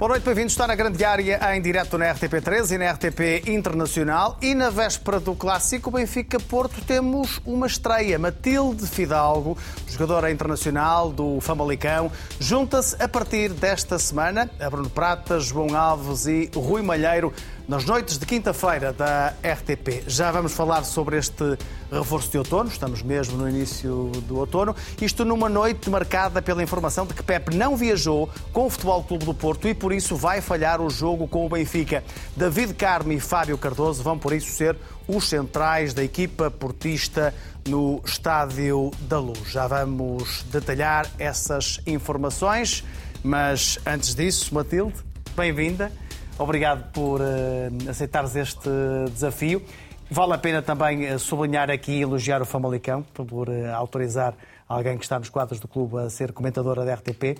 Boa 0.00 0.12
noite, 0.12 0.24
bem-vindos. 0.24 0.54
Está 0.54 0.66
na 0.66 0.74
grande 0.74 1.04
área 1.04 1.54
em 1.54 1.60
direto 1.60 1.98
na 1.98 2.06
RTP3 2.14 2.70
e 2.70 2.78
na 2.78 2.90
RTP 2.92 3.50
Internacional. 3.50 4.38
E 4.40 4.54
na 4.54 4.70
véspera 4.70 5.20
do 5.20 5.34
clássico 5.34 5.90
Benfica-Porto 5.90 6.80
temos 6.86 7.38
uma 7.44 7.66
estreia. 7.66 8.18
Matilde 8.18 8.86
Fidalgo, 8.86 9.58
jogadora 9.86 10.30
internacional 10.30 11.12
do 11.12 11.38
Famalicão, 11.42 12.10
junta-se 12.38 12.96
a 12.98 13.06
partir 13.06 13.50
desta 13.50 13.98
semana 13.98 14.50
a 14.58 14.70
Bruno 14.70 14.88
Prata, 14.88 15.38
João 15.38 15.76
Alves 15.76 16.24
e 16.24 16.50
Rui 16.54 16.80
Malheiro 16.80 17.30
nas 17.70 17.84
noites 17.84 18.18
de 18.18 18.26
quinta-feira 18.26 18.92
da 18.92 19.32
RTP. 19.44 20.02
Já 20.08 20.32
vamos 20.32 20.52
falar 20.52 20.82
sobre 20.82 21.16
este 21.16 21.56
reforço 21.88 22.28
de 22.28 22.38
outono, 22.38 22.68
estamos 22.68 23.00
mesmo 23.00 23.36
no 23.36 23.48
início 23.48 24.10
do 24.26 24.38
outono. 24.38 24.74
Isto 25.00 25.24
numa 25.24 25.48
noite 25.48 25.88
marcada 25.88 26.42
pela 26.42 26.64
informação 26.64 27.06
de 27.06 27.14
que 27.14 27.22
Pepe 27.22 27.54
não 27.54 27.76
viajou 27.76 28.28
com 28.52 28.66
o 28.66 28.70
Futebol 28.70 29.04
Clube 29.04 29.24
do 29.24 29.32
Porto 29.32 29.68
e 29.68 29.74
por 29.74 29.92
isso 29.92 30.16
vai 30.16 30.40
falhar 30.40 30.80
o 30.80 30.90
jogo 30.90 31.28
com 31.28 31.46
o 31.46 31.48
Benfica. 31.48 32.02
David 32.36 32.74
Carmo 32.74 33.12
e 33.12 33.20
Fábio 33.20 33.56
Cardoso 33.56 34.02
vão 34.02 34.18
por 34.18 34.32
isso 34.32 34.50
ser 34.50 34.76
os 35.06 35.28
centrais 35.28 35.94
da 35.94 36.02
equipa 36.02 36.50
portista 36.50 37.32
no 37.68 38.02
Estádio 38.04 38.90
da 39.02 39.20
Luz. 39.20 39.48
Já 39.48 39.68
vamos 39.68 40.42
detalhar 40.50 41.08
essas 41.20 41.80
informações, 41.86 42.82
mas 43.22 43.78
antes 43.86 44.12
disso, 44.12 44.52
Matilde, 44.52 44.96
bem-vinda. 45.36 45.92
Obrigado 46.40 46.90
por 46.90 47.20
uh, 47.20 47.90
aceitares 47.90 48.34
este 48.34 48.70
desafio. 49.12 49.62
Vale 50.10 50.32
a 50.32 50.38
pena 50.38 50.62
também 50.62 51.12
uh, 51.12 51.18
sublinhar 51.18 51.70
aqui 51.70 51.92
e 51.92 52.00
elogiar 52.00 52.40
o 52.40 52.46
Famalicão 52.46 53.02
por 53.02 53.50
uh, 53.50 53.74
autorizar 53.74 54.34
alguém 54.66 54.96
que 54.96 55.04
está 55.04 55.18
nos 55.18 55.28
quadros 55.28 55.60
do 55.60 55.68
clube 55.68 55.98
a 55.98 56.08
ser 56.08 56.32
comentadora 56.32 56.82
da 56.82 56.94
RTP 56.94 57.38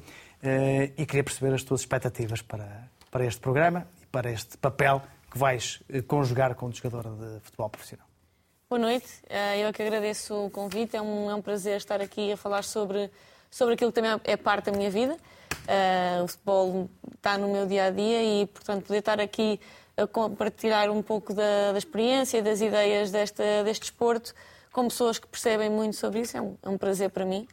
e 0.99 1.07
queria 1.07 1.23
perceber 1.23 1.55
as 1.55 1.63
tuas 1.63 1.81
expectativas 1.81 2.43
para, 2.43 2.91
para 3.11 3.25
este 3.25 3.41
programa 3.41 3.87
e 4.03 4.07
para 4.07 4.31
este 4.31 4.59
papel 4.59 5.01
que 5.31 5.39
vais 5.39 5.81
conjugar 6.07 6.55
como 6.55 6.73
jogadora 6.73 7.11
de 7.11 7.41
futebol 7.41 7.71
profissional. 7.71 8.07
Boa 8.69 8.81
noite, 8.81 9.07
eu 9.61 9.69
é 9.69 9.73
que 9.73 9.83
agradeço 9.83 10.47
o 10.47 10.51
convite, 10.51 10.97
é 10.97 11.03
um, 11.03 11.31
é 11.31 11.35
um 11.35 11.43
prazer 11.43 11.77
estar 11.77 12.01
aqui 12.01 12.33
a 12.33 12.37
falar 12.37 12.65
sobre, 12.65 13.11
sobre 13.51 13.75
aquilo 13.75 13.93
que 13.93 14.01
também 14.01 14.21
é 14.25 14.37
parte 14.37 14.71
da 14.71 14.77
minha 14.77 14.91
vida. 14.91 15.17
Uh, 15.53 16.25
o 16.25 16.29
futebol 16.29 16.91
está 17.17 17.39
no 17.39 17.49
meu 17.53 17.67
dia 17.67 17.85
a 17.87 17.91
dia 17.91 18.23
e, 18.23 18.47
portanto, 18.47 18.85
poder 18.87 18.99
estar 18.99 19.21
aqui 19.21 19.61
a 19.97 20.07
compartilhar 20.07 20.91
um 20.91 21.03
pouco 21.03 21.35
da, 21.35 21.73
da 21.73 21.79
experiência, 21.79 22.43
das 22.43 22.61
ideias 22.61 23.11
desta, 23.11 23.63
deste 23.65 23.83
desporto 23.83 24.35
com 24.73 24.89
pessoas 24.89 25.19
que 25.19 25.27
percebem 25.27 25.71
muito 25.71 25.97
sobre 25.97 26.21
isso 26.21 26.37
é 26.37 26.41
um, 26.41 26.57
é 26.63 26.69
um 26.69 26.79
prazer 26.79 27.11
para 27.11 27.25
mim. 27.25 27.47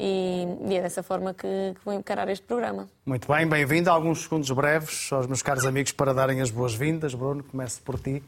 E, 0.00 0.46
e, 0.68 0.76
é 0.76 0.82
dessa 0.82 1.02
forma 1.02 1.34
que, 1.34 1.48
que 1.74 1.84
vou 1.84 1.92
encarar 1.92 2.28
este 2.28 2.46
programa. 2.46 2.88
Muito 3.04 3.26
bem, 3.26 3.48
bem-vindo. 3.48 3.90
Alguns 3.90 4.22
segundos 4.22 4.48
breves 4.52 5.12
aos 5.12 5.26
meus 5.26 5.42
caros 5.42 5.66
amigos 5.66 5.90
para 5.90 6.14
darem 6.14 6.40
as 6.40 6.50
boas-vindas. 6.50 7.14
Bruno, 7.14 7.42
começo 7.42 7.82
por 7.82 7.98
ti. 7.98 8.22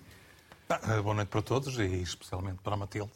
Ah, 0.69 1.01
boa 1.01 1.15
noite 1.15 1.29
para 1.29 1.43
todos 1.43 1.79
e 1.79 2.03
especialmente 2.03 2.59
para 2.63 2.75
a 2.75 2.77
Matilde. 2.77 3.13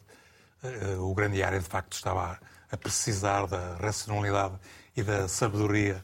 Ah, 0.63 0.67
o 0.99 1.13
grande 1.13 1.43
área, 1.43 1.59
de 1.59 1.65
facto, 1.65 1.93
estava 1.93 2.39
a 2.71 2.77
precisar 2.77 3.45
da 3.45 3.75
racionalidade 3.75 4.53
e 4.95 5.03
da 5.03 5.27
sabedoria 5.27 6.03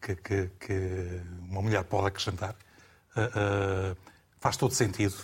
que, 0.00 0.16
que, 0.16 0.50
que 0.58 1.20
uma 1.48 1.62
mulher 1.62 1.84
pode 1.84 2.08
acrescentar. 2.08 2.54
Uh, 3.16 3.92
uh, 3.92 3.96
faz 4.40 4.56
todo 4.56 4.74
sentido. 4.74 5.14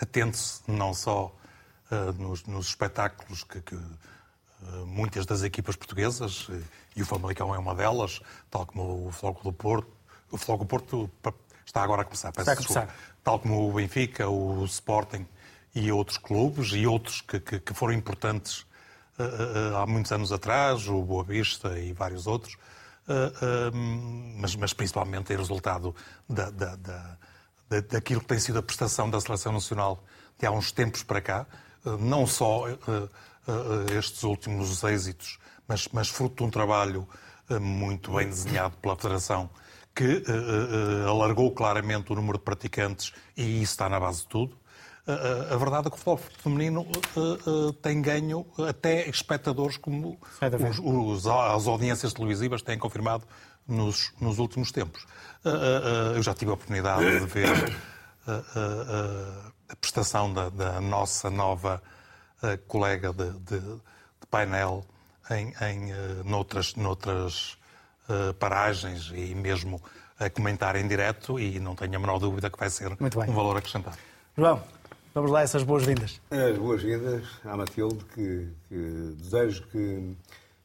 Atente-se 0.00 0.62
não 0.66 0.92
só 0.92 1.34
uh, 1.90 2.12
nos, 2.20 2.44
nos, 2.44 2.68
espetáculos 2.68 3.44
que, 3.44 3.60
que 3.60 3.78
muitas 4.86 5.24
das 5.24 5.42
equipas 5.42 5.76
portuguesas, 5.76 6.48
e 6.94 7.00
o 7.00 7.06
Famalicão 7.06 7.54
é 7.54 7.58
uma 7.58 7.74
delas, 7.74 8.20
tal 8.50 8.66
como 8.66 9.06
o 9.06 9.10
Floco 9.10 9.42
do 9.42 9.52
Porto. 9.52 9.90
O 10.30 10.36
Floco 10.36 10.64
do 10.64 10.68
Porto 10.68 11.10
está 11.64 11.82
agora 11.82 12.02
a 12.02 12.04
começar, 12.04 12.30
peço 12.32 12.50
está 12.50 12.52
a 12.52 12.56
começar. 12.56 12.94
Tal 13.24 13.38
como 13.38 13.70
o 13.70 13.72
Benfica, 13.72 14.28
o 14.28 14.64
Sporting 14.66 15.26
e 15.74 15.90
outros 15.90 16.18
clubes, 16.18 16.72
e 16.72 16.86
outros 16.86 17.20
que, 17.22 17.40
que, 17.40 17.60
que 17.60 17.74
foram 17.74 17.94
importantes 17.94 18.66
eh, 18.66 18.66
eh, 18.66 18.69
há 19.76 19.86
muitos 19.86 20.12
anos 20.12 20.32
atrás, 20.32 20.86
o 20.88 21.02
Boa 21.02 21.24
Vista 21.24 21.78
e 21.78 21.92
vários 21.92 22.26
outros, 22.26 22.56
eh, 23.08 23.70
mas, 24.36 24.54
mas 24.54 24.72
principalmente 24.72 25.32
é 25.32 25.36
resultado 25.36 25.94
da, 26.28 26.50
da, 26.50 26.76
da, 26.76 27.18
daquilo 27.88 28.20
que 28.20 28.26
tem 28.26 28.38
sido 28.38 28.58
a 28.58 28.62
prestação 28.62 29.10
da 29.10 29.20
Seleção 29.20 29.52
Nacional 29.52 30.04
de 30.38 30.46
há 30.46 30.50
uns 30.50 30.72
tempos 30.72 31.02
para 31.02 31.20
cá, 31.20 31.46
não 31.98 32.26
só 32.26 32.64
estes 33.96 34.22
últimos 34.22 34.82
êxitos, 34.84 35.38
mas, 35.66 35.88
mas 35.92 36.08
fruto 36.08 36.36
de 36.36 36.42
um 36.44 36.50
trabalho 36.50 37.06
muito 37.60 38.12
bem 38.12 38.28
desenhado 38.28 38.76
pela 38.78 38.96
Federação, 38.96 39.50
que 39.94 40.22
alargou 41.06 41.52
claramente 41.52 42.12
o 42.12 42.14
número 42.14 42.38
de 42.38 42.44
praticantes 42.44 43.12
e 43.36 43.62
isso 43.62 43.72
está 43.72 43.88
na 43.88 44.00
base 44.00 44.20
de 44.20 44.28
tudo 44.28 44.59
a, 45.54 45.56
verdade 45.56 45.88
é 45.88 45.90
que 45.90 45.96
o 45.96 45.98
futebol 45.98 46.16
feminino 46.16 46.82
uh, 47.16 47.50
uh, 47.50 47.72
tem 47.74 48.00
ganho 48.00 48.46
até 48.68 49.08
espectadores 49.08 49.76
como 49.76 50.18
os, 50.70 50.78
os, 50.78 51.26
as 51.26 51.66
audiências 51.66 52.12
televisivas 52.12 52.62
têm 52.62 52.78
confirmado 52.78 53.24
nos, 53.66 54.12
nos 54.20 54.38
últimos 54.38 54.72
tempos. 54.72 55.04
Uh, 55.44 56.16
eu 56.16 56.22
já 56.22 56.34
tive 56.34 56.50
a 56.50 56.54
oportunidade 56.54 57.20
de 57.20 57.26
ver 57.26 57.78
a 59.68 59.76
prestação 59.76 60.32
da, 60.32 60.48
da, 60.50 60.80
nossa 60.80 61.30
nova 61.30 61.82
colega 62.68 63.12
de, 63.12 63.32
de, 63.40 63.60
de 63.60 64.26
painel 64.30 64.84
em, 65.30 65.52
em 65.64 65.92
noutras, 66.24 66.74
noutras 66.74 67.56
paragens 68.38 69.10
e 69.14 69.34
mesmo 69.34 69.80
a 70.18 70.28
comentar 70.28 70.76
em 70.76 70.86
direto 70.86 71.40
e 71.40 71.58
não 71.58 71.74
tenho 71.74 71.96
a 71.96 71.98
menor 71.98 72.18
dúvida 72.18 72.50
que 72.50 72.58
vai 72.58 72.68
ser 72.68 72.92
um 72.92 73.32
valor 73.32 73.56
acrescentado. 73.56 73.96
João, 74.36 74.62
Vamos 75.12 75.30
lá, 75.32 75.42
essas 75.42 75.64
boas-vindas. 75.64 76.20
As 76.30 76.56
boas-vindas 76.56 77.24
à 77.44 77.56
Matilde, 77.56 78.04
que, 78.14 78.46
que 78.68 79.14
desejo 79.18 79.64
que, 79.72 80.16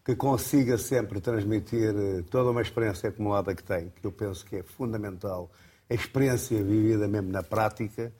que, 0.06 0.16
consiga 0.16 0.78
sempre 0.78 1.20
transmitir 1.20 1.96
eh, 1.96 2.24
toda 2.30 2.52
uma 2.52 2.62
experiência 2.62 3.10
acumulada 3.10 3.56
que 3.56 3.64
tem, 3.64 3.92
que 4.00 4.06
eu 4.06 4.12
penso 4.12 4.46
que 4.46 4.58
é 4.58 4.64
fundamental, 4.64 5.50
a 5.90 5.94
experiência 5.96 6.64
vivida 6.64 7.08
mesmo 7.08 7.32
na 7.32 7.42
prática. 7.42 8.14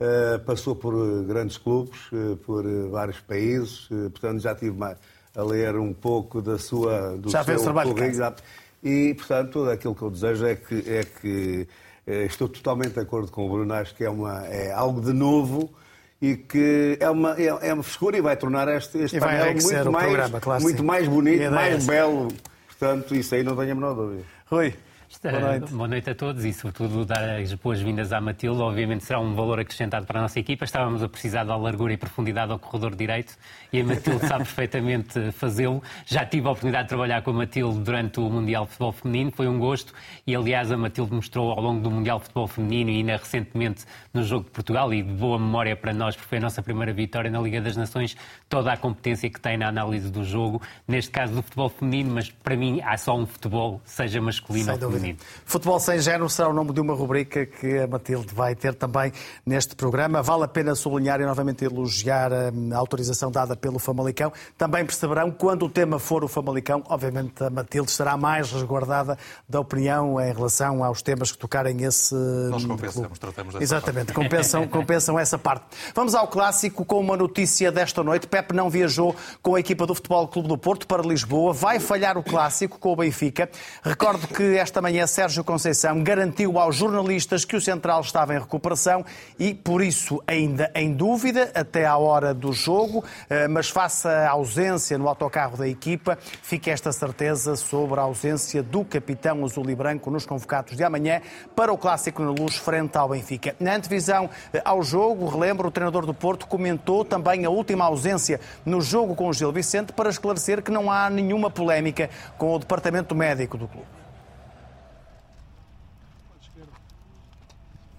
Uh, 0.00 0.40
passou 0.44 0.74
por 0.74 0.94
eh, 0.94 1.22
grandes 1.24 1.56
clubes, 1.58 2.10
uh, 2.10 2.36
por 2.38 2.64
vários 2.90 3.20
países, 3.20 3.86
portanto 3.88 4.40
já 4.40 4.52
tive 4.52 4.76
mais 4.76 4.98
a 5.32 5.42
ler 5.44 5.76
um 5.76 5.92
pouco 5.92 6.42
da 6.42 6.58
sua 6.58 7.16
do 7.16 7.30
já 7.30 7.44
seu 7.44 7.54
fez 7.54 7.62
trabalho 7.62 7.94
currículo. 7.94 8.34
E, 8.82 9.14
portanto, 9.14 9.52
tudo 9.52 9.70
aquilo 9.70 9.94
que 9.94 10.02
eu 10.02 10.10
desejo 10.10 10.44
é 10.44 10.56
que, 10.56 10.90
é 10.90 11.04
que 11.04 11.68
estou 12.06 12.48
totalmente 12.48 12.94
de 12.94 13.00
acordo 13.00 13.30
com 13.30 13.46
o 13.46 13.48
Bruno, 13.48 13.72
acho 13.74 13.94
que 13.94 14.04
é, 14.04 14.10
uma, 14.10 14.44
é 14.46 14.72
algo 14.72 15.00
de 15.00 15.12
novo 15.12 15.72
e 16.20 16.36
que 16.36 16.96
é 17.00 17.10
uma, 17.10 17.34
é, 17.38 17.68
é 17.68 17.74
uma 17.74 17.82
frescura 17.82 18.16
e 18.16 18.20
vai 18.20 18.36
tornar 18.36 18.68
este, 18.68 18.98
este 18.98 19.18
painel 19.18 19.52
muito, 19.52 19.92
mais, 19.92 20.06
programa, 20.06 20.40
claro, 20.40 20.62
muito 20.62 20.84
mais 20.84 21.08
bonito, 21.08 21.50
mais 21.50 21.86
belo. 21.86 22.28
Portanto, 22.68 23.14
isso 23.14 23.34
aí 23.34 23.42
não 23.42 23.56
tenho 23.56 23.72
a 23.72 23.74
menor 23.74 23.94
dúvida. 23.94 24.22
Rui. 24.46 24.74
Boa 25.20 25.40
noite. 25.40 25.72
Boa 25.72 25.88
noite 25.88 26.10
a 26.10 26.14
todos 26.14 26.44
e, 26.44 26.52
sobretudo, 26.52 27.04
dar 27.04 27.40
as 27.40 27.52
boas-vindas 27.54 28.12
à 28.12 28.20
Matilde. 28.20 28.60
Obviamente 28.62 29.04
será 29.04 29.20
um 29.20 29.34
valor 29.34 29.60
acrescentado 29.60 30.06
para 30.06 30.18
a 30.18 30.22
nossa 30.22 30.40
equipa. 30.40 30.64
Estávamos 30.64 31.02
a 31.02 31.08
precisar 31.08 31.44
da 31.44 31.54
largura 31.54 31.92
e 31.92 31.96
profundidade 31.96 32.50
ao 32.50 32.58
corredor 32.58 32.94
direito 32.96 33.36
e 33.72 33.80
a 33.80 33.84
Matilde 33.84 34.26
sabe 34.26 34.44
perfeitamente 34.44 35.30
fazê-lo. 35.32 35.82
Já 36.06 36.24
tive 36.24 36.48
a 36.48 36.50
oportunidade 36.50 36.84
de 36.84 36.88
trabalhar 36.88 37.22
com 37.22 37.30
a 37.30 37.34
Matilde 37.34 37.80
durante 37.80 38.20
o 38.20 38.30
Mundial 38.30 38.64
de 38.64 38.70
Futebol 38.70 38.92
Feminino, 38.92 39.30
foi 39.30 39.46
um 39.46 39.58
gosto 39.58 39.92
e, 40.26 40.34
aliás, 40.34 40.72
a 40.72 40.76
Matilde 40.76 41.12
mostrou 41.12 41.50
ao 41.50 41.60
longo 41.60 41.80
do 41.82 41.90
Mundial 41.90 42.18
de 42.18 42.24
Futebol 42.24 42.48
Feminino 42.48 42.90
e 42.90 42.96
ainda 42.96 43.16
recentemente 43.16 43.84
no 44.14 44.24
Jogo 44.24 44.44
de 44.46 44.50
Portugal 44.50 44.92
e 44.94 45.02
de 45.02 45.12
boa 45.12 45.38
memória 45.38 45.76
para 45.76 45.92
nós, 45.92 46.16
porque 46.16 46.28
foi 46.28 46.38
a 46.38 46.40
nossa 46.40 46.62
primeira 46.62 46.92
vitória 46.92 47.30
na 47.30 47.40
Liga 47.40 47.60
das 47.60 47.76
Nações, 47.76 48.16
toda 48.48 48.72
a 48.72 48.76
competência 48.76 49.28
que 49.28 49.40
tem 49.40 49.56
na 49.56 49.68
análise 49.68 50.10
do 50.10 50.24
jogo, 50.24 50.62
neste 50.88 51.10
caso 51.10 51.34
do 51.34 51.42
futebol 51.42 51.68
feminino, 51.68 52.14
mas 52.14 52.30
para 52.30 52.56
mim 52.56 52.80
há 52.82 52.96
só 52.96 53.16
um 53.16 53.26
futebol, 53.26 53.80
seja 53.84 54.20
masculino 54.20 54.72
ou 54.72 54.78
feminino. 54.78 55.01
Dúvida. 55.02 55.24
Futebol 55.44 55.80
Sem 55.80 56.00
Género 56.00 56.28
será 56.28 56.48
o 56.48 56.52
nome 56.52 56.72
de 56.72 56.80
uma 56.80 56.94
rubrica 56.94 57.44
que 57.44 57.78
a 57.78 57.86
Matilde 57.86 58.34
vai 58.34 58.54
ter 58.54 58.74
também 58.74 59.12
neste 59.44 59.74
programa. 59.74 60.22
Vale 60.22 60.44
a 60.44 60.48
pena 60.48 60.74
sublinhar 60.74 61.20
e 61.20 61.24
novamente 61.24 61.64
elogiar 61.64 62.32
a 62.32 62.76
autorização 62.76 63.30
dada 63.30 63.56
pelo 63.56 63.78
Famalicão. 63.78 64.32
Também 64.56 64.84
perceberão, 64.84 65.30
quando 65.30 65.66
o 65.66 65.68
tema 65.68 65.98
for 65.98 66.24
o 66.24 66.28
Famalicão, 66.28 66.82
obviamente 66.88 67.42
a 67.42 67.50
Matilde 67.50 67.90
estará 67.90 68.16
mais 68.16 68.50
resguardada 68.52 69.18
da 69.48 69.60
opinião 69.60 70.20
em 70.20 70.32
relação 70.32 70.84
aos 70.84 71.02
temas 71.02 71.32
que 71.32 71.38
tocarem 71.38 71.82
esse. 71.82 72.14
Nós 72.14 72.64
compensamos, 72.64 73.18
tratamos 73.18 73.54
dessa 73.54 73.64
Exatamente, 73.64 74.12
compensam, 74.12 74.66
compensam 74.68 75.18
essa 75.18 75.38
parte. 75.38 75.64
Vamos 75.94 76.14
ao 76.14 76.28
clássico 76.28 76.84
com 76.84 77.00
uma 77.00 77.16
notícia 77.16 77.72
desta 77.72 78.02
noite. 78.02 78.26
Pepe 78.26 78.54
não 78.54 78.70
viajou 78.70 79.14
com 79.42 79.54
a 79.54 79.60
equipa 79.60 79.86
do 79.86 79.94
Futebol 79.94 80.28
Clube 80.28 80.48
do 80.48 80.58
Porto 80.58 80.86
para 80.86 81.02
Lisboa. 81.02 81.52
Vai 81.52 81.80
falhar 81.80 82.16
o 82.16 82.22
clássico 82.22 82.78
com 82.78 82.92
o 82.92 82.96
Benfica. 82.96 83.50
Recordo 83.82 84.26
que 84.28 84.56
esta 84.56 84.80
manhã 84.80 84.91
manhã, 84.92 85.06
Sérgio 85.06 85.42
Conceição 85.42 86.02
garantiu 86.02 86.58
aos 86.58 86.76
jornalistas 86.76 87.46
que 87.46 87.56
o 87.56 87.60
Central 87.62 88.02
estava 88.02 88.34
em 88.34 88.38
recuperação 88.38 89.02
e, 89.38 89.54
por 89.54 89.82
isso, 89.82 90.22
ainda 90.26 90.70
em 90.74 90.92
dúvida 90.92 91.50
até 91.54 91.86
à 91.86 91.96
hora 91.96 92.34
do 92.34 92.52
jogo, 92.52 93.02
eh, 93.30 93.48
mas 93.48 93.70
face 93.70 94.06
à 94.06 94.28
ausência 94.28 94.98
no 94.98 95.08
autocarro 95.08 95.56
da 95.56 95.66
equipa, 95.66 96.18
fica 96.42 96.70
esta 96.70 96.92
certeza 96.92 97.56
sobre 97.56 97.98
a 98.00 98.02
ausência 98.02 98.62
do 98.62 98.84
capitão 98.84 99.42
azul 99.46 99.70
e 99.70 99.74
branco 99.74 100.10
nos 100.10 100.26
convocados 100.26 100.76
de 100.76 100.84
amanhã 100.84 101.22
para 101.56 101.72
o 101.72 101.78
Clássico 101.78 102.22
na 102.22 102.30
Luz 102.30 102.56
frente 102.56 102.98
ao 102.98 103.08
Benfica. 103.08 103.56
Na 103.58 103.74
antevisão 103.74 104.28
eh, 104.52 104.60
ao 104.62 104.82
jogo, 104.82 105.26
relembro, 105.26 105.68
o 105.68 105.70
treinador 105.70 106.04
do 106.04 106.12
Porto 106.12 106.46
comentou 106.46 107.02
também 107.02 107.46
a 107.46 107.50
última 107.50 107.86
ausência 107.86 108.38
no 108.62 108.82
jogo 108.82 109.14
com 109.14 109.26
o 109.26 109.32
Gil 109.32 109.52
Vicente 109.52 109.90
para 109.90 110.10
esclarecer 110.10 110.60
que 110.60 110.70
não 110.70 110.90
há 110.90 111.08
nenhuma 111.08 111.50
polémica 111.50 112.10
com 112.36 112.54
o 112.54 112.58
departamento 112.58 113.14
médico 113.14 113.56
do 113.56 113.66
clube. 113.66 114.01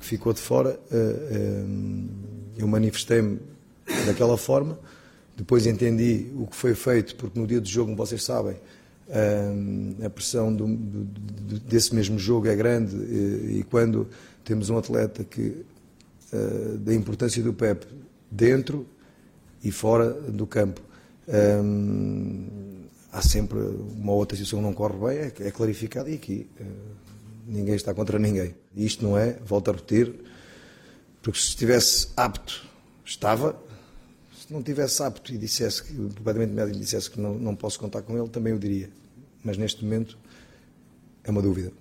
Que 0.03 0.09
ficou 0.09 0.33
de 0.33 0.41
fora, 0.41 0.77
eh, 0.91 1.63
eu 2.57 2.67
manifestei-me 2.67 3.39
daquela 4.05 4.38
forma, 4.38 4.77
depois 5.33 5.65
entendi 5.65 6.27
o 6.35 6.45
que 6.45 6.57
foi 6.57 6.75
feito, 6.75 7.15
porque 7.15 7.39
no 7.39 7.47
dia 7.47 7.61
do 7.61 7.67
jogo, 7.69 7.85
como 7.85 7.95
vocês 7.95 8.21
sabem, 8.21 8.57
a 10.05 10.09
pressão 10.09 10.53
do, 10.53 10.67
do, 10.67 11.59
desse 11.61 11.95
mesmo 11.95 12.19
jogo 12.19 12.47
é 12.47 12.55
grande 12.55 12.97
e, 12.97 13.65
quando 13.69 14.09
temos 14.44 14.69
um 14.69 14.77
atleta 14.77 15.23
que 15.23 15.65
da 16.79 16.94
importância 16.94 17.41
do 17.41 17.53
Pep 17.53 17.85
dentro 18.29 18.85
e 19.63 19.71
fora 19.71 20.09
do 20.09 20.47
campo 20.47 20.81
há 23.11 23.21
sempre 23.21 23.59
uma 23.59 24.13
outra 24.13 24.38
situação 24.38 24.59
que 24.59 24.65
não 24.65 24.73
corre 24.73 24.97
bem 24.97 25.17
é, 25.17 25.47
é 25.47 25.51
clarificada 25.51 26.09
e 26.09 26.15
aqui 26.15 26.47
ninguém 27.53 27.75
está 27.75 27.94
contra 27.94 28.17
ninguém 28.17 28.55
isto 28.75 29.03
não 29.03 29.17
é, 29.17 29.33
volto 29.45 29.69
a 29.69 29.73
repetir 29.73 30.13
porque 31.21 31.39
se 31.39 31.50
estivesse 31.50 32.09
apto 32.17 32.65
estava 33.05 33.55
se 34.45 34.51
não 34.51 34.61
tivesse 34.61 35.01
apto 35.01 35.33
e 35.33 35.38
dissesse 35.38 35.81
que 35.83 35.94
o 35.94 36.09
departamento 36.09 36.53
médico 36.53 36.77
dissesse 36.77 37.09
que 37.09 37.19
não, 37.19 37.35
não 37.35 37.55
posso 37.55 37.79
contar 37.79 38.01
com 38.01 38.17
ele, 38.17 38.27
também 38.27 38.51
o 38.51 38.59
diria. 38.59 38.89
Mas 39.41 39.57
neste 39.57 39.83
momento 39.85 40.17
é 41.23 41.31
uma 41.31 41.41
dúvida. 41.41 41.71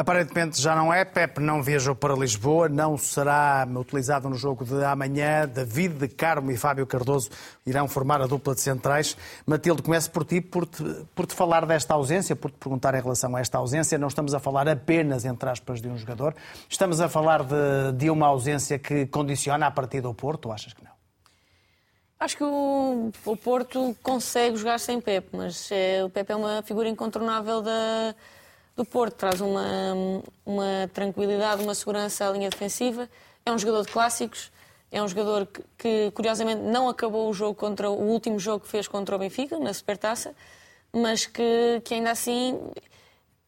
Aparentemente 0.00 0.58
já 0.58 0.74
não 0.74 0.90
é. 0.90 1.04
Pep 1.04 1.38
não 1.40 1.62
viajou 1.62 1.94
para 1.94 2.14
Lisboa, 2.14 2.70
não 2.70 2.96
será 2.96 3.68
utilizado 3.76 4.30
no 4.30 4.34
jogo 4.34 4.64
de 4.64 4.82
amanhã. 4.82 5.46
David 5.46 5.98
de 5.98 6.08
Carmo 6.08 6.50
e 6.50 6.56
Fábio 6.56 6.86
Cardoso 6.86 7.28
irão 7.66 7.86
formar 7.86 8.22
a 8.22 8.26
dupla 8.26 8.54
de 8.54 8.62
centrais. 8.62 9.14
Matilde, 9.44 9.82
começo 9.82 10.10
por 10.10 10.24
ti, 10.24 10.40
por 10.40 10.64
te, 10.64 10.82
por 11.14 11.26
te 11.26 11.34
falar 11.34 11.66
desta 11.66 11.92
ausência, 11.92 12.34
por 12.34 12.50
te 12.50 12.56
perguntar 12.56 12.94
em 12.94 13.02
relação 13.02 13.36
a 13.36 13.40
esta 13.40 13.58
ausência. 13.58 13.98
Não 13.98 14.08
estamos 14.08 14.32
a 14.32 14.40
falar 14.40 14.66
apenas, 14.70 15.26
entre 15.26 15.50
aspas, 15.50 15.82
de 15.82 15.88
um 15.88 15.98
jogador. 15.98 16.34
Estamos 16.66 16.98
a 17.02 17.06
falar 17.06 17.42
de, 17.42 17.92
de 17.94 18.08
uma 18.08 18.26
ausência 18.26 18.78
que 18.78 19.04
condiciona 19.04 19.66
a 19.66 19.70
partida 19.70 20.08
do 20.08 20.14
Porto, 20.14 20.46
ou 20.46 20.52
achas 20.52 20.72
que 20.72 20.82
não? 20.82 20.92
Acho 22.18 22.38
que 22.38 22.44
o, 22.44 23.12
o 23.26 23.36
Porto 23.36 23.94
consegue 24.02 24.56
jogar 24.56 24.80
sem 24.80 24.98
Pep, 24.98 25.28
mas 25.36 25.68
é, 25.70 26.02
o 26.02 26.08
Pep 26.08 26.32
é 26.32 26.36
uma 26.36 26.62
figura 26.62 26.88
incontornável 26.88 27.60
da 27.60 28.14
do 28.76 28.84
Porto, 28.84 29.14
traz 29.14 29.40
uma, 29.40 29.62
uma 30.44 30.90
tranquilidade, 30.92 31.62
uma 31.62 31.74
segurança 31.74 32.28
à 32.28 32.30
linha 32.30 32.48
defensiva. 32.48 33.08
É 33.44 33.52
um 33.52 33.58
jogador 33.58 33.86
de 33.86 33.92
clássicos, 33.92 34.50
é 34.90 35.02
um 35.02 35.08
jogador 35.08 35.46
que, 35.46 35.62
que, 35.78 36.10
curiosamente 36.12 36.60
não 36.62 36.88
acabou 36.88 37.28
o 37.28 37.34
jogo 37.34 37.54
contra 37.54 37.90
o 37.90 38.02
último 38.02 38.38
jogo 38.38 38.64
que 38.64 38.68
fez 38.68 38.88
contra 38.88 39.14
o 39.14 39.18
Benfica, 39.18 39.58
na 39.58 39.72
Supertaça, 39.72 40.34
mas 40.92 41.26
que, 41.26 41.80
que 41.84 41.94
ainda 41.94 42.10
assim 42.10 42.58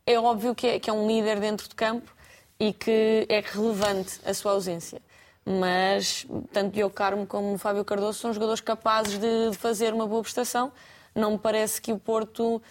é 0.07 0.19
óbvio 0.19 0.55
que 0.55 0.67
é, 0.67 0.79
que 0.79 0.91
é 0.91 0.93
um 0.93 1.07
líder 1.07 1.41
dentro 1.41 1.69
de 1.69 1.75
campo 1.75 2.15
e 2.59 2.73
que 2.73 3.27
é 3.29 3.41
relevante 3.41 4.21
a 4.25 4.33
sua 4.33 4.53
ausência. 4.53 5.01
Mas 5.45 6.27
tanto 6.53 6.75
Diogo 6.75 6.95
Carmo 6.95 7.27
como 7.27 7.59
Fábio 7.59 7.85
Cardoso 7.85 8.19
são 8.19 8.33
jogadores 8.33 8.61
capazes 8.61 9.19
de, 9.19 9.51
de 9.51 9.57
fazer 9.57 9.93
uma 9.93 10.07
boa 10.07 10.23
prestação. 10.23 10.73
Não 11.15 11.33
me 11.33 11.39
parece 11.39 11.81
que 11.81 11.93
o 11.93 11.99
Porto 11.99 12.63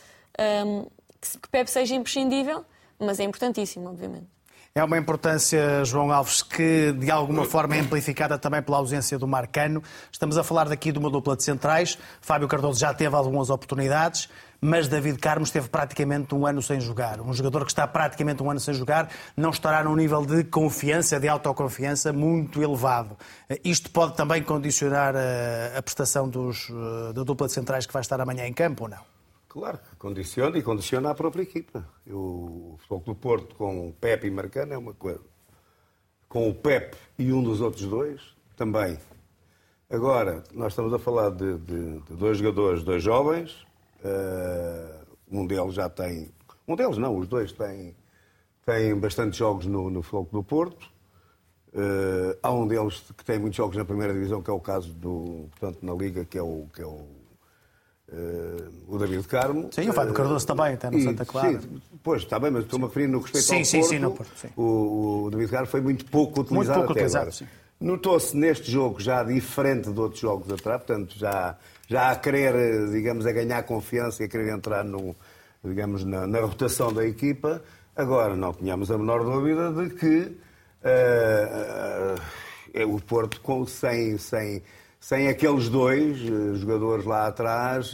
um, 0.65 0.85
que 1.21 1.49
Pepe 1.49 1.69
seja 1.69 1.95
imprescindível, 1.95 2.65
mas 2.99 3.19
é 3.19 3.23
importantíssimo, 3.23 3.89
obviamente. 3.89 4.27
É 4.73 4.81
uma 4.81 4.97
importância, 4.97 5.83
João 5.83 6.13
Alves, 6.13 6.41
que 6.41 6.93
de 6.93 7.11
alguma 7.11 7.43
forma 7.43 7.75
é 7.75 7.81
amplificada 7.81 8.37
também 8.37 8.61
pela 8.61 8.77
ausência 8.77 9.19
do 9.19 9.27
Marcano. 9.27 9.83
Estamos 10.09 10.37
a 10.37 10.45
falar 10.45 10.69
daqui 10.69 10.93
de 10.93 10.97
uma 10.97 11.09
dupla 11.09 11.35
de 11.35 11.43
centrais. 11.43 11.97
Fábio 12.21 12.47
Cardoso 12.47 12.79
já 12.79 12.93
teve 12.93 13.13
algumas 13.13 13.49
oportunidades, 13.49 14.29
mas 14.61 14.87
David 14.87 15.17
Carmo 15.17 15.43
esteve 15.43 15.67
praticamente 15.67 16.33
um 16.33 16.47
ano 16.47 16.61
sem 16.61 16.79
jogar. 16.79 17.19
Um 17.19 17.33
jogador 17.33 17.65
que 17.65 17.71
está 17.71 17.85
praticamente 17.85 18.41
um 18.41 18.49
ano 18.49 18.61
sem 18.61 18.73
jogar 18.73 19.09
não 19.35 19.49
estará 19.49 19.83
num 19.83 19.95
nível 19.95 20.25
de 20.25 20.45
confiança, 20.45 21.19
de 21.19 21.27
autoconfiança 21.27 22.13
muito 22.13 22.63
elevado. 22.63 23.17
Isto 23.65 23.91
pode 23.91 24.15
também 24.15 24.41
condicionar 24.41 25.15
a 25.77 25.81
prestação 25.81 26.29
dos, 26.29 26.69
eh, 26.69 27.11
da 27.11 27.23
dupla 27.23 27.47
de 27.47 27.51
centrais 27.51 27.85
que 27.85 27.91
vai 27.91 28.01
estar 28.01 28.21
amanhã 28.21 28.47
em 28.47 28.53
campo 28.53 28.83
ou 28.85 28.89
não? 28.89 29.20
Claro 29.51 29.79
que 29.79 29.97
condiciona 29.97 30.57
e 30.57 30.63
condiciona 30.63 31.09
a 31.09 31.13
própria 31.13 31.43
equipa. 31.43 31.85
Eu, 32.07 32.17
o 32.17 32.77
Futebol 32.77 33.01
do 33.01 33.15
Porto 33.15 33.55
com 33.55 33.89
o 33.89 33.91
Pepe 33.91 34.27
e 34.27 34.31
Marcano 34.31 34.73
é 34.73 34.77
uma 34.77 34.93
coisa. 34.93 35.25
Com 36.29 36.49
o 36.49 36.55
Pepe 36.55 36.95
e 37.19 37.33
um 37.33 37.43
dos 37.43 37.59
outros 37.59 37.85
dois, 37.85 38.21
também. 38.55 38.97
Agora, 39.89 40.41
nós 40.53 40.71
estamos 40.71 40.93
a 40.93 40.99
falar 40.99 41.31
de, 41.31 41.57
de, 41.57 41.99
de 41.99 42.15
dois 42.15 42.37
jogadores, 42.37 42.81
dois 42.81 43.03
jovens. 43.03 43.67
Uh, 43.99 45.05
um 45.29 45.45
deles 45.45 45.73
já 45.73 45.89
tem. 45.89 46.31
Um 46.65 46.77
deles 46.77 46.97
não, 46.97 47.17
os 47.17 47.27
dois 47.27 47.51
têm, 47.51 47.93
têm 48.65 48.97
bastante 48.97 49.37
jogos 49.37 49.65
no, 49.65 49.89
no 49.89 50.01
Futebol 50.01 50.29
do 50.31 50.43
Porto. 50.45 50.89
Uh, 51.73 52.39
há 52.41 52.53
um 52.53 52.65
deles 52.65 53.03
que 53.17 53.25
tem 53.25 53.37
muitos 53.37 53.57
jogos 53.57 53.75
na 53.75 53.83
primeira 53.83 54.13
divisão, 54.13 54.41
que 54.41 54.49
é 54.49 54.53
o 54.53 54.61
caso 54.61 54.93
do, 54.93 55.49
portanto, 55.49 55.85
na 55.85 55.93
Liga, 55.93 56.23
que 56.23 56.37
é 56.37 56.41
o, 56.41 56.67
que 56.73 56.81
é 56.81 56.85
o 56.85 57.20
o 58.87 58.97
David 58.97 59.27
Carmo. 59.27 59.69
Sim, 59.71 59.89
o 59.89 59.93
Fábio 59.93 60.13
Cardoso 60.13 60.45
também, 60.45 60.73
até 60.73 60.89
no 60.89 60.97
e, 60.97 61.03
Santa 61.03 61.25
Clara. 61.25 61.61
Sim, 61.61 61.81
pois, 62.03 62.23
está 62.23 62.37
bem, 62.39 62.51
mas 62.51 62.63
estou-me 62.63 62.85
a 62.85 62.87
referir 62.87 63.07
no 63.07 63.19
respeito 63.19 63.45
sim, 63.45 63.59
ao 63.59 63.65
sim, 63.65 63.79
Porto. 63.79 63.89
Sim, 63.89 63.99
no 63.99 64.11
Porto 64.11 64.31
sim. 64.35 64.47
O, 64.57 65.23
o 65.25 65.29
David 65.31 65.51
Carmo 65.51 65.67
foi 65.67 65.81
muito 65.81 66.05
pouco 66.05 66.41
utilizado 66.41 66.55
muito 66.55 66.73
pouco 66.73 66.91
até 66.91 67.01
utilizado, 67.01 67.23
agora. 67.23 67.35
Sim. 67.35 67.47
Notou-se 67.79 68.37
neste 68.37 68.69
jogo 68.69 68.99
já 68.99 69.23
diferente 69.23 69.91
de 69.91 69.99
outros 69.99 70.21
jogos 70.21 70.51
atrás, 70.51 70.83
portanto, 70.83 71.17
já, 71.17 71.57
já 71.87 72.11
a 72.11 72.15
querer, 72.15 72.91
digamos, 72.91 73.25
a 73.25 73.31
ganhar 73.31 73.63
confiança 73.63 74.21
e 74.21 74.25
a 74.27 74.29
querer 74.29 74.53
entrar 74.53 74.83
no, 74.83 75.15
digamos, 75.63 76.03
na, 76.03 76.27
na 76.27 76.41
rotação 76.41 76.93
da 76.93 77.05
equipa. 77.05 77.61
Agora, 77.95 78.35
não 78.35 78.53
tínhamos 78.53 78.91
a 78.91 78.97
menor 78.97 79.23
dúvida 79.23 79.71
de 79.71 79.89
que 79.95 80.37
uh, 80.83 82.15
uh, 82.85 82.95
o 82.95 83.01
Porto, 83.01 83.41
com, 83.41 83.65
sem, 83.65 84.17
sem, 84.17 84.61
sem 85.01 85.27
aqueles 85.27 85.67
dois 85.67 86.21
uh, 86.21 86.55
jogadores 86.55 87.03
lá 87.03 87.27
atrás, 87.27 87.93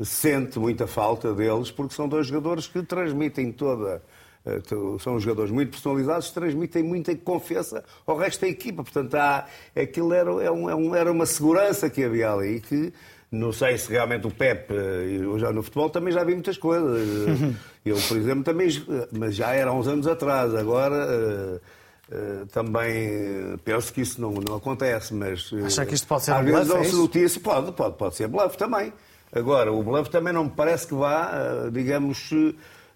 sente 0.00 0.58
muita 0.58 0.86
falta 0.86 1.34
deles, 1.34 1.72
porque 1.72 1.94
são 1.94 2.06
dois 2.06 2.28
jogadores 2.28 2.68
que 2.68 2.82
transmitem 2.82 3.50
toda. 3.50 4.02
Eh, 4.46 4.60
são 5.00 5.18
jogadores 5.18 5.50
muito 5.50 5.70
personalizados, 5.70 6.30
transmitem 6.30 6.82
muita 6.82 7.14
confiança 7.16 7.84
ao 8.06 8.16
resto 8.16 8.42
da 8.42 8.48
equipa. 8.48 8.84
Portanto, 8.84 9.14
há, 9.14 9.46
aquilo 9.74 10.12
era, 10.12 10.30
é 10.44 10.50
um, 10.50 10.94
era 10.94 11.10
uma 11.10 11.26
segurança 11.26 11.90
que 11.90 12.04
havia 12.04 12.32
ali 12.32 12.60
que. 12.60 12.92
Não 13.28 13.52
sei 13.52 13.76
se 13.76 13.90
realmente 13.90 14.24
o 14.24 14.30
Pep, 14.30 14.72
eh, 14.72 15.18
eu 15.20 15.36
já 15.36 15.50
no 15.50 15.60
futebol 15.60 15.90
também 15.90 16.12
já 16.12 16.22
vi 16.22 16.32
muitas 16.32 16.56
coisas. 16.56 17.00
Eu, 17.84 17.96
por 18.08 18.16
exemplo, 18.16 18.42
também, 18.42 18.68
mas 19.12 19.36
já 19.36 19.52
era 19.52 19.70
há 19.70 19.72
uns 19.72 19.86
anos 19.86 20.08
atrás. 20.08 20.52
Agora, 20.56 21.60
Uh, 22.08 22.46
também 22.46 23.58
penso 23.64 23.92
que 23.92 24.00
isso 24.00 24.20
não, 24.20 24.32
não 24.32 24.56
acontece, 24.56 25.12
mas. 25.12 25.50
Acha 25.64 25.84
que 25.84 25.94
isto 25.94 26.06
pode 26.06 26.22
ser 26.22 26.32
às 26.32 26.40
um 26.40 26.44
vezes 26.44 26.66
bluff? 26.68 26.86
Às 26.86 27.08
vezes 27.12 27.38
pode, 27.38 27.72
pode, 27.72 27.96
pode 27.96 28.14
ser 28.14 28.28
bluff 28.28 28.56
também. 28.56 28.92
Agora, 29.32 29.72
o 29.72 29.82
bluff 29.82 30.08
também 30.08 30.32
não 30.32 30.44
me 30.44 30.50
parece 30.50 30.86
que 30.86 30.94
vá, 30.94 31.32
eh, 31.34 31.70
digamos, 31.70 32.30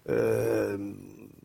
eh, 0.05 0.77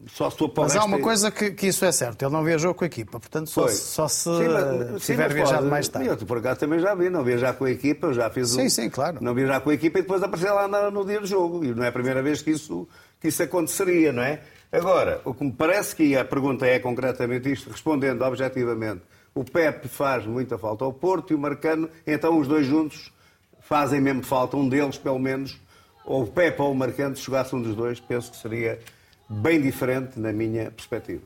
só 0.08 0.30
se 0.30 0.36
Mas 0.56 0.76
há 0.76 0.84
uma 0.84 1.00
coisa 1.00 1.30
que, 1.30 1.50
que, 1.50 1.66
isso 1.66 1.84
é 1.84 1.90
certo, 1.90 2.22
ele 2.22 2.32
não 2.32 2.44
viajou 2.44 2.72
com 2.72 2.84
a 2.84 2.86
equipa, 2.86 3.18
portanto 3.18 3.50
só, 3.50 3.66
só 3.66 4.06
se 4.06 4.22
sim, 4.22 4.48
mas, 4.48 5.04
tiver 5.04 5.28
sim, 5.28 5.34
viajado 5.34 5.58
pode, 5.58 5.70
mais 5.70 5.88
tarde. 5.88 6.08
Eu, 6.08 6.16
por 6.16 6.38
acaso 6.38 6.60
também 6.60 6.78
já 6.78 6.94
vi, 6.94 7.10
não 7.10 7.24
viajar 7.24 7.54
com 7.54 7.64
a 7.64 7.70
equipa, 7.70 8.06
eu 8.06 8.14
já 8.14 8.30
fiz 8.30 8.50
Sim, 8.50 8.66
um, 8.66 8.70
sim, 8.70 8.88
claro. 8.88 9.18
Não 9.20 9.34
viajar 9.34 9.60
com 9.60 9.70
a 9.70 9.74
equipa 9.74 9.98
e 9.98 10.02
depois 10.02 10.22
aparecer 10.22 10.52
lá 10.52 10.68
no, 10.68 10.90
no, 10.90 11.04
dia 11.04 11.20
do 11.20 11.26
jogo. 11.26 11.64
E 11.64 11.74
não 11.74 11.82
é 11.82 11.88
a 11.88 11.92
primeira 11.92 12.22
vez 12.22 12.40
que 12.40 12.52
isso, 12.52 12.86
que 13.20 13.28
isso 13.28 13.42
aconteceria, 13.42 14.12
não 14.12 14.22
é? 14.22 14.40
Agora, 14.70 15.20
o 15.24 15.32
que 15.32 15.44
me 15.44 15.52
parece 15.52 15.94
que 15.94 16.16
a 16.16 16.24
pergunta 16.24 16.66
é 16.66 16.78
concretamente 16.78 17.50
isto, 17.50 17.70
respondendo 17.70 18.22
objetivamente, 18.22 19.02
o 19.34 19.44
Pep 19.44 19.86
faz 19.88 20.26
muita 20.26 20.58
falta 20.58 20.84
ao 20.84 20.92
Porto 20.92 21.32
e 21.32 21.36
o 21.36 21.38
Marcano, 21.38 21.88
então 22.06 22.38
os 22.38 22.48
dois 22.48 22.66
juntos 22.66 23.12
fazem 23.60 24.00
mesmo 24.00 24.22
falta, 24.22 24.56
um 24.56 24.68
deles 24.68 24.98
pelo 24.98 25.18
menos, 25.18 25.60
ou 26.04 26.22
o 26.22 26.26
Pepe 26.26 26.62
ou 26.62 26.72
o 26.72 26.74
Marcante, 26.74 27.18
se 27.18 27.24
jogasse 27.24 27.54
um 27.54 27.62
dos 27.62 27.74
dois, 27.74 28.00
penso 28.00 28.30
que 28.30 28.36
seria 28.36 28.80
bem 29.28 29.60
diferente 29.60 30.18
na 30.18 30.32
minha 30.32 30.70
perspectiva. 30.70 31.22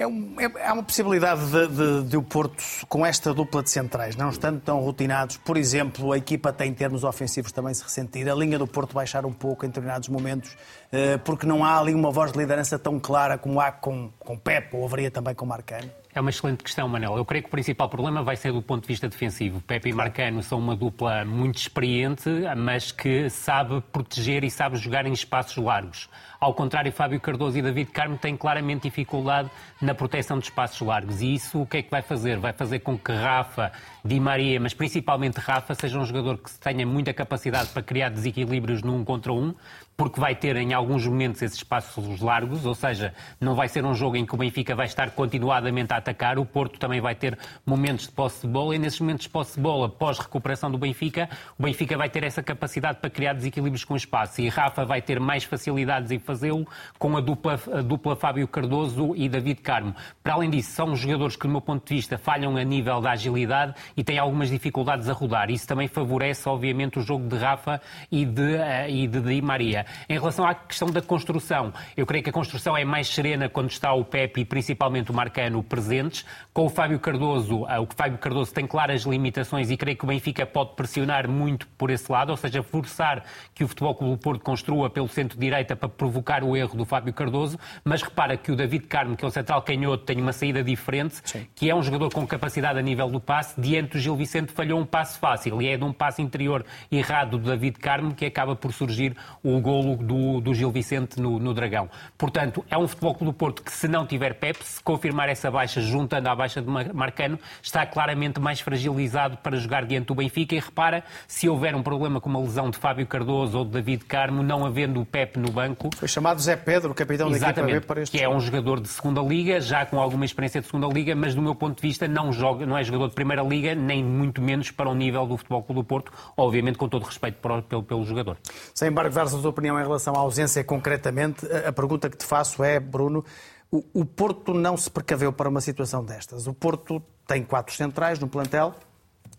É, 0.00 0.06
um, 0.06 0.34
é, 0.40 0.66
há 0.66 0.72
uma 0.72 0.82
possibilidade 0.82 1.44
de, 1.50 1.66
de, 1.68 2.08
de, 2.08 2.16
o 2.16 2.22
Porto, 2.22 2.64
com 2.88 3.04
esta 3.04 3.34
dupla 3.34 3.62
de 3.62 3.68
centrais, 3.68 4.16
não 4.16 4.30
estando 4.30 4.58
tão 4.58 4.80
rotinados, 4.80 5.36
por 5.36 5.58
exemplo, 5.58 6.12
a 6.12 6.16
equipa 6.16 6.54
tem 6.54 6.70
em 6.70 6.74
termos 6.74 7.04
ofensivos 7.04 7.52
também 7.52 7.74
se 7.74 7.82
ressentir, 7.82 8.26
a 8.26 8.34
linha 8.34 8.58
do 8.58 8.66
Porto 8.66 8.94
baixar 8.94 9.26
um 9.26 9.32
pouco 9.32 9.66
em 9.66 9.68
determinados 9.68 10.08
momentos, 10.08 10.56
eh, 10.90 11.18
porque 11.18 11.46
não 11.46 11.62
há 11.62 11.78
ali 11.78 11.92
uma 11.92 12.10
voz 12.10 12.32
de 12.32 12.38
liderança 12.38 12.78
tão 12.78 12.98
clara 12.98 13.36
como 13.36 13.60
há 13.60 13.70
com, 13.70 14.10
com 14.18 14.38
Pepe, 14.38 14.74
ou 14.74 14.86
haveria 14.86 15.10
também 15.10 15.34
com 15.34 15.44
Marcano? 15.44 15.90
É 16.12 16.20
uma 16.20 16.30
excelente 16.30 16.64
questão, 16.64 16.88
Manel. 16.88 17.16
Eu 17.16 17.24
creio 17.24 17.44
que 17.44 17.48
o 17.48 17.52
principal 17.52 17.88
problema 17.88 18.22
vai 18.22 18.34
ser 18.34 18.52
do 18.52 18.60
ponto 18.60 18.82
de 18.82 18.88
vista 18.88 19.08
defensivo. 19.08 19.60
Pepe 19.60 19.90
e 19.90 19.92
Marcano 19.92 20.42
são 20.42 20.58
uma 20.58 20.74
dupla 20.74 21.24
muito 21.24 21.58
experiente, 21.58 22.28
mas 22.56 22.90
que 22.90 23.30
sabe 23.30 23.80
proteger 23.92 24.42
e 24.42 24.50
sabe 24.50 24.76
jogar 24.76 25.06
em 25.06 25.12
espaços 25.12 25.56
largos. 25.56 26.08
Ao 26.40 26.54
contrário, 26.54 26.90
Fábio 26.90 27.20
Cardoso 27.20 27.58
e 27.58 27.60
David 27.60 27.90
Carmo 27.90 28.16
têm 28.16 28.34
claramente 28.34 28.84
dificuldade 28.84 29.50
na 29.78 29.94
proteção 29.94 30.38
de 30.38 30.44
espaços 30.44 30.80
largos. 30.80 31.20
E 31.20 31.34
isso 31.34 31.60
o 31.60 31.66
que 31.66 31.76
é 31.76 31.82
que 31.82 31.90
vai 31.90 32.00
fazer? 32.00 32.38
Vai 32.38 32.54
fazer 32.54 32.78
com 32.78 32.96
que 32.96 33.12
Rafa, 33.12 33.70
Di 34.02 34.18
Maria, 34.18 34.58
mas 34.58 34.72
principalmente 34.72 35.36
Rafa, 35.36 35.74
seja 35.74 35.98
um 35.98 36.04
jogador 36.06 36.38
que 36.38 36.50
tenha 36.58 36.86
muita 36.86 37.12
capacidade 37.12 37.68
para 37.68 37.82
criar 37.82 38.08
desequilíbrios 38.08 38.82
num 38.82 39.04
contra 39.04 39.30
um, 39.30 39.54
porque 40.00 40.18
vai 40.18 40.34
ter 40.34 40.56
em 40.56 40.72
alguns 40.72 41.06
momentos 41.06 41.42
esses 41.42 41.58
espaços 41.58 42.22
largos, 42.22 42.64
ou 42.64 42.74
seja, 42.74 43.12
não 43.38 43.54
vai 43.54 43.68
ser 43.68 43.84
um 43.84 43.94
jogo 43.94 44.16
em 44.16 44.24
que 44.24 44.34
o 44.34 44.38
Benfica 44.38 44.74
vai 44.74 44.86
estar 44.86 45.10
continuadamente 45.10 45.92
a 45.92 45.98
atacar, 45.98 46.38
o 46.38 46.46
Porto 46.46 46.78
também 46.78 47.02
vai 47.02 47.14
ter 47.14 47.38
momentos 47.66 48.06
de 48.06 48.12
posse 48.12 48.46
de 48.46 48.50
bola 48.50 48.74
e 48.74 48.78
nesses 48.78 48.98
momentos 48.98 49.24
de 49.24 49.28
posse 49.28 49.56
de 49.56 49.60
bola, 49.60 49.90
pós 49.90 50.18
recuperação 50.18 50.70
do 50.70 50.78
Benfica, 50.78 51.28
o 51.58 51.62
Benfica 51.64 51.98
vai 51.98 52.08
ter 52.08 52.24
essa 52.24 52.42
capacidade 52.42 52.98
para 52.98 53.10
criar 53.10 53.34
desequilíbrios 53.34 53.84
com 53.84 53.92
o 53.92 53.96
espaço 53.98 54.40
e 54.40 54.48
Rafa 54.48 54.86
vai 54.86 55.02
ter 55.02 55.20
mais 55.20 55.44
facilidades 55.44 56.10
em 56.10 56.18
fazê-lo 56.30 56.66
com 56.96 57.16
a 57.16 57.20
dupla, 57.20 57.60
a 57.72 57.82
dupla 57.82 58.14
Fábio 58.14 58.46
Cardoso 58.46 59.16
e 59.16 59.28
David 59.28 59.60
Carmo. 59.62 59.94
Para 60.22 60.34
além 60.34 60.48
disso, 60.48 60.70
são 60.70 60.94
jogadores 60.94 61.34
que, 61.34 61.42
do 61.42 61.50
meu 61.50 61.60
ponto 61.60 61.86
de 61.88 61.94
vista, 61.96 62.16
falham 62.16 62.56
a 62.56 62.62
nível 62.62 63.00
da 63.00 63.10
agilidade 63.10 63.74
e 63.96 64.04
têm 64.04 64.16
algumas 64.16 64.48
dificuldades 64.48 65.08
a 65.08 65.12
rodar. 65.12 65.50
Isso 65.50 65.66
também 65.66 65.88
favorece, 65.88 66.48
obviamente, 66.48 67.00
o 67.00 67.02
jogo 67.02 67.26
de 67.26 67.36
Rafa 67.36 67.80
e 68.12 68.24
de, 68.24 68.54
uh, 68.54 68.88
e 68.88 69.08
de 69.08 69.20
Di 69.20 69.42
Maria. 69.42 69.84
Em 70.08 70.14
relação 70.14 70.46
à 70.46 70.54
questão 70.54 70.88
da 70.88 71.02
construção, 71.02 71.72
eu 71.96 72.06
creio 72.06 72.22
que 72.22 72.30
a 72.30 72.32
construção 72.32 72.76
é 72.76 72.84
mais 72.84 73.08
serena 73.08 73.48
quando 73.48 73.70
está 73.70 73.92
o 73.92 74.04
Pepe 74.04 74.42
e 74.42 74.44
principalmente 74.44 75.10
o 75.10 75.14
Marcano 75.14 75.62
presentes. 75.64 76.24
Com 76.52 76.66
o 76.66 76.68
Fábio 76.68 77.00
Cardoso, 77.00 77.64
o 77.64 77.88
Fábio 77.96 78.18
Cardoso 78.18 78.54
tem 78.54 78.66
claras 78.68 79.02
limitações 79.02 79.68
e 79.68 79.76
creio 79.76 79.96
que 79.96 80.04
o 80.04 80.06
Benfica 80.06 80.46
pode 80.46 80.74
pressionar 80.76 81.28
muito 81.28 81.66
por 81.76 81.90
esse 81.90 82.10
lado, 82.10 82.30
ou 82.30 82.36
seja, 82.36 82.62
forçar 82.62 83.24
que 83.52 83.64
o 83.64 83.68
Futebol 83.68 83.96
Clube 83.96 84.14
do 84.14 84.18
Porto 84.18 84.42
construa 84.42 84.88
pelo 84.88 85.08
centro-direita 85.08 85.74
para 85.74 85.88
provocar 85.88 86.19
o 86.42 86.56
erro 86.56 86.76
do 86.76 86.84
Fábio 86.84 87.12
Cardoso, 87.12 87.58
mas 87.84 88.02
repara 88.02 88.36
que 88.36 88.52
o 88.52 88.56
David 88.56 88.86
Carmo, 88.86 89.16
que 89.16 89.24
é 89.24 89.28
o 89.28 89.30
central 89.30 89.62
canhoto, 89.62 90.04
tem 90.04 90.20
uma 90.20 90.32
saída 90.32 90.62
diferente, 90.62 91.20
Sim. 91.24 91.46
que 91.54 91.68
é 91.68 91.74
um 91.74 91.82
jogador 91.82 92.12
com 92.12 92.26
capacidade 92.26 92.78
a 92.78 92.82
nível 92.82 93.08
do 93.08 93.20
passe, 93.20 93.60
diante 93.60 93.92
do 93.92 93.98
Gil 93.98 94.16
Vicente 94.16 94.52
falhou 94.52 94.80
um 94.80 94.86
passe 94.86 95.18
fácil, 95.18 95.60
e 95.60 95.68
é 95.68 95.76
de 95.76 95.84
um 95.84 95.92
passe 95.92 96.22
interior 96.22 96.64
errado 96.90 97.38
do 97.38 97.50
David 97.50 97.78
Carmo 97.78 98.14
que 98.14 98.24
acaba 98.24 98.54
por 98.54 98.72
surgir 98.72 99.16
o 99.42 99.60
golo 99.60 99.96
do, 99.96 100.40
do 100.40 100.54
Gil 100.54 100.70
Vicente 100.70 101.20
no, 101.20 101.38
no, 101.38 101.54
Dragão. 101.54 101.88
Portanto, 102.16 102.64
é 102.70 102.76
um 102.76 102.86
Futebol 102.86 103.14
Clube 103.14 103.32
do 103.32 103.36
Porto 103.36 103.62
que, 103.62 103.72
se 103.72 103.88
não 103.88 104.06
tiver 104.06 104.34
Pep, 104.34 104.62
se 104.64 104.82
confirmar 104.82 105.28
essa 105.28 105.50
baixa, 105.50 105.80
juntando 105.80 106.28
à 106.28 106.34
baixa 106.34 106.60
de 106.60 106.68
Marcano, 106.68 107.38
está 107.62 107.86
claramente 107.86 108.40
mais 108.40 108.60
fragilizado 108.60 109.36
para 109.38 109.56
jogar 109.56 109.84
diante 109.84 110.06
do 110.06 110.14
Benfica. 110.14 110.54
E 110.54 110.58
repara, 110.58 111.04
se 111.26 111.48
houver 111.48 111.74
um 111.74 111.82
problema 111.82 112.20
com 112.20 112.28
uma 112.28 112.40
lesão 112.40 112.70
de 112.70 112.78
Fábio 112.78 113.06
Cardoso 113.06 113.58
ou 113.58 113.64
de 113.64 113.70
David 113.70 114.04
Carmo, 114.04 114.42
não 114.42 114.64
havendo 114.64 115.00
o 115.00 115.06
Pep 115.06 115.38
no 115.38 115.50
banco. 115.50 115.90
Chamado 116.10 116.40
Zé 116.40 116.56
Pedro, 116.56 116.94
capitão 116.94 117.30
da 117.30 117.36
equipa 117.36 117.62
B, 117.62 117.80
para 117.80 118.02
este 118.02 118.16
Que 118.16 118.24
é 118.24 118.28
um 118.28 118.40
jogador 118.40 118.80
de 118.80 118.88
segunda 118.88 119.20
Liga, 119.20 119.60
já 119.60 119.86
com 119.86 120.00
alguma 120.00 120.24
experiência 120.24 120.60
de 120.60 120.66
segunda 120.66 120.86
Liga, 120.86 121.14
mas 121.14 121.34
do 121.34 121.42
meu 121.42 121.54
ponto 121.54 121.76
de 121.76 121.82
vista 121.82 122.08
não, 122.08 122.32
joga, 122.32 122.66
não 122.66 122.76
é 122.76 122.82
jogador 122.82 123.08
de 123.08 123.14
primeira 123.14 123.42
Liga, 123.42 123.74
nem 123.74 124.04
muito 124.04 124.42
menos 124.42 124.70
para 124.70 124.88
o 124.88 124.94
nível 124.94 125.26
do 125.26 125.36
Futebol 125.36 125.62
Clube 125.62 125.80
do 125.80 125.84
Porto, 125.84 126.12
obviamente 126.36 126.76
com 126.76 126.88
todo 126.88 127.04
respeito 127.04 127.38
pelo, 127.38 127.82
pelo 127.82 128.04
jogador. 128.04 128.36
Sem 128.74 128.88
embargo, 128.88 129.18
a 129.18 129.26
tua 129.26 129.50
opinião 129.50 129.78
em 129.78 129.82
relação 129.82 130.14
à 130.14 130.18
ausência 130.18 130.64
concretamente, 130.64 131.46
a 131.66 131.72
pergunta 131.72 132.10
que 132.10 132.16
te 132.16 132.26
faço 132.26 132.62
é, 132.64 132.80
Bruno, 132.80 133.24
o, 133.70 134.04
Porto 134.04 134.52
não 134.52 134.76
se 134.76 134.90
precaveu 134.90 135.32
para 135.32 135.48
uma 135.48 135.60
situação 135.60 136.04
destas. 136.04 136.46
O 136.48 136.52
Porto 136.52 137.00
tem 137.26 137.44
quatro 137.44 137.74
centrais 137.74 138.18
no 138.18 138.26
plantel, 138.26 138.74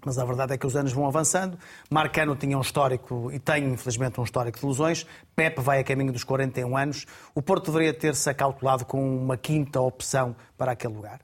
mas 0.05 0.17
a 0.17 0.25
verdade 0.25 0.53
é 0.53 0.57
que 0.57 0.65
os 0.65 0.75
anos 0.75 0.91
vão 0.91 1.05
avançando. 1.05 1.57
Marcano 1.89 2.35
tinha 2.35 2.57
um 2.57 2.61
histórico 2.61 3.31
e 3.31 3.39
tem, 3.39 3.65
infelizmente, 3.65 4.19
um 4.19 4.23
histórico 4.23 4.59
de 4.59 4.65
lesões. 4.65 5.05
Pepe 5.35 5.61
vai 5.61 5.79
a 5.79 5.83
caminho 5.83 6.11
dos 6.11 6.23
41 6.23 6.75
anos. 6.77 7.05
O 7.35 7.41
Porto 7.41 7.71
deveria 7.71 7.93
ter-se 7.93 8.29
acautelado 8.29 8.85
com 8.85 9.17
uma 9.17 9.37
quinta 9.37 9.79
opção 9.79 10.35
para 10.57 10.71
aquele 10.71 10.93
lugar? 10.93 11.21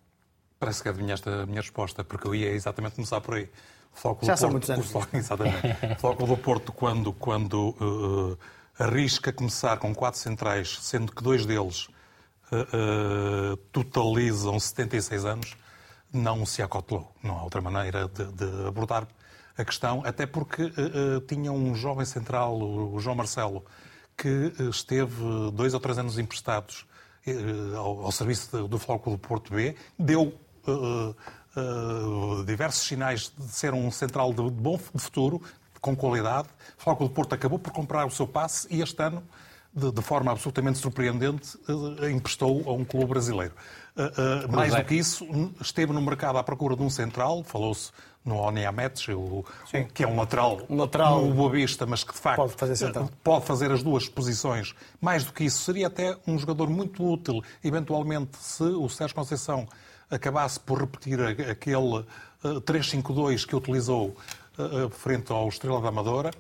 Parece 0.60 0.82
que 0.82 0.90
adivinhaste 0.90 1.30
a 1.30 1.46
minha 1.46 1.62
resposta, 1.62 2.04
porque 2.04 2.28
eu 2.28 2.34
ia 2.34 2.52
exatamente 2.52 2.96
começar 2.96 3.22
por 3.22 3.36
aí. 3.36 3.50
Já 4.22 4.38
são 4.38 4.52
muitos 4.52 4.70
anos. 4.70 4.94
O 4.94 5.08
exatamente. 5.14 5.58
O 5.92 6.00
Foco 6.00 6.26
do 6.26 6.38
Porto, 6.38 6.72
quando, 6.72 7.12
quando 7.14 7.70
uh, 7.82 8.38
arrisca 8.78 9.34
começar 9.34 9.78
com 9.78 9.94
quatro 9.94 10.20
centrais, 10.20 10.78
sendo 10.82 11.12
que 11.12 11.24
dois 11.24 11.46
deles 11.46 11.88
uh, 12.52 13.54
uh, 13.54 13.58
totalizam 13.72 14.60
76 14.60 15.26
anos, 15.26 15.58
não 16.12 16.46
se 16.46 16.62
acotelou. 16.62 17.14
Não 17.24 17.38
há 17.38 17.44
outra 17.44 17.62
maneira 17.62 18.08
de, 18.08 18.26
de 18.26 18.68
abordar 18.68 19.08
a 19.58 19.66
questão, 19.66 20.04
até 20.06 20.26
porque 20.26 20.64
uh, 20.64 21.22
tinha 21.28 21.52
um 21.52 21.74
jovem 21.74 22.06
central, 22.06 22.60
o 22.60 23.00
João 23.00 23.16
Marcelo, 23.16 23.66
que 24.16 24.54
esteve 24.70 25.52
dois 25.54 25.74
ou 25.74 25.80
três 25.80 25.98
anos 25.98 26.18
emprestados 26.18 26.86
ao, 27.76 28.06
ao, 28.06 28.12
serviço 28.12 28.68
do 28.68 28.80
Flóculo 28.80 29.18
Porto 29.18 29.54
B, 29.54 29.76
deu 30.00 30.34
diversos 32.46 32.88
sinais 32.88 33.32
de 33.38 33.48
ser 33.50 33.74
um 33.74 33.92
central 33.92 34.34
de 34.34 34.42
bom 34.50 34.78
futuro, 34.78 35.42
com 35.80 35.96
qualidade. 35.96 36.48
O 36.78 36.82
Flóculo 36.82 37.10
Porto 37.10 37.34
acabou 37.34 37.60
por 37.60 37.72
comprar 37.72 38.06
o 38.06 38.12
seu 38.12 38.28
passe 38.28 38.68
e 38.70 38.82
este 38.82 39.02
ano, 39.02 39.24
de, 39.74 39.92
de 39.92 40.02
forma 40.02 40.32
absolutamente 40.32 40.80
surpreendente, 40.80 41.58
uh, 41.70 42.10
emprestou 42.10 42.64
a 42.68 42.74
um 42.74 42.84
clube 42.84 43.08
brasileiro. 43.08 43.54
Uh, 43.98 44.46
uh, 44.46 44.56
mais 44.56 44.74
é. 44.74 44.78
do 44.78 44.86
que 44.86 44.94
isso, 44.94 45.26
esteve 45.60 45.92
no 45.92 46.02
mercado 46.02 46.38
à 46.38 46.44
procura 46.44 46.76
de 46.76 46.84
um 46.84 46.90
central, 46.90 47.44
falou-se 47.44 47.92
no 48.24 48.36
Oniametes, 48.36 49.08
que 49.94 50.04
é 50.04 50.08
um 50.08 50.16
lateral, 50.18 50.62
um 50.70 50.78
lateral 50.78 51.26
no 51.26 51.34
Boa 51.34 51.50
Vista, 51.50 51.86
mas 51.86 52.04
que 52.04 52.14
de 52.14 52.20
facto 52.20 52.38
pode 52.38 52.54
fazer, 52.54 52.76
central. 52.76 53.10
pode 53.24 53.46
fazer 53.46 53.72
as 53.72 53.82
duas 53.82 54.08
posições. 54.08 54.76
Mais 55.02 55.24
do 55.24 55.32
que 55.32 55.46
isso, 55.46 55.64
seria 55.64 55.88
até 55.88 56.16
um 56.28 56.38
jogador 56.38 56.70
muito 56.70 57.04
útil, 57.04 57.42
eventualmente, 57.64 58.38
se 58.38 58.64
o 58.64 58.88
Sérgio 58.90 59.16
Conceição 59.16 59.68
acabasse 60.12 60.60
por 60.60 60.80
repetir 60.80 61.20
aquele 61.22 62.06
3-5-2 62.44 63.46
que 63.46 63.56
utilizou 63.56 64.16
eh, 64.58 64.90
frente 64.90 65.32
ao 65.32 65.48
Estrela 65.48 65.80
da 65.80 65.90
Amadora. 65.90 66.32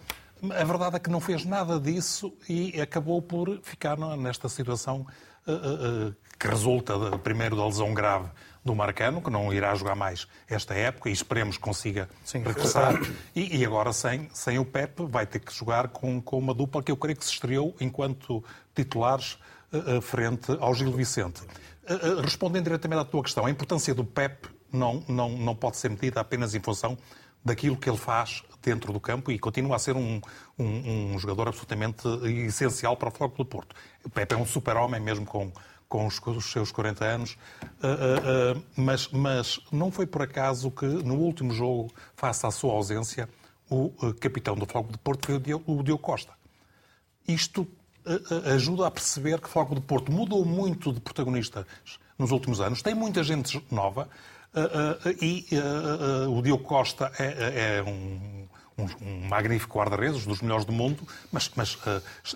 A 0.44 0.64
verdade 0.64 0.96
é 0.96 1.00
que 1.00 1.10
não 1.10 1.20
fez 1.20 1.46
nada 1.46 1.80
disso 1.80 2.34
e 2.50 2.82
acabou 2.82 3.22
por 3.22 3.60
ficar 3.62 3.96
nesta 4.18 4.50
situação 4.50 5.06
eh, 5.48 5.52
eh, 5.52 6.14
que 6.40 6.48
resulta, 6.48 7.18
primeiro, 7.20 7.56
da 7.56 7.66
lesão 7.66 7.94
grave 7.94 8.30
do 8.64 8.76
Marcano, 8.76 9.22
que 9.22 9.30
não 9.30 9.52
irá 9.52 9.74
jogar 9.74 9.96
mais 9.96 10.28
esta 10.48 10.74
época 10.74 11.10
e 11.10 11.14
esperemos 11.14 11.56
que 11.56 11.64
consiga 11.64 12.10
Sim, 12.24 12.44
regressar. 12.44 13.00
E, 13.36 13.58
e, 13.58 13.66
agora, 13.66 13.94
sem, 13.94 14.30
sem 14.34 14.60
o 14.60 14.66
Pepe, 14.66 15.06
vai 15.06 15.26
ter 15.26 15.40
que 15.40 15.54
jogar 15.54 15.88
com, 15.88 16.22
com 16.22 16.38
uma 16.38 16.54
dupla 16.54 16.84
que 16.84 16.92
eu 16.92 16.98
creio 16.98 17.18
que 17.18 17.26
se 17.26 17.32
estreou 17.32 17.76
enquanto 17.80 18.44
titulares 18.76 19.38
uh, 19.72 20.02
frente 20.02 20.56
ao 20.60 20.74
Gil 20.74 20.92
Vicente. 20.92 21.42
Uh, 21.90 22.22
respondendo 22.22 22.66
diretamente 22.66 23.02
à 23.02 23.06
tua 23.06 23.24
questão, 23.24 23.46
a 23.46 23.50
importância 23.50 23.96
do 23.96 24.04
Pepe 24.04 24.50
não, 24.72 25.04
não, 25.08 25.30
não 25.30 25.56
pode 25.56 25.78
ser 25.78 25.90
medida 25.90 26.20
apenas 26.20 26.54
em 26.54 26.60
função 26.60 26.98
daquilo 27.44 27.78
que 27.78 27.90
ele 27.90 27.98
faz 27.98 28.44
dentro 28.62 28.92
do 28.92 29.00
campo 29.00 29.32
e 29.32 29.40
continua 29.40 29.78
a 29.78 29.80
ser 29.80 29.96
um, 29.96 30.20
um, 30.60 31.14
um 31.14 31.20
jogador 31.20 31.48
absolutamente 31.48 32.06
essencial 32.46 32.98
para 32.98 33.08
o 33.08 33.12
Futebol 33.12 33.38
do 33.38 33.46
Porto. 33.46 33.76
O 34.04 34.10
Pepe 34.10 34.36
é 34.36 34.38
um 34.38 34.46
super-homem, 34.46 35.00
mesmo 35.00 35.26
com, 35.26 35.52
com 35.88 36.06
os, 36.06 36.20
os, 36.26 36.52
seus 36.52 36.72
40 36.72 37.06
anos, 37.06 37.38
uh, 37.82 38.58
uh, 38.58 38.64
mas, 38.76 39.08
mas 39.10 39.60
não 39.72 39.92
foi 39.92 40.06
por 40.06 40.22
acaso 40.22 40.70
que 40.70 40.86
no 40.86 41.16
último 41.16 41.54
jogo, 41.54 41.92
face 42.16 42.46
à 42.46 42.52
sua 42.52 42.74
ausência, 42.74 43.30
o 43.70 43.92
capitão 44.20 44.56
do 44.56 44.62
Futebol 44.62 44.84
do 44.84 44.98
Porto 45.00 45.26
foi 45.26 45.36
o 45.36 45.40
Diogo, 45.40 45.80
o 45.80 45.84
Diogo 45.84 46.02
Costa. 46.02 46.32
Isto 47.28 47.68
ajuda 48.46 48.88
a 48.88 48.92
perceber 48.92 49.42
que 49.42 49.48
o 49.48 49.50
Futebol 49.50 49.76
do 49.76 49.82
Porto 49.82 50.10
mudou 50.10 50.46
muito 50.46 50.94
de 50.94 51.02
protagonistas 51.02 51.66
nos 52.18 52.32
últimos 52.32 52.62
anos, 52.62 52.82
tem 52.82 52.96
muita 52.96 53.24
gente 53.24 53.62
nova, 53.70 54.08
Uh, 54.58 55.10
uh, 55.10 55.24
e 55.24 55.46
uh, 55.52 56.32
o 56.36 56.42
Diogo 56.42 56.64
Costa 56.64 57.12
é, 57.20 57.26
é, 57.26 57.78
é 57.78 57.84
um, 57.84 58.48
um, 58.78 58.86
um, 59.02 59.28
magnífico 59.28 59.78
guarda-redes, 59.78 60.26
dos 60.26 60.42
melhores 60.42 60.66
do 60.66 60.72
mundo, 60.72 61.02
mas, 61.32 61.50
mas 61.56 61.78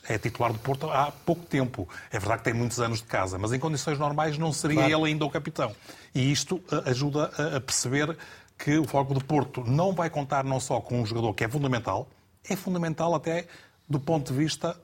é 0.08 0.18
titular 0.18 0.52
do 0.52 0.60
Porto 0.60 0.90
há 0.90 1.12
pouco 1.12 1.46
tempo. 1.46 1.88
É 2.12 2.20
verdade 2.20 2.40
que 2.40 2.46
tem 2.46 2.54
muitos 2.54 2.80
anos 2.80 3.00
de 3.00 3.06
casa, 3.06 3.38
mas 3.38 3.54
em 3.54 3.60
condições 3.60 4.00
normais 4.00 4.38
não 4.38 4.52
seria 4.52 4.78
claro. 4.78 4.94
ele 4.94 5.12
ainda 5.12 5.26
o 5.26 5.30
capitão. 5.30 5.76
E 6.14 6.32
isto 6.32 6.62
ajuda 6.86 7.32
a, 7.38 7.58
a 7.58 7.62
perceber 7.62 8.18
que 8.58 8.78
o 8.78 8.86
Foco 8.86 9.14
do 9.14 9.24
Porto 9.24 9.64
não 9.66 9.94
vai 9.94 10.10
contar 10.10 10.44
não 10.44 10.60
só 10.60 10.80
com 10.80 11.02
um 11.02 11.06
jogador 11.06 11.34
que 11.34 11.44
é 11.44 11.50
fundamental, 11.50 12.08
é 12.48 12.56
fundamental 12.56 13.16
até 13.16 13.48
do 13.90 14.00
ponto 14.00 14.32
de 14.32 14.38
vista 14.38 14.76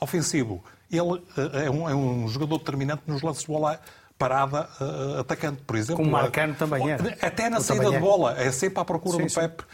ofensivo. 0.00 0.62
Ele 0.90 1.22
é 1.64 1.70
um, 1.70 1.88
é 1.88 1.94
um 1.94 2.28
jogador 2.28 2.58
determinante 2.58 3.02
nos 3.06 3.22
lances 3.22 3.42
de 3.42 3.48
bola 3.48 3.80
parada 4.18 4.68
uh, 4.80 5.20
atacante, 5.20 5.62
por 5.62 5.76
exemplo. 5.76 5.96
Como 5.96 6.10
Marcano 6.10 6.54
também 6.54 6.90
é. 6.90 6.96
Até 7.20 7.50
na 7.50 7.58
Ou 7.58 7.62
saída 7.62 7.90
de 7.90 7.96
é. 7.96 8.00
bola, 8.00 8.38
é 8.38 8.50
sempre 8.50 8.80
à 8.80 8.84
procura 8.84 9.18
sim, 9.18 9.24
do 9.24 9.30
sim. 9.30 9.40
Pepe. 9.40 9.64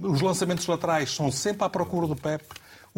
Os 0.00 0.20
lançamentos 0.20 0.66
laterais 0.66 1.14
são 1.14 1.30
sempre 1.30 1.64
à 1.64 1.68
procura 1.68 2.06
do 2.06 2.16
Pepe. 2.16 2.46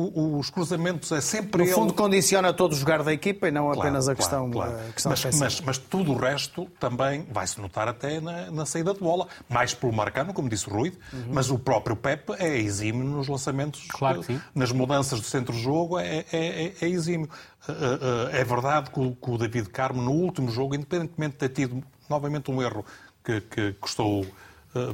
Os 0.00 0.49
cruzamentos 0.49 1.11
é 1.11 1.21
sempre 1.21 1.61
No 1.61 1.64
ele. 1.68 1.75
fundo, 1.75 1.92
condiciona 1.92 2.52
todo 2.52 2.71
o 2.71 2.76
jogar 2.76 3.02
da 3.02 3.12
equipa 3.12 3.49
e 3.49 3.50
não 3.50 3.64
Claro, 3.64 3.80
apenas 3.80 4.09
a 4.09 4.14
claro, 4.14 4.16
questão, 4.16 4.50
claro. 4.52 4.73
a 4.88 4.92
questão 4.92 5.11
mas, 5.11 5.25
mas, 5.40 5.61
mas 5.61 5.78
tudo 5.78 6.12
o 6.12 6.16
resto 6.16 6.66
também 6.78 7.26
vai-se 7.33 7.61
notar 7.61 7.88
até 7.88 8.21
na, 8.21 8.49
na 8.49 8.64
saída 8.64 8.95
de 8.95 9.00
bola. 9.00 9.26
Mais 9.49 9.75
pelo 9.75 9.92
Marcano, 9.92 10.33
como 10.33 10.49
disse 10.49 10.68
o 10.68 10.73
Rui, 10.73 10.92
Uhum. 11.12 11.25
mas 11.33 11.50
o 11.50 11.59
próprio 11.59 11.97
Pepe 11.97 12.33
é 12.38 12.57
exímio 12.59 13.02
nos 13.02 13.26
lançamentos, 13.26 13.88
Claro 13.90 14.21
que 14.21 14.26
sim. 14.26 14.40
nas 14.54 14.71
mudanças 14.71 15.18
do 15.18 15.26
centro-jogo, 15.26 15.99
é, 15.99 16.18
é, 16.18 16.26
é, 16.33 16.75
é 16.80 16.88
exímio. 16.88 17.28
Uh, 17.68 17.73
uh, 17.73 18.28
É 18.30 18.45
verdade 18.45 18.90
que 18.92 19.00
o, 19.00 19.16
que 19.16 19.30
o 19.33 19.37
David 19.37 19.68
Carmo, 19.71 20.00
no 20.00 20.12
último 20.12 20.49
jogo, 20.49 20.76
independentemente 20.76 21.33
de 21.33 21.38
ter 21.38 21.49
tido 21.49 21.83
novamente 22.09 22.52
um 22.52 22.62
erro 22.62 22.85
que, 23.25 23.40
que 23.40 23.73
custou 23.80 24.25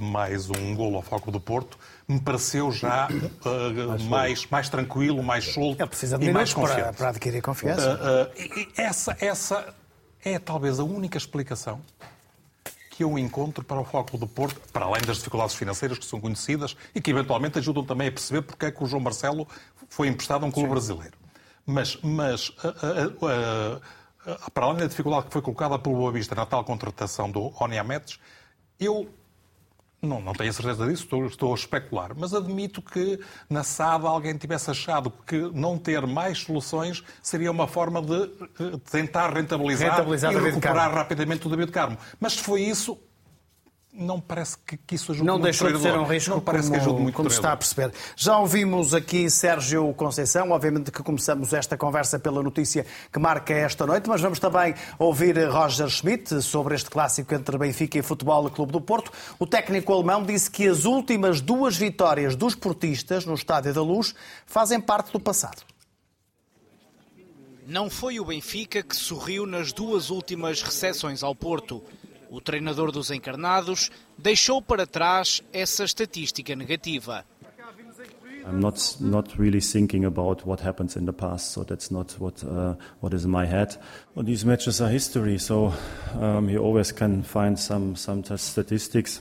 mais 0.00 0.50
um 0.50 0.74
golo 0.74 0.96
ao 0.96 1.02
Foco 1.02 1.30
do 1.30 1.40
Porto, 1.40 1.78
me 2.06 2.20
pareceu 2.20 2.70
já 2.70 3.08
uh, 3.08 4.04
mais, 4.04 4.46
mais 4.46 4.68
tranquilo, 4.68 5.22
mais 5.22 5.52
solto 5.52 5.80
Ele 5.80 5.88
precisa 5.88 6.18
de 6.18 6.26
e 6.26 6.32
mais 6.32 6.52
minutos 6.52 6.72
para, 6.72 6.82
confiante. 6.82 6.96
para 6.98 7.08
adquirir 7.08 7.42
confiança. 7.42 7.94
Uh, 7.94 8.60
uh, 8.60 8.72
essa, 8.76 9.16
essa 9.20 9.74
é 10.24 10.38
talvez 10.38 10.78
a 10.78 10.84
única 10.84 11.16
explicação 11.18 11.80
que 12.90 13.02
eu 13.02 13.18
encontro 13.18 13.64
para 13.64 13.80
o 13.80 13.84
foco 13.84 14.16
do 14.16 14.26
Porto, 14.26 14.60
para 14.72 14.84
além 14.84 15.02
das 15.02 15.16
dificuldades 15.16 15.54
financeiras 15.56 15.98
que 15.98 16.04
são 16.04 16.20
conhecidas 16.20 16.76
e 16.94 17.00
que 17.00 17.10
eventualmente 17.10 17.58
ajudam 17.58 17.84
também 17.84 18.08
a 18.08 18.12
perceber 18.12 18.42
porque 18.42 18.66
é 18.66 18.70
que 18.70 18.82
o 18.84 18.86
João 18.86 19.02
Marcelo 19.02 19.48
foi 19.88 20.06
emprestado 20.06 20.44
a 20.44 20.46
um 20.46 20.50
clube 20.50 20.68
brasileiro. 20.68 21.16
Mas, 21.66 21.98
mas 22.02 22.50
para 24.52 24.66
além 24.66 24.78
da 24.78 24.86
dificuldade 24.86 25.26
que 25.26 25.32
foi 25.32 25.42
colocada 25.42 25.78
pelo 25.78 25.96
Boa 25.96 26.12
Vista 26.12 26.34
na 26.34 26.46
tal 26.46 26.62
contratação 26.62 27.30
do 27.30 27.52
Oniametes, 27.60 28.20
eu 28.78 29.08
não, 30.04 30.20
não 30.20 30.32
tenho 30.32 30.52
certeza 30.52 30.86
disso, 30.86 31.04
estou, 31.04 31.26
estou 31.26 31.52
a 31.52 31.54
especular, 31.54 32.12
mas 32.16 32.34
admito 32.34 32.82
que 32.82 33.18
na 33.48 33.62
SAD 33.62 34.06
alguém 34.06 34.36
tivesse 34.36 34.70
achado 34.70 35.12
que 35.26 35.38
não 35.52 35.78
ter 35.78 36.06
mais 36.06 36.38
soluções 36.38 37.02
seria 37.22 37.50
uma 37.50 37.66
forma 37.66 38.00
de 38.02 38.22
eh, 38.22 38.78
tentar 38.90 39.32
rentabilizar, 39.32 39.90
Rentabilizar 39.90 40.32
e 40.32 40.38
recuperar 40.38 40.92
rapidamente 40.92 41.46
o 41.46 41.50
David 41.50 41.72
Carmo. 41.72 41.98
Mas 42.20 42.34
se 42.34 42.42
foi 42.42 42.62
isso, 42.62 42.98
não 43.94 44.20
parece 44.20 44.58
que, 44.58 44.76
que 44.76 44.96
isso 44.96 45.12
ajude 45.12 45.26
Não 45.26 45.34
muito 45.34 45.44
deixou 45.44 45.68
o 45.68 45.72
de 45.72 45.78
ser 45.78 45.96
um 45.96 46.04
risco 46.04 46.30
Não 46.30 46.40
parece 46.40 46.68
como, 46.68 46.74
que 46.74 46.80
ajude 46.80 47.02
muito 47.02 47.14
como 47.14 47.30
se 47.30 47.36
está 47.36 47.52
a 47.52 47.56
perceber. 47.56 47.92
Já 48.16 48.38
ouvimos 48.38 48.92
aqui 48.92 49.30
Sérgio 49.30 49.94
Conceição, 49.94 50.50
obviamente 50.50 50.90
que 50.90 51.02
começamos 51.02 51.52
esta 51.52 51.76
conversa 51.76 52.18
pela 52.18 52.42
notícia 52.42 52.84
que 53.12 53.18
marca 53.18 53.54
esta 53.54 53.86
noite, 53.86 54.08
mas 54.08 54.20
vamos 54.20 54.38
também 54.40 54.74
ouvir 54.98 55.38
Roger 55.48 55.88
Schmidt 55.88 56.42
sobre 56.42 56.74
este 56.74 56.90
clássico 56.90 57.32
entre 57.34 57.56
Benfica 57.56 57.98
e 57.98 58.02
Futebol 58.02 58.50
Clube 58.50 58.72
do 58.72 58.80
Porto. 58.80 59.12
O 59.38 59.46
técnico 59.46 59.92
alemão 59.92 60.24
disse 60.24 60.50
que 60.50 60.66
as 60.66 60.84
últimas 60.84 61.40
duas 61.40 61.76
vitórias 61.76 62.34
dos 62.34 62.54
portistas 62.54 63.24
no 63.24 63.34
Estádio 63.34 63.72
da 63.72 63.82
Luz 63.82 64.14
fazem 64.44 64.80
parte 64.80 65.12
do 65.12 65.20
passado. 65.20 65.62
Não 67.66 67.88
foi 67.88 68.20
o 68.20 68.24
Benfica 68.26 68.82
que 68.82 68.94
sorriu 68.94 69.46
nas 69.46 69.72
duas 69.72 70.10
últimas 70.10 70.60
recepções 70.60 71.22
ao 71.22 71.34
Porto. 71.34 71.82
O 72.34 72.40
treinador 72.40 72.90
dos 72.90 73.12
encarnados 73.12 73.92
deixou 74.18 74.60
para 74.60 74.88
trás 74.88 75.40
essa 75.52 75.84
estatística 75.84 76.56
negativa. 76.56 77.24
I'm 78.44 78.58
not 78.58 78.96
not 79.00 79.38
really 79.38 79.60
thinking 79.60 80.04
about 80.04 80.44
what 80.44 80.60
happens 80.60 80.96
in 80.96 81.04
the 81.06 81.12
past, 81.12 81.52
so 81.52 81.62
that's 81.62 81.92
not 81.92 82.16
what 82.18 82.42
uh, 82.42 82.74
what 83.00 83.14
is 83.14 83.24
in 83.24 83.30
my 83.30 83.46
head. 83.46 83.78
Well, 84.16 84.26
these 84.26 84.44
matches 84.44 84.80
are 84.80 84.90
history, 84.90 85.38
so 85.38 85.72
um, 86.20 86.50
you 86.50 86.58
always 86.58 86.90
can 86.90 87.22
find 87.22 87.56
some 87.56 87.94
some 87.94 88.24
statistics 88.24 89.20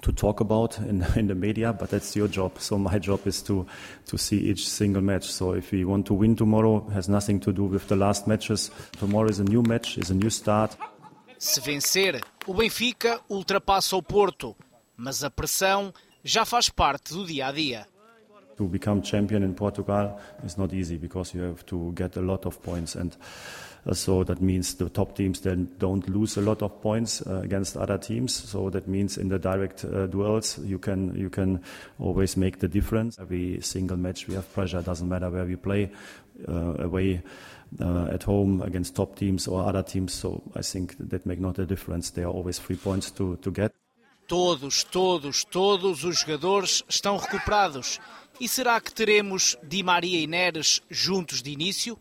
to 0.00 0.10
talk 0.10 0.40
about 0.40 0.78
in 0.78 1.04
in 1.16 1.26
the 1.26 1.34
media, 1.34 1.74
but 1.74 1.90
that's 1.90 2.16
your 2.16 2.28
job. 2.28 2.58
So 2.58 2.78
my 2.78 2.98
job 2.98 3.26
is 3.26 3.42
to 3.42 3.66
to 4.06 4.16
see 4.16 4.38
each 4.38 4.66
single 4.66 5.02
match. 5.02 5.30
So 5.30 5.52
if 5.52 5.70
we 5.70 5.84
want 5.84 6.06
to 6.06 6.14
win 6.14 6.34
tomorrow, 6.34 6.80
has 6.94 7.10
nothing 7.10 7.40
to 7.40 7.52
do 7.52 7.64
with 7.64 7.88
the 7.88 7.96
last 7.96 8.26
matches. 8.26 8.70
Tomorrow 8.98 9.28
is 9.28 9.38
a 9.38 9.44
new 9.44 9.62
match, 9.62 9.98
is 9.98 10.10
a 10.10 10.14
new 10.14 10.30
start. 10.30 10.78
Se 11.44 11.60
vencer, 11.60 12.20
o 12.46 12.54
Benfica 12.54 13.20
ultrapassa 13.28 13.96
o 13.96 14.02
Porto, 14.02 14.54
mas 14.96 15.24
a 15.24 15.28
pressão 15.28 15.92
já 16.22 16.44
faz 16.44 16.68
parte 16.68 17.12
do 17.12 17.26
dia 17.26 17.48
a 17.48 17.50
dia. 17.50 17.84
To 18.58 18.68
become 18.68 19.02
champion 19.02 19.42
in 19.42 19.52
Portugal 19.52 20.20
is 20.44 20.56
not 20.56 20.72
easy 20.72 20.96
because 20.96 21.36
you 21.36 21.42
have 21.42 21.64
to 21.64 21.92
get 21.96 22.16
a 22.16 22.20
lot 22.20 22.46
of 22.46 22.60
points, 22.60 22.94
and 22.94 23.16
uh, 23.84 23.92
so 23.92 24.22
that 24.22 24.40
means 24.40 24.74
the 24.74 24.88
top 24.88 25.16
teams 25.16 25.40
then 25.40 25.68
don't 25.80 26.08
lose 26.08 26.38
a 26.38 26.42
lot 26.42 26.62
of 26.62 26.80
points 26.80 27.26
uh, 27.26 27.40
against 27.42 27.76
other 27.76 27.98
teams. 27.98 28.32
So 28.32 28.70
that 28.70 28.86
means 28.86 29.18
in 29.18 29.28
the 29.28 29.40
direct 29.40 29.84
uh, 29.84 30.06
duels 30.06 30.58
you 30.58 30.78
can 30.78 31.12
you 31.16 31.28
can 31.28 31.60
always 31.98 32.36
make 32.36 32.60
the 32.60 32.68
difference. 32.68 33.18
Every 33.18 33.60
single 33.62 33.96
match 33.96 34.28
we 34.28 34.36
have 34.36 34.46
pressure. 34.54 34.80
Doesn't 34.80 35.08
matter 35.08 35.28
where 35.28 35.44
we 35.44 35.56
play, 35.56 35.90
uh, 36.46 36.84
away. 36.84 37.20
Uh, 37.80 38.06
at 38.12 38.22
home 38.24 38.60
against 38.60 38.94
top 38.94 39.16
teams 39.16 39.48
or 39.48 39.66
other 39.66 39.82
teams, 39.82 40.12
so 40.12 40.42
I 40.54 40.60
think 40.60 40.94
that 41.08 41.24
make 41.24 41.40
not 41.40 41.58
a 41.58 41.64
difference. 41.64 42.10
There 42.10 42.26
are 42.26 42.30
always 42.30 42.58
three 42.58 42.76
points 42.76 43.10
to, 43.12 43.36
to 43.36 43.50
get. 43.50 43.72
Todos, 44.28 44.84
todos, 44.84 45.42
todos 45.44 46.04
os 46.04 46.20
jogadores 46.20 46.84
estão 46.86 47.16
recuperados. 47.16 47.98
E 48.38 48.46
será 48.46 48.78
que 48.78 48.92
teremos 48.92 49.56
Di 49.62 49.82
Maria 49.82 50.20
e 50.20 50.26
Neres 50.26 50.82
juntos 50.90 51.40
de 51.40 51.50
início? 51.50 51.98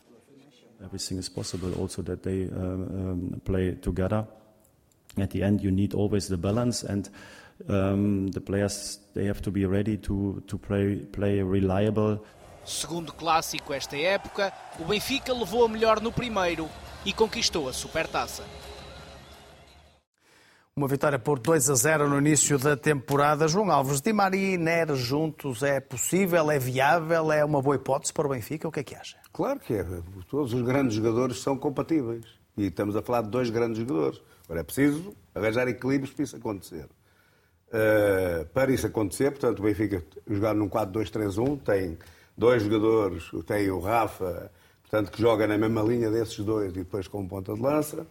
everything 0.84 1.17
is 1.17 1.29
possible 1.29 1.73
also 1.75 2.01
that 2.01 2.23
they 2.23 2.45
um, 2.45 3.31
um, 3.34 3.41
play 3.45 3.75
together 3.75 4.25
at 5.17 5.29
the 5.31 5.43
end 5.43 5.62
you 5.62 5.71
need 5.71 5.93
always 5.93 6.27
the 6.27 6.38
balance 6.38 6.84
and 6.84 7.10
um, 7.69 8.27
the 8.29 8.41
players 8.41 8.99
they 9.13 9.25
have 9.25 9.41
to 9.41 9.51
be 9.51 9.65
ready 9.65 9.97
to, 9.97 10.41
to 10.47 10.57
play, 10.57 10.95
play 10.95 11.41
reliable 11.41 12.23
Segundo 12.65 13.12
clássico 13.13 13.74
esta 13.74 13.97
época, 13.97 14.54
o 14.80 14.86
Benfica 14.86 15.34
levou 15.34 15.65
a 15.65 15.69
melhor 15.69 16.00
no 16.00 16.12
primeiro 16.12 16.69
e 17.06 17.12
conquistou 17.12 17.67
a 17.67 17.74
Supertaça. 17.74 18.43
Uma 20.74 20.88
vitória 20.88 21.19
por 21.19 21.38
2 21.38 21.69
a 21.69 21.76
0 21.76 22.10
no 22.10 22.17
início 22.17 22.58
da 22.58 22.78
temporada. 22.78 23.47
João 23.47 23.69
Alves, 23.69 24.00
Di 24.00 24.13
Maria 24.13 24.54
e 24.54 24.58
Neres 24.58 25.00
juntos 25.00 25.63
é 25.63 25.82
possível, 25.82 26.50
é 26.50 26.58
viável, 26.58 27.32
é 27.32 27.43
uma 27.43 27.62
boa 27.62 27.76
hipótese 27.76 28.13
para 28.13 28.26
o 28.26 28.30
Benfica? 28.30 28.67
O 28.67 28.71
que 28.71 28.80
é 28.80 28.84
que 28.84 28.95
acha? 28.95 29.17
Claro 29.34 29.60
que 29.60 29.74
é. 29.74 29.86
Todos 30.30 30.54
os 30.54 30.62
grandes 30.62 30.95
jogadores 30.95 31.41
são 31.41 31.58
compatíveis. 31.58 32.26
E 32.58 32.67
estamos 32.67 32.95
a 32.95 33.02
falar 33.02 33.24
de 33.24 33.30
dois 33.30 33.50
grandes 33.50 33.80
jogadores. 33.80 34.21
Agora 34.45 34.62
é 34.62 34.63
preciso 34.63 35.13
arranjar 35.36 35.67
equilíbrios 35.67 36.13
para 36.13 36.24
isso 36.24 36.36
acontecer. 36.38 36.86
Uh, 37.67 38.45
para 38.54 38.71
isso 38.71 38.88
acontecer, 38.88 39.32
portanto, 39.32 39.60
o 39.60 39.63
Benfica 39.63 40.04
jogar 40.28 40.54
num 40.54 40.69
4-2-3-1 40.69 41.62
tem 41.63 41.97
dois 42.41 42.63
jogadores, 42.63 43.30
tem 43.45 43.69
o 43.69 43.80
Rafa, 43.80 44.51
portanto, 44.82 45.12
que 45.12 45.21
joga 45.21 45.45
na 45.45 45.60
mesma 45.60 45.84
linha 45.84 46.10
desses 46.10 46.39
dois 46.39 46.71
e 46.71 46.80
depois 46.80 47.08
com 47.08 47.27
ponta 47.27 47.54
de 47.54 47.62
lança. 47.62 48.08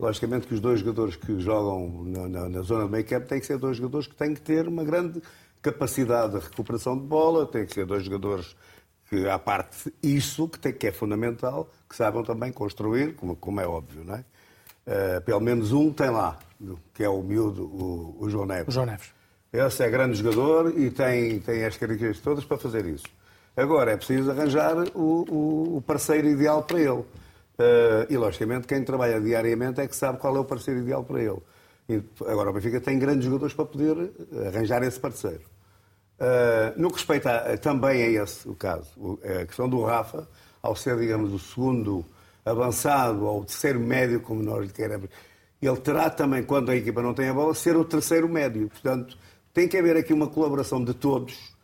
Logicamente 0.00 0.48
que 0.48 0.54
os 0.54 0.60
dois 0.60 0.80
jogadores 0.80 1.14
que 1.14 1.38
jogam 1.38 2.02
na, 2.04 2.28
na, 2.28 2.48
na 2.48 2.62
zona 2.62 2.86
do 2.86 2.90
meio 2.90 3.04
campo 3.04 3.28
têm 3.28 3.38
que 3.38 3.46
ser 3.46 3.56
dois 3.56 3.76
jogadores 3.76 4.08
que 4.08 4.16
têm 4.16 4.34
que 4.34 4.40
ter 4.40 4.66
uma 4.66 4.82
grande 4.82 5.22
capacidade 5.62 6.32
de 6.32 6.40
recuperação 6.40 6.98
de 6.98 7.04
bola, 7.04 7.46
têm 7.46 7.64
que 7.66 7.72
ser 7.72 7.86
dois 7.86 8.02
jogadores 8.02 8.56
que, 9.08 9.28
à 9.28 9.38
parte 9.38 9.92
isso, 10.02 10.48
que, 10.48 10.58
tem, 10.58 10.72
que 10.72 10.88
é 10.88 10.92
fundamental, 10.92 11.70
que 11.88 11.94
saibam 11.94 12.24
também 12.24 12.50
construir, 12.50 13.14
como, 13.14 13.36
como 13.36 13.60
é 13.60 13.66
óbvio, 13.66 14.02
não 14.04 14.16
é? 14.16 14.24
Uh, 14.88 15.20
pelo 15.22 15.40
menos 15.40 15.70
um 15.70 15.92
tem 15.92 16.10
lá, 16.10 16.36
que 16.94 17.04
é 17.04 17.08
o 17.08 17.22
miúdo, 17.22 17.64
o, 17.64 18.16
o 18.18 18.28
João 18.28 18.46
Neves. 18.46 18.68
O 18.68 18.72
João 18.72 18.86
Neves. 18.86 19.12
Esse 19.52 19.84
é 19.84 19.88
grande 19.88 20.16
jogador 20.16 20.76
e 20.76 20.90
tem, 20.90 21.38
tem 21.40 21.64
as 21.64 21.76
características 21.76 22.20
todas 22.20 22.44
para 22.44 22.58
fazer 22.58 22.84
isso. 22.84 23.17
Agora 23.58 23.90
é 23.90 23.96
preciso 23.96 24.30
arranjar 24.30 24.76
o, 24.94 25.24
o, 25.28 25.76
o 25.78 25.82
parceiro 25.82 26.28
ideal 26.28 26.62
para 26.62 26.78
ele. 26.78 26.90
Uh, 26.90 28.06
e, 28.08 28.16
logicamente, 28.16 28.68
quem 28.68 28.84
trabalha 28.84 29.20
diariamente 29.20 29.80
é 29.80 29.88
que 29.88 29.96
sabe 29.96 30.18
qual 30.18 30.36
é 30.36 30.38
o 30.38 30.44
parceiro 30.44 30.78
ideal 30.78 31.02
para 31.02 31.20
ele. 31.20 31.42
E, 31.88 32.00
agora, 32.28 32.50
o 32.50 32.52
Benfica 32.52 32.80
tem 32.80 33.00
grandes 33.00 33.24
jogadores 33.24 33.52
para 33.52 33.64
poder 33.64 34.12
arranjar 34.46 34.84
esse 34.84 35.00
parceiro. 35.00 35.42
Uh, 36.20 36.80
no 36.80 36.88
que 36.88 36.98
respeita 36.98 37.30
a, 37.32 37.58
também 37.58 38.00
a 38.00 38.22
esse 38.22 38.48
o 38.48 38.54
caso, 38.54 39.18
a 39.24 39.44
questão 39.44 39.68
do 39.68 39.82
Rafa, 39.82 40.28
ao 40.62 40.76
ser, 40.76 40.96
digamos, 40.96 41.32
o 41.32 41.38
segundo 41.40 42.04
avançado 42.44 43.24
ou 43.24 43.40
o 43.40 43.44
terceiro 43.44 43.80
médio, 43.80 44.20
como 44.20 44.40
nós 44.40 44.66
lhe 44.66 44.72
queremos, 44.72 45.10
ele 45.60 45.76
terá 45.78 46.08
também, 46.10 46.44
quando 46.44 46.70
a 46.70 46.76
equipa 46.76 47.02
não 47.02 47.12
tem 47.12 47.28
a 47.28 47.34
bola, 47.34 47.52
ser 47.54 47.76
o 47.76 47.84
terceiro 47.84 48.28
médio. 48.28 48.68
Portanto, 48.68 49.18
tem 49.52 49.66
que 49.66 49.76
haver 49.76 49.96
aqui 49.96 50.12
uma 50.12 50.28
colaboração 50.28 50.84
de 50.84 50.94
todos 50.94 51.57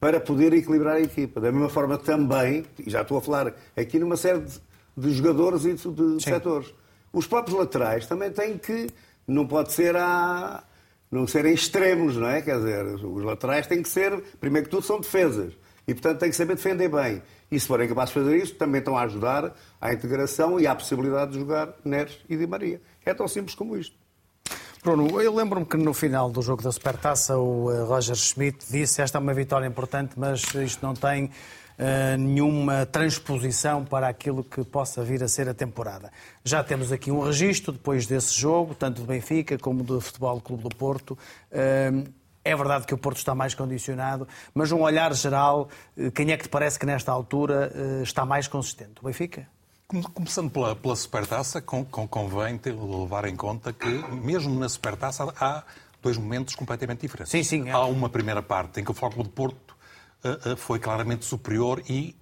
para 0.00 0.20
poder 0.20 0.52
equilibrar 0.52 0.96
a 0.96 1.00
equipa. 1.00 1.40
Da 1.40 1.50
mesma 1.50 1.68
forma 1.68 1.98
também, 1.98 2.64
e 2.78 2.90
já 2.90 3.02
estou 3.02 3.18
a 3.18 3.20
falar 3.20 3.54
aqui 3.76 3.98
numa 3.98 4.16
série 4.16 4.40
de, 4.40 4.60
de 4.96 5.10
jogadores 5.12 5.64
e 5.64 5.74
de, 5.74 6.16
de 6.16 6.22
setores, 6.22 6.72
os 7.12 7.26
próprios 7.26 7.58
laterais 7.58 8.06
também 8.06 8.30
têm 8.30 8.58
que, 8.58 8.88
não 9.26 9.46
pode 9.46 9.72
ser 9.72 9.96
a, 9.96 10.62
não 11.10 11.26
serem 11.26 11.54
extremos, 11.54 12.16
não 12.16 12.28
é? 12.28 12.42
Quer 12.42 12.56
dizer, 12.58 12.84
os 12.84 13.24
laterais 13.24 13.66
têm 13.66 13.82
que 13.82 13.88
ser, 13.88 14.22
primeiro 14.40 14.66
que 14.66 14.70
tudo, 14.70 14.84
são 14.84 15.00
defesas. 15.00 15.54
E, 15.86 15.94
portanto, 15.94 16.20
têm 16.20 16.28
que 16.28 16.36
saber 16.36 16.54
defender 16.54 16.88
bem. 16.88 17.22
E 17.50 17.58
se 17.58 17.66
forem 17.66 17.88
capazes 17.88 18.12
de 18.12 18.20
fazer 18.20 18.36
isso, 18.36 18.54
também 18.56 18.78
estão 18.78 18.96
a 18.96 19.04
ajudar 19.04 19.54
à 19.80 19.92
integração 19.92 20.60
e 20.60 20.66
à 20.66 20.74
possibilidade 20.74 21.32
de 21.32 21.38
jogar 21.38 21.74
Neres 21.82 22.18
e 22.28 22.36
Di 22.36 22.46
Maria. 22.46 22.80
É 23.04 23.14
tão 23.14 23.26
simples 23.26 23.54
como 23.54 23.74
isto. 23.74 23.96
Bruno, 24.88 25.20
eu 25.20 25.34
lembro-me 25.34 25.66
que 25.66 25.76
no 25.76 25.92
final 25.92 26.30
do 26.30 26.40
jogo 26.40 26.62
da 26.62 26.72
Supertaça 26.72 27.36
o 27.36 27.70
eh, 27.70 27.82
Roger 27.82 28.16
Schmidt 28.16 28.64
disse 28.70 29.02
esta 29.02 29.18
é 29.18 29.20
uma 29.20 29.34
vitória 29.34 29.66
importante, 29.66 30.14
mas 30.16 30.42
isto 30.54 30.82
não 30.82 30.94
tem 30.94 31.26
uh, 31.26 32.16
nenhuma 32.18 32.86
transposição 32.86 33.84
para 33.84 34.08
aquilo 34.08 34.42
que 34.42 34.64
possa 34.64 35.04
vir 35.04 35.22
a 35.22 35.28
ser 35.28 35.46
a 35.46 35.52
temporada. 35.52 36.10
Já 36.42 36.64
temos 36.64 36.90
aqui 36.90 37.10
um 37.10 37.20
registro 37.20 37.72
depois 37.72 38.06
desse 38.06 38.32
jogo, 38.34 38.74
tanto 38.74 39.02
do 39.02 39.06
Benfica 39.06 39.58
como 39.58 39.84
do 39.84 40.00
Futebol 40.00 40.40
Clube 40.40 40.62
do 40.62 40.74
Porto. 40.74 41.18
Uh, 41.52 42.10
é 42.42 42.56
verdade 42.56 42.86
que 42.86 42.94
o 42.94 42.98
Porto 42.98 43.18
está 43.18 43.34
mais 43.34 43.54
condicionado, 43.54 44.26
mas 44.54 44.72
um 44.72 44.80
olhar 44.80 45.12
geral, 45.12 45.68
quem 46.14 46.32
é 46.32 46.36
que 46.38 46.44
te 46.44 46.48
parece 46.48 46.78
que 46.78 46.86
nesta 46.86 47.12
altura 47.12 47.70
está 48.02 48.24
mais 48.24 48.48
consistente? 48.48 48.94
O 49.02 49.04
Benfica? 49.04 49.46
Começando 49.88 50.50
pela, 50.50 50.76
pela 50.76 50.94
supertaça, 50.94 51.62
com, 51.62 51.82
com, 51.82 52.06
convém 52.06 52.58
ter, 52.58 52.74
levar 52.74 53.24
em 53.24 53.34
conta 53.34 53.72
que, 53.72 53.88
mesmo 54.16 54.60
na 54.60 54.68
supertaça, 54.68 55.24
há 55.40 55.64
dois 56.02 56.18
momentos 56.18 56.54
completamente 56.54 57.00
diferentes. 57.00 57.30
Sim, 57.30 57.42
sim. 57.42 57.66
É. 57.66 57.72
Há 57.72 57.86
uma 57.86 58.10
primeira 58.10 58.42
parte 58.42 58.80
em 58.80 58.84
que 58.84 58.90
o 58.90 58.94
Foco 58.94 59.22
de 59.22 59.30
Porto 59.30 59.74
uh, 60.22 60.52
uh, 60.52 60.56
foi 60.58 60.78
claramente 60.78 61.24
superior 61.24 61.82
e, 61.88 62.14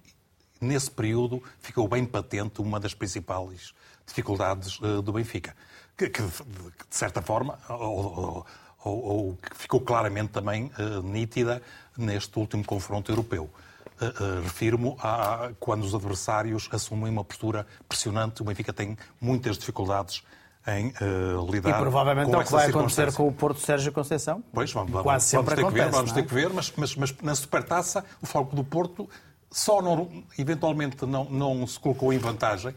nesse 0.61 0.89
período, 0.89 1.43
ficou 1.59 1.89
bem 1.89 2.05
patente 2.05 2.61
uma 2.61 2.79
das 2.79 2.93
principais 2.93 3.73
dificuldades 4.05 4.79
uh, 4.79 5.01
do 5.01 5.11
Benfica. 5.11 5.53
Que, 5.97 6.09
que, 6.09 6.21
de 6.21 6.71
certa 6.89 7.21
forma, 7.21 7.59
ou, 7.67 8.45
ou, 8.85 9.03
ou, 9.03 9.35
que 9.35 9.57
ficou 9.57 9.81
claramente 9.81 10.29
também 10.29 10.71
nítida 11.03 11.61
neste 11.97 12.39
último 12.39 12.63
confronto 12.63 13.11
europeu. 13.11 13.49
Uh, 13.99 14.43
refiro-me 14.43 14.95
a 14.99 15.49
quando 15.59 15.83
os 15.83 15.95
adversários 15.95 16.69
assumem 16.71 17.11
uma 17.11 17.23
postura 17.23 17.65
pressionante. 17.89 18.41
O 18.43 18.45
Benfica 18.45 18.71
tem 18.71 18.95
muitas 19.19 19.57
dificuldades 19.57 20.23
em 20.67 20.89
uh, 20.89 21.49
lidar 21.49 21.69
E 21.69 21.73
provavelmente 21.81 22.29
com 22.29 22.35
é 22.35 22.39
o 22.39 22.43
que 22.43 22.51
vai 22.51 22.69
acontecer 22.69 23.13
com 23.13 23.27
o 23.27 23.31
Porto 23.31 23.59
Sérgio 23.59 23.91
Conceição. 23.91 24.43
Pois, 24.53 24.71
vamos, 24.71 24.91
vamos, 24.91 25.03
Quase 25.03 25.25
sempre 25.25 25.55
vamos 25.55 25.55
ter 25.55 25.61
acontece, 25.61 25.85
que 25.85 25.91
ver, 25.91 25.97
vamos 25.97 26.11
é? 26.11 26.13
ter 26.13 26.27
que 26.27 26.33
ver, 26.33 26.49
mas, 26.49 26.73
mas, 26.75 26.95
mas 26.95 27.15
na 27.21 27.35
Supertaça 27.35 28.03
o 28.21 28.25
Foco 28.25 28.55
do 28.55 28.63
Porto 28.63 29.09
só 29.49 29.81
não, 29.81 30.23
eventualmente 30.37 31.05
não, 31.05 31.23
não 31.25 31.65
se 31.65 31.79
colocou 31.79 32.11
em 32.11 32.17
vantagem 32.17 32.75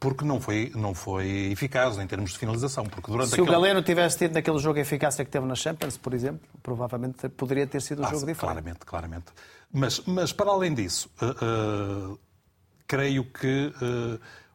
porque 0.00 0.24
não 0.24 0.40
foi, 0.40 0.72
não 0.74 0.94
foi 0.94 1.50
eficaz 1.52 1.98
em 1.98 2.06
termos 2.06 2.32
de 2.32 2.38
finalização. 2.38 2.84
Porque 2.84 3.10
durante 3.10 3.28
Se 3.28 3.34
aquele... 3.34 3.48
o 3.48 3.52
Galeno 3.52 3.82
tivesse 3.82 4.18
tido 4.18 4.32
naquele 4.32 4.58
jogo 4.58 4.78
a 4.78 4.82
eficácia 4.82 5.24
que 5.24 5.30
teve 5.30 5.44
na 5.46 5.54
Champions, 5.54 5.98
por 5.98 6.14
exemplo, 6.14 6.40
provavelmente 6.62 7.28
poderia 7.28 7.66
ter 7.66 7.82
sido 7.82 8.00
um 8.00 8.06
ah, 8.06 8.08
jogo 8.08 8.20
diferente. 8.20 8.40
Claramente, 8.40 8.78
claramente. 8.86 9.26
Mas, 9.76 10.00
mas 10.06 10.32
para 10.32 10.52
além 10.52 10.72
disso, 10.72 11.10
uh, 11.20 12.12
uh, 12.12 12.20
creio 12.86 13.24
que 13.24 13.72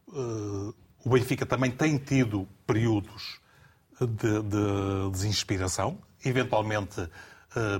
uh, 0.08 0.74
o 1.04 1.10
Benfica 1.10 1.44
também 1.44 1.70
tem 1.70 1.98
tido 1.98 2.48
períodos 2.66 3.38
de, 4.00 4.42
de 4.42 5.10
desinspiração, 5.12 5.98
eventualmente 6.24 7.06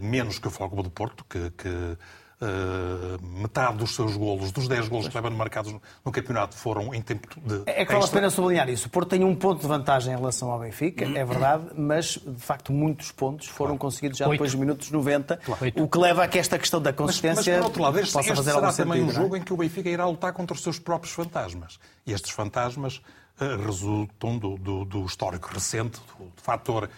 menos 0.02 0.38
que 0.38 0.48
o 0.48 0.50
Fogo 0.50 0.82
do 0.82 0.90
Porto, 0.90 1.24
que, 1.24 1.50
que 1.52 1.96
Uh, 2.42 3.20
metade 3.22 3.76
dos 3.76 3.94
seus 3.94 4.16
golos, 4.16 4.50
dos 4.50 4.66
10 4.66 4.88
golos 4.88 5.08
que 5.08 5.14
levam 5.14 5.30
marcados 5.32 5.74
no 6.02 6.10
campeonato, 6.10 6.56
foram 6.56 6.94
em 6.94 7.02
tempo 7.02 7.28
de. 7.38 7.64
É 7.66 7.84
que 7.84 7.92
vale 7.92 8.02
a 8.02 8.08
pena 8.08 8.30
sublinhar 8.30 8.66
isso. 8.70 8.86
O 8.86 8.90
Porto 8.90 9.10
tem 9.10 9.22
um 9.22 9.36
ponto 9.36 9.60
de 9.60 9.66
vantagem 9.66 10.14
em 10.14 10.16
relação 10.16 10.50
ao 10.50 10.58
Benfica, 10.58 11.04
é 11.04 11.22
verdade, 11.22 11.64
mas 11.76 12.18
de 12.26 12.40
facto 12.40 12.72
muitos 12.72 13.12
pontos 13.12 13.46
foram 13.46 13.76
claro. 13.76 13.80
conseguidos 13.80 14.16
já 14.16 14.26
depois 14.26 14.52
dos 14.52 14.58
minutos 14.58 14.90
90, 14.90 15.36
claro. 15.36 15.72
o 15.76 15.86
que 15.86 15.98
leva 15.98 16.24
a 16.24 16.28
que 16.28 16.38
esta 16.38 16.58
questão 16.58 16.80
da 16.80 16.94
consistência. 16.94 17.36
Mas, 17.36 17.46
mas 17.46 17.58
por 17.58 17.64
outro 17.64 17.82
lado, 17.82 17.98
este, 17.98 18.12
possa 18.14 18.28
este 18.28 18.36
fazer 18.36 18.52
será 18.52 18.72
também 18.72 19.00
sentido, 19.00 19.18
um 19.18 19.22
jogo 19.22 19.36
é? 19.36 19.38
em 19.38 19.42
que 19.42 19.52
o 19.52 19.56
Benfica 19.58 19.90
irá 19.90 20.06
lutar 20.06 20.32
contra 20.32 20.54
os 20.54 20.62
seus 20.62 20.78
próprios 20.78 21.14
fantasmas. 21.14 21.78
E 22.06 22.12
estes 22.14 22.30
fantasmas 22.30 23.02
uh, 23.38 23.62
resultam 23.66 24.38
do, 24.38 24.56
do, 24.56 24.84
do, 24.86 25.04
histórico 25.04 25.50
recente, 25.52 26.00
do, 26.18 26.24
do 26.24 26.42
fator 26.42 26.88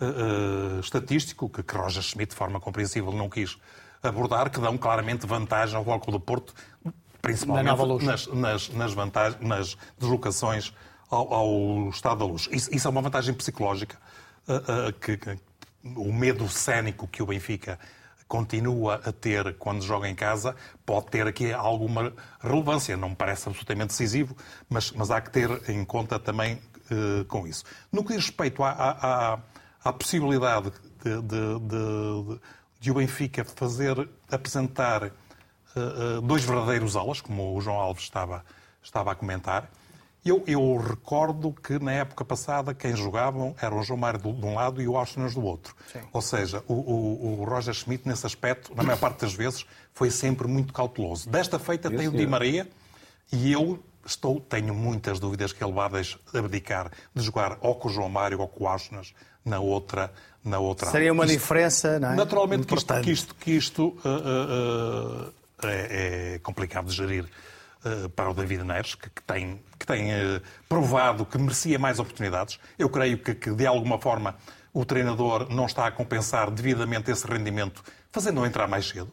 uh, 0.00 0.78
estatístico 0.78 1.48
que, 1.48 1.60
que 1.60 1.76
Roger 1.76 2.04
Schmidt, 2.04 2.30
de 2.30 2.36
forma 2.36 2.60
compreensível, 2.60 3.10
não 3.10 3.28
quis 3.28 3.58
abordar, 4.02 4.50
que 4.50 4.60
dão 4.60 4.76
claramente 4.76 5.26
vantagem 5.26 5.76
ao 5.76 5.84
Bloco 5.84 6.10
do 6.10 6.18
Porto, 6.18 6.54
principalmente 7.20 8.04
nas, 8.04 8.26
nas, 8.26 8.68
nas, 8.70 8.92
vantagens, 8.92 9.40
nas 9.40 9.76
deslocações 9.98 10.72
ao, 11.08 11.32
ao, 11.32 11.88
Estado 11.90 12.18
da 12.18 12.24
Luz. 12.24 12.48
Isso, 12.50 12.74
isso, 12.74 12.88
é 12.88 12.90
uma 12.90 13.00
vantagem 13.00 13.34
psicológica, 13.34 13.96
uh, 14.48 14.88
uh, 14.88 14.92
que, 14.94 15.16
que, 15.16 15.38
o 15.84 16.12
medo 16.12 16.48
cénico 16.48 17.06
que 17.06 17.22
o 17.22 17.26
Benfica 17.26 17.78
continua 18.28 19.00
a 19.04 19.12
ter 19.12 19.54
quando 19.58 19.82
joga 19.82 20.08
em 20.08 20.14
casa 20.14 20.56
pode 20.86 21.06
ter 21.06 21.26
aqui 21.26 21.52
alguma 21.52 22.12
relevância. 22.40 22.96
Não 22.96 23.10
me 23.10 23.16
parece 23.16 23.48
absolutamente 23.48 23.88
decisivo, 23.88 24.34
mas, 24.70 24.90
mas 24.92 25.10
há 25.10 25.20
que 25.20 25.30
ter 25.30 25.68
em 25.68 25.84
conta 25.84 26.18
também 26.18 26.54
uh, 26.54 27.24
com 27.26 27.46
isso. 27.46 27.64
No 27.92 28.02
que 28.02 28.14
diz 28.14 28.26
respeito 28.26 28.62
à, 28.62 28.70
à, 28.70 29.38
à 29.84 29.92
possibilidade 29.92 30.72
de, 31.04 31.20
de, 31.20 31.58
de, 31.60 32.40
de 32.82 32.90
o 32.90 32.94
Benfica 32.94 33.44
fazer, 33.44 34.08
apresentar 34.28 35.04
uh, 35.04 35.10
uh, 36.18 36.20
dois 36.20 36.44
verdadeiros 36.44 36.96
alas, 36.96 37.20
como 37.20 37.56
o 37.56 37.60
João 37.60 37.76
Alves 37.76 38.02
estava, 38.02 38.44
estava 38.82 39.12
a 39.12 39.14
comentar. 39.14 39.70
Eu, 40.24 40.42
eu, 40.48 40.76
recordo 40.78 41.52
que 41.52 41.78
na 41.78 41.92
época 41.92 42.24
passada 42.24 42.74
quem 42.74 42.96
jogavam 42.96 43.54
era 43.62 43.72
o 43.72 43.84
João 43.84 44.00
Mário 44.00 44.18
de 44.18 44.28
um 44.28 44.54
lado 44.54 44.82
e 44.82 44.88
o 44.88 44.96
Austinas 44.96 45.32
do 45.32 45.44
outro. 45.44 45.76
Sim. 45.92 46.00
Ou 46.12 46.20
seja, 46.20 46.64
o, 46.66 46.74
o, 46.74 47.40
o, 47.40 47.44
Roger 47.44 47.72
Schmidt, 47.72 48.06
nesse 48.06 48.26
aspecto, 48.26 48.74
na 48.74 48.82
maior 48.82 48.98
parte 48.98 49.20
das 49.20 49.32
vezes, 49.32 49.64
foi 49.94 50.10
sempre 50.10 50.48
muito 50.48 50.72
cauteloso. 50.72 51.30
Desta 51.30 51.60
feita 51.60 51.88
tem 51.88 52.08
o 52.08 52.12
Di 52.12 52.26
Maria 52.26 52.68
e 53.32 53.52
eu 53.52 53.80
estou, 54.04 54.40
tenho 54.40 54.74
muitas 54.74 55.18
dúvidas 55.20 55.52
que 55.52 55.62
ele 55.62 55.72
vai 55.72 56.02
abdicar 56.34 56.90
de 57.14 57.22
jogar 57.22 57.58
ou 57.60 57.74
com 57.74 57.88
o 57.88 57.92
João 57.92 58.08
Mário 58.08 58.40
ou 58.40 58.48
com 58.48 58.64
o 58.64 58.68
Austinas 58.68 59.14
na 59.44 59.58
outra, 59.58 60.12
na 60.44 60.58
outra 60.58 60.90
Seria 60.90 61.12
uma 61.12 61.24
isto, 61.24 61.34
diferença, 61.34 61.98
não 61.98 62.12
é? 62.12 62.16
Naturalmente 62.16 62.66
que 62.66 62.74
isto, 62.74 62.94
que 63.00 63.10
isto, 63.10 63.34
que 63.34 63.50
isto 63.52 63.82
uh, 64.04 65.28
uh, 65.28 65.32
é, 65.64 66.34
é, 66.34 66.38
complicado 66.38 66.86
de 66.86 66.94
gerir 66.94 67.24
uh, 67.84 68.08
para 68.10 68.30
o 68.30 68.34
David 68.34 68.64
Neres, 68.64 68.94
que, 68.94 69.10
que 69.10 69.22
tem, 69.22 69.60
que 69.78 69.86
tem 69.86 70.10
provado 70.68 71.26
que 71.26 71.38
merecia 71.38 71.78
mais 71.78 71.98
oportunidades. 71.98 72.58
Eu 72.78 72.88
creio 72.88 73.18
que, 73.18 73.34
que, 73.34 73.50
de 73.50 73.66
alguma 73.66 73.98
forma, 73.98 74.36
o 74.72 74.84
treinador 74.84 75.48
não 75.50 75.66
está 75.66 75.86
a 75.86 75.90
compensar 75.90 76.50
devidamente 76.50 77.10
esse 77.10 77.26
rendimento, 77.26 77.82
fazendo-o 78.10 78.46
entrar 78.46 78.66
mais 78.66 78.88
cedo. 78.88 79.12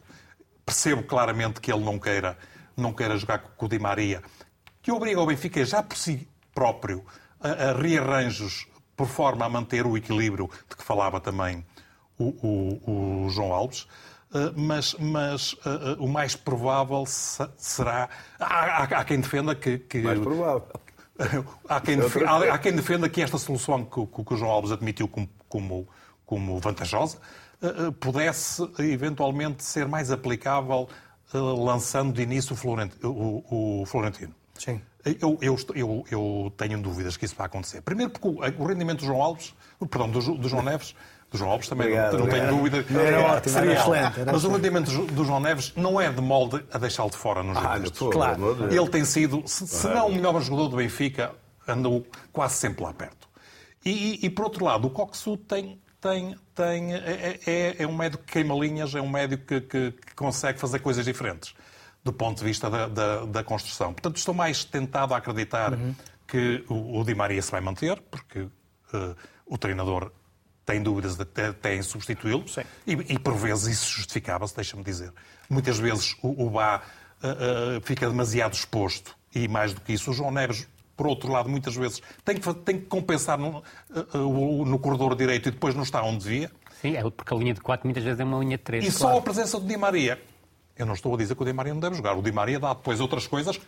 Percebo 0.64 1.02
claramente 1.02 1.60
que 1.60 1.72
ele 1.72 1.84
não 1.84 1.98
queira, 1.98 2.38
não 2.76 2.92
queira 2.92 3.16
jogar 3.16 3.38
com 3.38 3.66
o 3.66 3.68
Di 3.68 3.78
Maria, 3.78 4.22
que 4.82 4.90
obriga 4.90 5.20
o 5.20 5.26
Benfica 5.26 5.64
já 5.64 5.82
por 5.82 5.96
si 5.96 6.28
próprio 6.54 7.04
a, 7.40 7.70
a 7.70 7.72
rearranjos 7.72 8.66
por 8.96 9.06
forma 9.06 9.46
a 9.46 9.48
manter 9.48 9.86
o 9.86 9.96
equilíbrio 9.96 10.50
de 10.68 10.76
que 10.76 10.84
falava 10.84 11.20
também 11.20 11.64
o, 12.18 12.24
o, 12.46 13.24
o 13.24 13.28
João 13.30 13.52
Alves. 13.52 13.86
Uh, 14.30 14.52
mas, 14.54 14.94
mas 14.98 15.54
uh, 15.54 15.98
uh, 15.98 16.04
o 16.04 16.08
mais 16.08 16.36
provável 16.36 17.04
será. 17.06 18.08
Há, 18.38 18.44
há, 18.44 18.82
há, 18.84 19.04
quem 19.04 19.20
defenda 19.20 19.54
que. 19.54 19.78
que... 19.78 20.02
Mais 20.02 20.20
provável. 20.20 20.68
há, 21.68 21.80
quem 21.80 21.96
defenda, 21.96 22.30
há, 22.30 22.54
há, 22.54 22.58
quem 22.58 22.72
defenda 22.72 23.08
que 23.08 23.22
esta 23.22 23.38
solução 23.38 23.84
que, 23.84 24.06
que, 24.06 24.34
o 24.34 24.36
João 24.36 24.50
Alves 24.50 24.70
admitiu 24.70 25.08
como, 25.08 25.28
como, 25.48 25.88
como 26.24 26.58
vantajosa 26.58 27.18
pudesse 28.00 28.62
eventualmente 28.78 29.62
ser 29.62 29.86
mais 29.86 30.10
aplicável 30.10 30.88
lançando 31.34 32.10
de 32.14 32.22
início 32.22 32.54
o 32.54 32.56
Florentino. 32.56 33.10
O, 33.10 33.82
o 33.82 33.86
Florentino. 33.86 34.34
Sim. 34.60 34.78
Eu, 35.02 35.38
eu, 35.40 35.56
eu, 35.74 36.04
eu, 36.10 36.52
tenho 36.58 36.80
dúvidas 36.82 37.16
que 37.16 37.24
isso 37.24 37.34
vai 37.34 37.46
acontecer. 37.46 37.80
Primeiro 37.80 38.12
porque 38.12 38.28
o, 38.28 38.62
o 38.62 38.66
rendimento 38.66 38.98
do 38.98 39.06
João 39.06 39.22
Alves, 39.22 39.54
perdão, 39.88 40.10
do, 40.10 40.20
do 40.34 40.48
João 40.50 40.62
Neves, 40.62 40.94
do 41.30 41.38
João 41.38 41.52
Alves 41.52 41.66
também 41.66 41.86
obrigado, 41.86 42.12
não, 42.12 42.20
não 42.20 42.28
tenho 42.28 42.48
dúvida. 42.48 42.84
Era 43.00 43.20
ótimo, 43.22 43.58
era 43.58 43.72
excelente. 43.72 44.20
Era 44.20 44.32
mas 44.32 44.44
o 44.44 44.50
rendimento 44.50 45.06
do 45.06 45.24
João 45.24 45.40
Neves 45.40 45.72
não 45.74 45.98
é 45.98 46.12
de 46.12 46.20
molde 46.20 46.62
a 46.70 46.76
deixá-lo 46.76 47.08
de 47.08 47.16
fora 47.16 47.42
nos 47.42 47.56
ah, 47.56 47.78
jogos. 47.78 48.12
Claro. 48.12 48.70
Ele 48.70 48.88
tem 48.90 49.02
sido, 49.06 49.42
se, 49.46 49.66
se 49.66 49.88
não 49.88 50.08
o 50.08 50.14
melhor 50.14 50.38
jogador 50.42 50.68
do 50.68 50.76
Benfica, 50.76 51.32
andou 51.66 52.06
quase 52.30 52.56
sempre 52.56 52.84
lá 52.84 52.92
perto. 52.92 53.30
E, 53.82 53.90
e, 53.90 54.26
e 54.26 54.30
por 54.30 54.44
outro 54.44 54.62
lado, 54.62 54.88
o 54.88 54.90
Coxu 54.90 55.38
tem, 55.38 55.80
tem, 55.98 56.36
tem, 56.54 56.94
é, 56.94 57.40
é, 57.46 57.76
é 57.78 57.86
um 57.86 57.96
médico 57.96 58.22
que 58.24 58.32
queima 58.34 58.54
linhas, 58.54 58.94
é 58.94 59.00
um 59.00 59.08
médico 59.08 59.46
que, 59.46 59.60
que, 59.62 59.92
que 59.92 60.14
consegue 60.14 60.60
fazer 60.60 60.80
coisas 60.80 61.06
diferentes 61.06 61.54
do 62.02 62.12
ponto 62.12 62.38
de 62.38 62.44
vista 62.44 62.70
da, 62.70 62.88
da, 62.88 63.24
da 63.26 63.44
construção. 63.44 63.92
Portanto, 63.92 64.16
estou 64.16 64.34
mais 64.34 64.64
tentado 64.64 65.14
a 65.14 65.18
acreditar 65.18 65.74
uhum. 65.74 65.94
que 66.26 66.64
o, 66.68 67.00
o, 67.00 67.04
Di 67.04 67.14
Maria 67.14 67.42
se 67.42 67.50
vai 67.50 67.60
manter, 67.60 68.00
porque 68.10 68.40
uh, 68.40 68.50
o 69.46 69.58
treinador 69.58 70.10
tem 70.64 70.82
dúvidas 70.82 71.18
até, 71.18 71.48
até 71.48 71.76
em 71.76 71.82
substituí-lo, 71.82 72.44
e, 72.86 72.92
e, 72.92 73.18
por 73.18 73.34
vezes 73.34 73.78
isso 73.78 73.90
justificava-se, 73.90 74.54
deixa-me 74.54 74.84
dizer. 74.84 75.12
Muitas 75.48 75.78
vezes 75.78 76.16
o, 76.22 76.46
o 76.46 76.50
Bá 76.50 76.80
uh, 77.22 77.78
uh, 77.78 77.80
fica 77.82 78.08
demasiado 78.08 78.54
exposto, 78.54 79.16
e 79.34 79.48
mais 79.48 79.74
do 79.74 79.80
que 79.80 79.92
isso, 79.92 80.10
o 80.10 80.14
João 80.14 80.30
Neves 80.30 80.66
por 81.00 81.06
outro 81.06 81.32
lado, 81.32 81.48
muitas 81.48 81.74
vezes 81.74 82.02
tem 82.22 82.36
que, 82.36 82.54
tem 82.56 82.78
que 82.78 82.84
compensar 82.84 83.38
no, 83.38 83.62
uh, 84.12 84.64
no 84.66 84.78
corredor 84.78 85.16
direito 85.16 85.48
e 85.48 85.50
depois 85.50 85.74
não 85.74 85.82
está 85.82 86.02
onde 86.02 86.24
devia. 86.24 86.50
Sim, 86.82 86.94
é 86.94 87.02
porque 87.02 87.32
a 87.32 87.36
linha 87.38 87.54
de 87.54 87.60
4 87.62 87.86
muitas 87.86 88.04
vezes 88.04 88.20
é 88.20 88.24
uma 88.24 88.38
linha 88.38 88.58
de 88.58 88.62
3. 88.64 88.84
E 88.84 88.98
claro. 88.98 89.14
só 89.14 89.18
a 89.18 89.22
presença 89.22 89.58
do 89.58 89.66
Di 89.66 89.78
Maria 89.78 90.20
Eu 90.80 90.86
não 90.86 90.94
estou 90.94 91.14
a 91.14 91.18
dizer 91.18 91.34
que 91.34 91.42
o 91.42 91.44
Di 91.44 91.52
Maria 91.52 91.74
não 91.74 91.80
deve 91.80 91.94
jogar. 91.96 92.16
O 92.16 92.22
Di 92.22 92.32
Maria 92.32 92.58
dá 92.58 92.72
depois 92.72 93.00
outras 93.00 93.26
coisas 93.26 93.58
que 93.58 93.66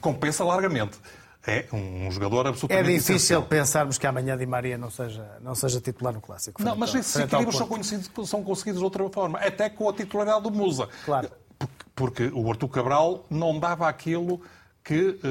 compensa 0.00 0.42
largamente. 0.42 0.98
É 1.46 1.66
um 1.72 2.10
jogador 2.10 2.46
É 2.46 2.48
absolutamente 2.48 2.88
difícil 2.88 3.14
essencial. 3.14 3.42
pensarmos 3.44 3.96
que 3.96 4.04
amanhã 4.08 4.36
Di 4.36 4.44
Maria 4.44 4.76
não 4.76 4.90
seja, 4.90 5.38
não 5.40 5.54
seja 5.54 5.80
titular 5.80 6.12
no 6.12 6.20
Clássico. 6.20 6.60
Não, 6.60 6.74
mas 6.74 6.92
esses 6.94 7.14
equilíbrios 7.14 7.56
são, 7.56 7.68
conhecidos, 7.68 8.10
são 8.28 8.42
conseguidos 8.42 8.80
de 8.80 8.84
outra 8.84 9.08
forma, 9.08 9.38
até 9.38 9.70
com 9.70 9.88
a 9.88 9.92
titularidade 9.92 10.42
do 10.42 10.50
Musa. 10.50 10.88
Claro. 11.04 11.30
Porque, 11.56 11.74
porque 11.94 12.30
o 12.34 12.50
Artur 12.50 12.68
Cabral 12.68 13.24
não 13.30 13.58
dava 13.60 13.88
aquilo 13.88 14.40
que, 14.88 15.18
eh, 15.22 15.28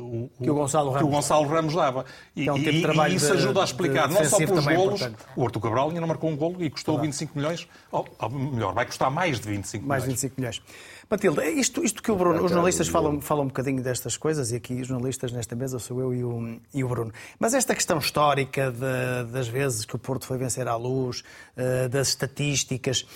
o, 0.00 0.28
Que 0.42 0.50
o 0.50 0.54
Gonçalo 0.54 0.90
que 0.90 0.98
Ramos 0.98 1.14
Gonçalo 1.14 1.46
Ramos 1.46 1.74
dava. 1.74 2.04
E, 2.34 2.42
Que 2.42 2.48
é 2.48 2.52
um 2.52 2.56
tipo 2.56 2.70
de 2.72 2.78
e- 2.78 2.82
trabalho 2.82 3.12
e 3.12 3.16
isso 3.16 3.26
de- 3.26 3.32
ajuda 3.38 3.60
a 3.60 3.64
explicar, 3.64 4.08
não 4.08 4.24
só 4.24 4.38
pelos 4.38 4.64
também 4.64 4.76
golos. 4.76 5.00
importante. 5.00 5.22
O 5.36 5.44
Artur 5.44 5.62
Cabral 5.62 5.88
ainda 5.88 6.00
não 6.00 6.08
marcou 6.08 6.28
um 6.28 6.36
golo 6.36 6.62
e 6.62 6.68
custou 6.68 7.00
25 7.00 7.38
milhões. 7.38 7.68
Ou, 7.92 8.04
ou 8.18 8.28
melhor, 8.30 8.74
vai 8.74 8.84
custar 8.84 9.08
mais 9.10 9.38
de 9.38 9.48
25 9.48 9.86
Mais 9.86 10.02
de 10.02 10.08
milhões. 10.08 10.20
25 10.22 10.40
milhões. 10.40 10.62
Matilde, 11.08 11.40
é 11.40 11.50
isto, 11.50 11.84
isto 11.84 12.02
que 12.02 12.10
o 12.10 12.16
Bruno, 12.16 12.42
os 12.42 12.50
jornalistas 12.50 12.88
falam, 12.88 13.20
falam 13.20 13.44
um 13.44 13.46
bocadinho 13.46 13.80
destas 13.80 14.16
coisas, 14.16 14.50
e 14.50 14.56
aqui 14.56 14.74
os 14.80 14.88
jornalistas 14.88 15.30
nesta 15.30 15.54
mesa 15.54 15.78
sou 15.78 16.00
eu 16.00 16.12
e 16.12 16.24
o, 16.24 16.60
e 16.74 16.82
o 16.82 16.88
Bruno. 16.88 17.12
Mas 17.38 17.54
esta 17.54 17.76
questão 17.76 17.98
histórica 17.98 18.72
de- 18.72 19.30
das 19.30 19.46
vezes 19.46 19.84
que 19.84 19.94
o 19.94 19.98
Porto 20.00 20.26
foi 20.26 20.36
vencer 20.36 20.66
à 20.66 20.74
luz, 20.74 21.22
eh, 21.56 21.86
das 21.86 22.08
estatísticas, 22.08 23.06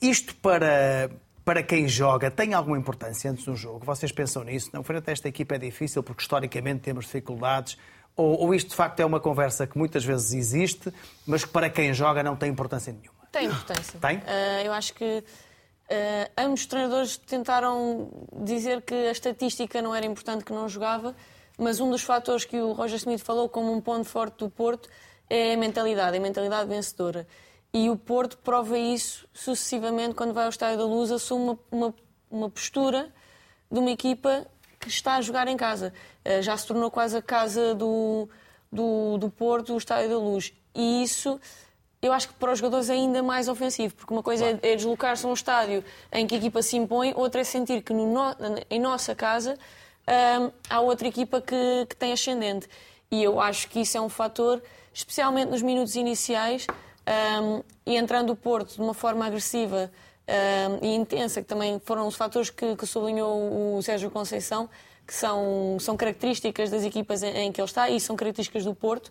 isto 0.00 0.34
para, 0.36 1.10
para 1.46 1.62
quem 1.62 1.86
joga 1.88 2.28
tem 2.28 2.54
alguma 2.54 2.76
importância 2.76 3.30
antes 3.30 3.44
do 3.44 3.54
jogo? 3.54 3.86
Vocês 3.86 4.10
pensam 4.10 4.42
nisso? 4.42 4.68
Não, 4.72 4.82
frente 4.82 5.08
a 5.08 5.12
esta 5.12 5.28
equipa 5.28 5.54
é 5.54 5.58
difícil 5.58 6.02
porque 6.02 6.20
historicamente 6.20 6.80
temos 6.80 7.04
dificuldades. 7.04 7.78
Ou, 8.16 8.40
ou 8.40 8.52
isto 8.52 8.70
de 8.70 8.74
facto 8.74 8.98
é 8.98 9.06
uma 9.06 9.20
conversa 9.20 9.64
que 9.64 9.78
muitas 9.78 10.04
vezes 10.04 10.32
existe, 10.32 10.92
mas 11.24 11.44
que 11.44 11.50
para 11.52 11.70
quem 11.70 11.94
joga 11.94 12.20
não 12.20 12.34
tem 12.34 12.50
importância 12.50 12.92
nenhuma? 12.92 13.28
Tem 13.30 13.46
importância. 13.46 13.96
Tem? 14.00 14.20
Ah, 14.26 14.62
eu 14.64 14.72
acho 14.72 14.92
que 14.94 15.22
ah, 15.88 16.30
ambos 16.36 16.62
os 16.62 16.66
treinadores 16.66 17.16
tentaram 17.16 18.10
dizer 18.42 18.82
que 18.82 18.94
a 18.94 19.12
estatística 19.12 19.80
não 19.80 19.94
era 19.94 20.04
importante, 20.04 20.44
que 20.44 20.52
não 20.52 20.68
jogava, 20.68 21.14
mas 21.56 21.78
um 21.78 21.88
dos 21.88 22.02
fatores 22.02 22.44
que 22.44 22.60
o 22.60 22.72
Roger 22.72 22.96
Smith 22.96 23.20
falou 23.20 23.48
como 23.48 23.72
um 23.72 23.80
ponto 23.80 24.04
forte 24.04 24.38
do 24.38 24.50
Porto 24.50 24.88
é 25.30 25.54
a 25.54 25.56
mentalidade, 25.56 26.16
a 26.16 26.20
mentalidade 26.20 26.68
vencedora. 26.68 27.24
E 27.78 27.90
o 27.90 27.96
Porto 27.96 28.38
prova 28.38 28.78
isso 28.78 29.28
sucessivamente 29.34 30.14
quando 30.14 30.32
vai 30.32 30.44
ao 30.44 30.48
Estádio 30.50 30.78
da 30.78 30.84
Luz, 30.86 31.10
assume 31.12 31.44
uma, 31.50 31.58
uma, 31.70 31.94
uma 32.30 32.48
postura 32.50 33.12
de 33.70 33.78
uma 33.78 33.90
equipa 33.90 34.46
que 34.80 34.88
está 34.88 35.16
a 35.16 35.20
jogar 35.20 35.46
em 35.46 35.58
casa. 35.58 35.92
Eh, 36.24 36.40
Já 36.40 36.56
se 36.56 36.66
tornou 36.66 36.90
quase 36.90 37.18
a 37.18 37.20
casa 37.22 37.74
do, 37.74 38.30
do, 38.72 39.18
do 39.18 39.28
Porto, 39.28 39.74
o 39.74 39.76
Estádio 39.76 40.08
da 40.08 40.16
Luz. 40.18 40.54
E 40.74 41.02
isso, 41.02 41.38
eu 42.00 42.14
acho 42.14 42.28
que 42.28 42.34
para 42.34 42.52
os 42.52 42.60
jogadores 42.60 42.88
é 42.88 42.94
ainda 42.94 43.22
mais 43.22 43.46
ofensivo, 43.46 43.94
porque 43.94 44.14
uma 44.14 44.22
coisa 44.22 44.46
é, 44.46 44.58
é 44.72 44.76
deslocar-se 44.76 45.26
a 45.26 45.28
um 45.28 45.34
estádio 45.34 45.84
em 46.10 46.26
que 46.26 46.34
a 46.34 46.38
equipa 46.38 46.62
se 46.62 46.78
impõe, 46.78 47.12
outra 47.14 47.42
é 47.42 47.44
sentir 47.44 47.82
que 47.82 47.92
no 47.92 48.06
no- 48.06 48.34
em 48.70 48.80
nossa 48.80 49.14
casa 49.14 49.58
hum, 50.40 50.50
há 50.70 50.80
outra 50.80 51.08
equipa 51.08 51.42
que, 51.42 51.84
que 51.90 51.96
tem 51.96 52.10
ascendente. 52.14 52.66
E 53.10 53.22
eu 53.22 53.38
acho 53.38 53.68
que 53.68 53.80
isso 53.80 53.98
é 53.98 54.00
um 54.00 54.08
fator, 54.08 54.62
especialmente 54.94 55.50
nos 55.50 55.60
minutos 55.60 55.94
iniciais, 55.94 56.66
hum, 57.06 57.62
e 57.84 57.96
entrando 57.96 58.30
o 58.30 58.36
Porto 58.36 58.74
de 58.74 58.80
uma 58.80 58.94
forma 58.94 59.26
agressiva 59.26 59.90
hum, 60.28 60.78
e 60.82 60.94
intensa, 60.94 61.40
que 61.42 61.48
também 61.48 61.80
foram 61.84 62.06
os 62.06 62.14
fatores 62.16 62.50
que, 62.50 62.76
que 62.76 62.86
sublinhou 62.86 63.76
o 63.76 63.82
Sérgio 63.82 64.10
Conceição, 64.10 64.68
que 65.06 65.14
são, 65.14 65.76
são 65.80 65.96
características 65.96 66.70
das 66.70 66.82
equipas 66.84 67.22
em, 67.22 67.28
em 67.46 67.52
que 67.52 67.60
ele 67.60 67.66
está 67.68 67.88
e 67.88 68.00
são 68.00 68.16
características 68.16 68.64
do 68.64 68.74
Porto. 68.74 69.10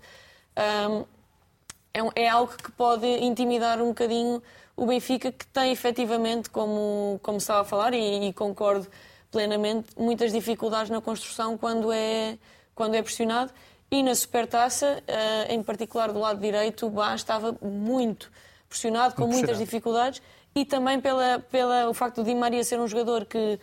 É, 1.93 2.03
um- 2.03 2.11
é 2.15 2.27
algo 2.27 2.53
que 2.55 2.71
pode 2.71 3.05
intimidar 3.07 3.81
um 3.81 3.87
bocadinho 3.89 4.41
o 4.75 4.85
Benfica, 4.85 5.31
que 5.31 5.47
tem 5.47 5.71
efetivamente, 5.71 6.49
como, 6.49 7.17
como 7.23 7.37
estava 7.37 7.61
a 7.61 7.63
falar, 7.63 7.93
e, 7.93 8.27
e 8.27 8.33
concordo 8.33 8.85
plenamente, 9.31 9.87
muitas 9.97 10.33
dificuldades 10.33 10.89
na 10.89 10.99
construção 10.99 11.57
quando 11.57 11.91
é, 11.93 12.37
quando 12.73 12.93
é 12.95 13.01
pressionado. 13.01 13.53
E 13.91 14.01
na 14.03 14.15
Supertaça, 14.15 15.01
eh, 15.07 15.53
em 15.53 15.61
particular 15.63 16.11
do 16.11 16.19
lado 16.19 16.39
direito, 16.39 16.87
o 16.87 16.89
Bá 16.89 17.13
estava 17.15 17.55
muito 17.61 18.31
pressionado, 18.67 19.15
com 19.15 19.21
Muito 19.21 19.33
muitas 19.33 19.57
pressionado. 19.57 19.65
dificuldades, 19.65 20.21
e 20.53 20.65
também 20.65 20.99
pela, 20.99 21.39
pela 21.39 21.89
o 21.89 21.93
facto 21.93 22.23
de 22.23 22.31
Di 22.31 22.35
Maria 22.35 22.63
ser 22.63 22.79
um 22.79 22.87
jogador 22.87 23.25
que, 23.25 23.59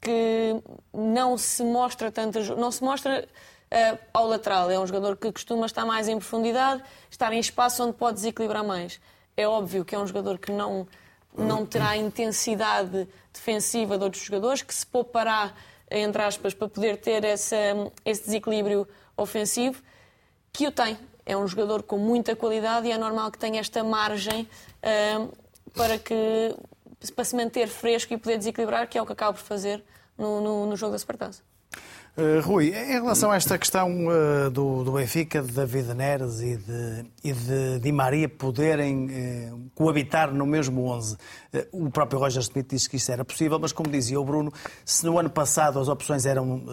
que 0.00 0.56
não 0.92 1.36
se 1.36 1.62
mostra 1.64 2.10
tanto, 2.12 2.38
não 2.56 2.70
se 2.70 2.82
mostra 2.84 3.26
eh, 3.70 3.98
ao 4.12 4.26
lateral. 4.26 4.70
É 4.70 4.78
um 4.78 4.86
jogador 4.86 5.16
que 5.16 5.30
costuma 5.32 5.66
estar 5.66 5.84
mais 5.84 6.08
em 6.08 6.16
profundidade, 6.18 6.82
estar 7.10 7.32
em 7.32 7.40
espaço 7.40 7.82
onde 7.84 7.94
pode 7.94 8.16
desequilibrar 8.16 8.64
mais. 8.64 9.00
É 9.36 9.46
óbvio 9.46 9.84
que 9.84 9.94
é 9.94 9.98
um 9.98 10.06
jogador 10.06 10.38
que 10.38 10.52
não, 10.52 10.86
não 11.36 11.66
terá 11.66 11.90
a 11.90 11.96
intensidade 11.96 13.08
defensiva 13.32 13.96
de 13.98 14.04
outros 14.04 14.22
jogadores, 14.22 14.62
que 14.62 14.74
se 14.74 14.86
poupará, 14.86 15.52
entre 15.90 16.22
aspas, 16.22 16.54
para 16.54 16.68
poder 16.68 16.98
ter 16.98 17.24
essa, 17.24 17.56
esse 18.04 18.24
desequilíbrio 18.24 18.86
ofensivo, 19.16 19.82
que 20.52 20.66
o 20.66 20.72
tem. 20.72 20.98
É 21.24 21.36
um 21.36 21.46
jogador 21.46 21.82
com 21.82 21.98
muita 21.98 22.34
qualidade 22.34 22.88
e 22.88 22.92
é 22.92 22.98
normal 22.98 23.30
que 23.30 23.38
tenha 23.38 23.60
esta 23.60 23.84
margem 23.84 24.48
eh, 24.82 25.26
para, 25.74 25.98
que, 25.98 26.54
para 27.14 27.24
se 27.24 27.36
manter 27.36 27.68
fresco 27.68 28.14
e 28.14 28.16
poder 28.16 28.38
desequilibrar, 28.38 28.88
que 28.88 28.96
é 28.96 29.02
o 29.02 29.06
que 29.06 29.12
acaba 29.12 29.34
por 29.34 29.42
fazer 29.42 29.84
no, 30.16 30.40
no, 30.40 30.66
no 30.66 30.76
jogo 30.76 30.92
da 30.92 30.98
Supertaça. 30.98 31.47
Uh, 32.18 32.40
Rui, 32.40 32.74
em 32.74 32.94
relação 32.94 33.30
a 33.30 33.36
esta 33.36 33.56
questão 33.56 34.08
uh, 34.08 34.50
do, 34.50 34.82
do 34.82 34.90
Benfica, 34.90 35.40
de 35.40 35.52
David 35.52 35.94
Neres 35.94 36.40
e 36.40 36.56
de, 36.56 37.04
e 37.22 37.32
de 37.32 37.78
Di 37.78 37.92
Maria 37.92 38.28
poderem 38.28 39.06
uh, 39.52 39.70
coabitar 39.72 40.34
no 40.34 40.44
mesmo 40.44 40.84
11, 40.86 41.14
uh, 41.14 41.18
o 41.70 41.88
próprio 41.92 42.18
Roger 42.18 42.42
Smith 42.42 42.66
disse 42.68 42.90
que 42.90 42.96
isso 42.96 43.12
era 43.12 43.24
possível, 43.24 43.56
mas 43.60 43.70
como 43.70 43.88
dizia 43.88 44.20
o 44.20 44.24
Bruno, 44.24 44.52
se 44.84 45.06
no 45.06 45.16
ano 45.16 45.30
passado 45.30 45.78
as 45.78 45.86
opções 45.86 46.26
eram 46.26 46.66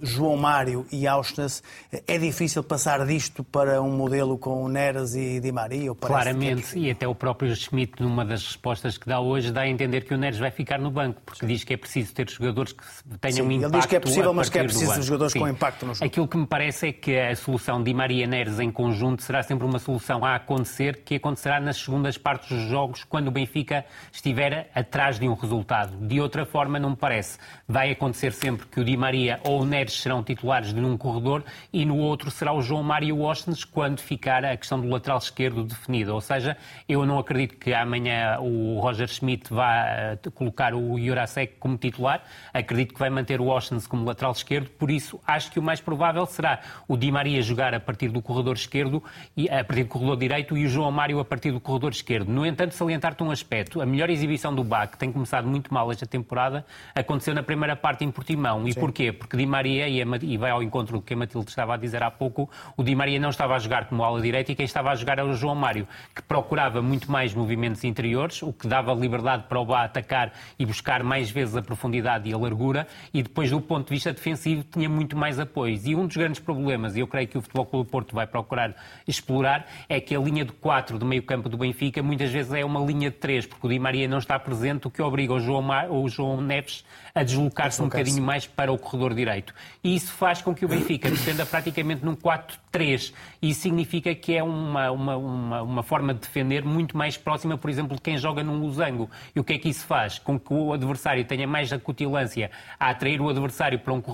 João 0.00 0.36
Mário 0.36 0.86
e 0.90 1.06
Auschwitz, 1.06 1.62
é 2.06 2.16
difícil 2.16 2.62
passar 2.62 3.04
disto 3.06 3.44
para 3.44 3.82
um 3.82 3.90
modelo 3.90 4.38
com 4.38 4.66
Neres 4.66 5.14
e 5.14 5.40
Di 5.40 5.52
Maria? 5.52 5.94
Que 5.94 6.04
é 6.04 6.08
Claramente, 6.08 6.78
e 6.78 6.90
até 6.90 7.06
o 7.06 7.14
próprio 7.14 7.54
Schmidt, 7.54 8.00
numa 8.00 8.24
das 8.24 8.42
respostas 8.46 8.96
que 8.96 9.06
dá 9.06 9.20
hoje, 9.20 9.52
dá 9.52 9.62
a 9.62 9.68
entender 9.68 10.06
que 10.06 10.14
o 10.14 10.16
Neres 10.16 10.38
vai 10.38 10.50
ficar 10.50 10.78
no 10.78 10.90
banco, 10.90 11.20
porque 11.26 11.44
diz 11.44 11.64
que 11.64 11.74
é 11.74 11.76
preciso 11.76 12.14
ter 12.14 12.30
jogadores 12.30 12.72
que 12.72 13.18
tenham 13.18 13.36
Sim, 13.36 13.42
um 13.42 13.50
ele 13.50 13.56
impacto. 13.56 13.76
diz 13.76 13.86
que 13.86 13.96
é 13.96 14.00
possível, 14.00 14.32
mas 14.32 14.53
que 14.54 14.58
é 14.58 14.64
preciso 14.64 15.02
jogadores 15.02 15.32
Sim. 15.32 15.40
com 15.40 15.48
impacto 15.48 15.86
no 15.86 15.94
jogo. 15.94 16.06
Aquilo 16.06 16.28
que 16.28 16.36
me 16.36 16.46
parece 16.46 16.88
é 16.88 16.92
que 16.92 17.18
a 17.18 17.34
solução 17.34 17.82
de 17.82 17.92
Maria 17.92 18.26
Neres 18.26 18.60
em 18.60 18.70
conjunto 18.70 19.22
será 19.22 19.42
sempre 19.42 19.66
uma 19.66 19.78
solução 19.78 20.24
a 20.24 20.36
acontecer, 20.36 21.02
que 21.04 21.16
acontecerá 21.16 21.60
nas 21.60 21.76
segundas 21.76 22.16
partes 22.16 22.48
dos 22.48 22.68
jogos, 22.68 23.04
quando 23.04 23.28
o 23.28 23.30
Benfica 23.30 23.84
estiver 24.12 24.70
atrás 24.74 25.18
de 25.18 25.28
um 25.28 25.34
resultado. 25.34 25.96
De 26.06 26.20
outra 26.20 26.46
forma, 26.46 26.78
não 26.78 26.90
me 26.90 26.96
parece. 26.96 27.38
Vai 27.66 27.90
acontecer 27.90 28.32
sempre 28.32 28.66
que 28.66 28.80
o 28.80 28.84
Di 28.84 28.96
Maria 28.96 29.40
ou 29.44 29.62
o 29.62 29.64
Neres 29.64 30.00
serão 30.00 30.22
titulares 30.22 30.72
de 30.72 30.80
um 30.80 30.96
corredor 30.96 31.42
e 31.72 31.84
no 31.84 31.96
outro 31.98 32.30
será 32.30 32.52
o 32.52 32.62
João 32.62 32.82
Mário 32.82 33.16
Washington 33.16 33.54
quando 33.72 34.00
ficar 34.00 34.44
a 34.44 34.56
questão 34.56 34.80
do 34.80 34.88
lateral 34.88 35.18
esquerdo 35.18 35.64
definida. 35.64 36.14
Ou 36.14 36.20
seja, 36.20 36.56
eu 36.88 37.04
não 37.06 37.18
acredito 37.18 37.56
que 37.56 37.72
amanhã 37.72 38.38
o 38.40 38.78
Roger 38.80 39.08
Schmidt 39.08 39.52
vá 39.52 39.86
eh, 39.86 40.18
colocar 40.34 40.74
o 40.74 40.98
Jurasek 40.98 41.54
como 41.58 41.76
titular. 41.76 42.22
Acredito 42.52 42.94
que 42.94 43.00
vai 43.00 43.10
manter 43.10 43.40
o 43.40 43.44
Washington 43.44 43.84
como 43.88 44.04
lateral 44.04 44.33
esquerdo. 44.38 44.68
Por 44.70 44.90
isso, 44.90 45.20
acho 45.26 45.50
que 45.50 45.58
o 45.58 45.62
mais 45.62 45.80
provável 45.80 46.24
será 46.26 46.60
o 46.88 46.96
Di 46.96 47.10
Maria 47.10 47.40
jogar 47.42 47.74
a 47.74 47.80
partir 47.80 48.08
do 48.08 48.20
corredor 48.20 48.56
esquerdo, 48.56 49.02
e 49.36 49.48
a 49.48 49.64
partir 49.64 49.84
do 49.84 49.88
corredor 49.88 50.16
direito 50.16 50.56
e 50.56 50.64
o 50.64 50.68
João 50.68 50.90
Mário 50.90 51.18
a 51.18 51.24
partir 51.24 51.52
do 51.52 51.60
corredor 51.60 51.92
esquerdo. 51.92 52.28
No 52.28 52.46
entanto, 52.46 52.72
salientar-te 52.72 53.22
um 53.22 53.30
aspecto. 53.30 53.80
A 53.80 53.86
melhor 53.86 54.10
exibição 54.10 54.54
do 54.54 54.64
BAC, 54.64 54.92
que 54.92 54.98
tem 54.98 55.12
começado 55.12 55.46
muito 55.46 55.72
mal 55.72 55.90
esta 55.90 56.06
temporada, 56.06 56.64
aconteceu 56.94 57.34
na 57.34 57.42
primeira 57.42 57.76
parte 57.76 58.04
em 58.04 58.10
Portimão. 58.10 58.66
E 58.66 58.74
porquê? 58.74 59.12
Porque 59.12 59.36
Di 59.36 59.46
Maria, 59.46 59.88
e, 59.88 60.02
a 60.02 60.06
e 60.22 60.36
vai 60.36 60.50
ao 60.50 60.62
encontro 60.62 60.98
do 60.98 61.02
que 61.02 61.14
a 61.14 61.16
Matilde 61.16 61.50
estava 61.50 61.74
a 61.74 61.76
dizer 61.76 62.02
há 62.02 62.10
pouco, 62.10 62.50
o 62.76 62.82
Di 62.82 62.94
Maria 62.94 63.18
não 63.18 63.30
estava 63.30 63.54
a 63.54 63.58
jogar 63.58 63.86
como 63.86 64.02
ala 64.02 64.20
direita 64.20 64.52
e 64.52 64.54
quem 64.54 64.64
estava 64.64 64.90
a 64.90 64.94
jogar 64.94 65.18
era 65.18 65.26
o 65.26 65.34
João 65.34 65.54
Mário, 65.54 65.86
que 66.14 66.22
procurava 66.22 66.80
muito 66.82 67.10
mais 67.10 67.34
movimentos 67.34 67.84
interiores, 67.84 68.42
o 68.42 68.52
que 68.52 68.66
dava 68.66 68.92
liberdade 68.94 69.44
para 69.48 69.60
o 69.60 69.64
Bá 69.64 69.84
atacar 69.84 70.32
e 70.58 70.64
buscar 70.64 71.02
mais 71.02 71.30
vezes 71.30 71.56
a 71.56 71.62
profundidade 71.62 72.28
e 72.28 72.32
a 72.32 72.38
largura, 72.38 72.86
e 73.12 73.22
depois 73.22 73.50
do 73.50 73.60
ponto 73.60 73.88
de 73.88 73.94
vista 73.94 74.12
defensivo 74.24 74.64
tinha 74.64 74.88
muito 74.88 75.16
mais 75.16 75.38
apoios. 75.38 75.86
E 75.86 75.94
um 75.94 76.06
dos 76.06 76.16
grandes 76.16 76.40
problemas, 76.40 76.96
e 76.96 77.00
eu 77.00 77.06
creio 77.06 77.28
que 77.28 77.36
o 77.36 77.42
Futebol 77.42 77.66
Clube 77.66 77.86
do 77.86 77.90
Porto 77.90 78.14
vai 78.14 78.26
procurar 78.26 78.74
explorar, 79.06 79.66
é 79.88 80.00
que 80.00 80.16
a 80.16 80.18
linha 80.18 80.44
de 80.44 80.52
4 80.52 80.98
do 80.98 81.04
meio 81.04 81.22
campo 81.22 81.48
do 81.48 81.56
Benfica 81.58 82.02
muitas 82.02 82.30
vezes 82.30 82.52
é 82.52 82.64
uma 82.64 82.80
linha 82.80 83.10
de 83.10 83.16
3, 83.16 83.46
porque 83.46 83.66
o 83.66 83.70
Di 83.70 83.78
Maria 83.78 84.08
não 84.08 84.18
está 84.18 84.38
presente, 84.38 84.86
o 84.86 84.90
que 84.90 85.02
obriga 85.02 85.34
o 85.34 85.40
João, 85.40 85.60
Ma- 85.62 85.84
o 85.86 86.08
João 86.08 86.40
Neves 86.40 86.84
a 87.14 87.22
deslocar-se 87.22 87.80
um 87.80 87.84
bocadinho 87.84 88.22
mais 88.22 88.44
para 88.46 88.72
o 88.72 88.78
corredor 88.78 89.14
direito. 89.14 89.54
E 89.84 89.94
isso 89.94 90.10
faz 90.12 90.42
com 90.42 90.52
que 90.54 90.64
o 90.64 90.68
Benfica 90.68 91.08
defenda 91.08 91.46
praticamente 91.46 92.04
num 92.04 92.16
4-3. 92.16 93.12
E 93.40 93.50
isso 93.50 93.60
significa 93.60 94.12
que 94.14 94.34
é 94.36 94.42
uma, 94.42 94.90
uma, 94.90 95.16
uma, 95.16 95.62
uma 95.62 95.82
forma 95.84 96.12
de 96.12 96.20
defender 96.20 96.64
muito 96.64 96.96
mais 96.96 97.16
próxima, 97.16 97.56
por 97.56 97.70
exemplo, 97.70 97.94
de 97.94 98.02
quem 98.02 98.16
joga 98.18 98.42
num 98.42 98.58
losango. 98.58 99.08
E 99.34 99.38
o 99.38 99.44
que 99.44 99.52
é 99.52 99.58
que 99.58 99.68
isso 99.68 99.86
faz? 99.86 100.18
Com 100.18 100.38
que 100.40 100.52
o 100.52 100.72
adversário 100.72 101.24
tenha 101.24 101.46
mais 101.46 101.72
acutilância 101.72 102.50
a 102.80 102.90
atrair 102.90 103.20
o 103.20 103.28
adversário 103.28 103.78
para 103.78 103.92
um 103.92 104.00
corredor 104.00 104.13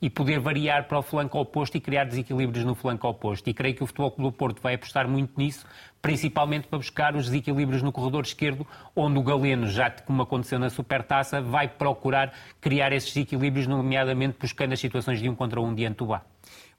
e 0.00 0.10
poder 0.10 0.38
variar 0.40 0.86
para 0.88 0.98
o 0.98 1.02
flanco 1.02 1.38
oposto 1.38 1.76
e 1.76 1.80
criar 1.80 2.04
desequilíbrios 2.04 2.64
no 2.64 2.74
flanco 2.74 3.06
oposto. 3.08 3.48
E 3.48 3.54
creio 3.54 3.74
que 3.74 3.82
o 3.82 3.86
Futebol 3.86 4.10
Clube 4.10 4.30
do 4.30 4.36
Porto 4.36 4.60
vai 4.62 4.74
apostar 4.74 5.08
muito 5.08 5.32
nisso, 5.36 5.66
principalmente 6.02 6.66
para 6.68 6.78
buscar 6.78 7.14
os 7.14 7.26
desequilíbrios 7.26 7.82
no 7.82 7.92
corredor 7.92 8.24
esquerdo, 8.24 8.66
onde 8.94 9.18
o 9.18 9.22
Galeno, 9.22 9.66
já 9.68 9.90
como 9.90 10.22
aconteceu 10.22 10.58
na 10.58 10.70
Supertaça, 10.70 11.40
vai 11.40 11.68
procurar 11.68 12.32
criar 12.60 12.92
esses 12.92 13.12
desequilíbrios, 13.12 13.66
nomeadamente 13.66 14.36
buscando 14.40 14.72
as 14.72 14.80
situações 14.80 15.20
de 15.20 15.28
um 15.28 15.34
contra 15.34 15.60
um 15.60 15.74
diante 15.74 15.98
do 15.98 16.06
Bá. 16.06 16.22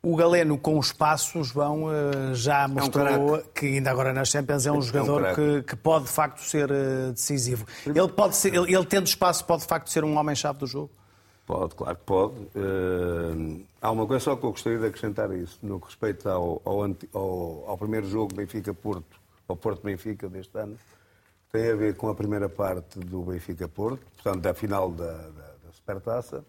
O 0.03 0.15
Galeno, 0.15 0.57
com 0.57 0.79
os 0.79 0.91
passos, 0.91 1.49
João, 1.49 1.85
eh, 1.91 2.33
já 2.33 2.67
mostrou 2.67 3.33
craque. 3.33 3.49
que 3.53 3.65
ainda 3.67 3.91
agora 3.91 4.11
nas 4.11 4.29
Champions 4.29 4.65
é 4.65 4.71
um 4.71 4.75
É 4.75 4.77
um 4.79 4.81
jogador 4.81 5.21
craque. 5.21 5.35
que, 5.35 5.61
que 5.61 5.75
pode 5.75 6.05
de 6.05 6.11
facto 6.11 6.39
ser 6.39 6.71
eh, 6.71 7.11
decisivo. 7.11 7.67
Ele, 7.85 8.07
pode 8.07 8.35
ser, 8.35 8.51
ele, 8.51 8.73
ele 8.73 8.85
tendo 8.85 9.05
espaço, 9.05 9.45
pode 9.45 9.61
de 9.61 9.67
facto 9.67 9.91
ser 9.91 10.03
um 10.03 10.17
homem-chave 10.17 10.57
do 10.57 10.65
jogo? 10.65 10.89
Pode, 11.45 11.75
claro 11.75 11.95
que 11.97 12.03
pode. 12.05 12.33
Eh, 12.55 13.61
há 13.81 13.91
uma 13.91 14.05
coisa 14.07 14.23
só 14.23 14.35
que 14.35 14.45
eu 14.45 14.51
gostaria 14.51 14.79
de 14.79 14.85
acrescentar 14.85 15.29
a 15.31 15.35
isso, 15.35 15.57
no 15.61 15.79
que 15.79 15.87
respeita 15.87 16.31
ao, 16.31 16.61
ao, 16.63 16.83
ao- 17.13 17.63
ao 17.67 17.77
primeiro 17.77 18.07
jogo 18.07 18.33
Benfica-Porto, 18.35 19.19
ao 19.47 19.55
Porto-Benfica 19.55 20.29
deste 20.29 20.57
ano, 20.57 20.77
tem 21.51 21.69
a 21.71 21.75
ver 21.75 21.95
com 21.95 22.07
a 22.09 22.15
primeira 22.15 22.47
parte 22.47 22.99
do 22.99 23.21
Benfica-Porto, 23.23 23.99
portanto, 24.15 24.41
da 24.41 24.53
final 24.53 24.91
da, 24.91 25.11
da, 25.11 25.17
da 25.65 25.71
Supertaça, 25.73 26.45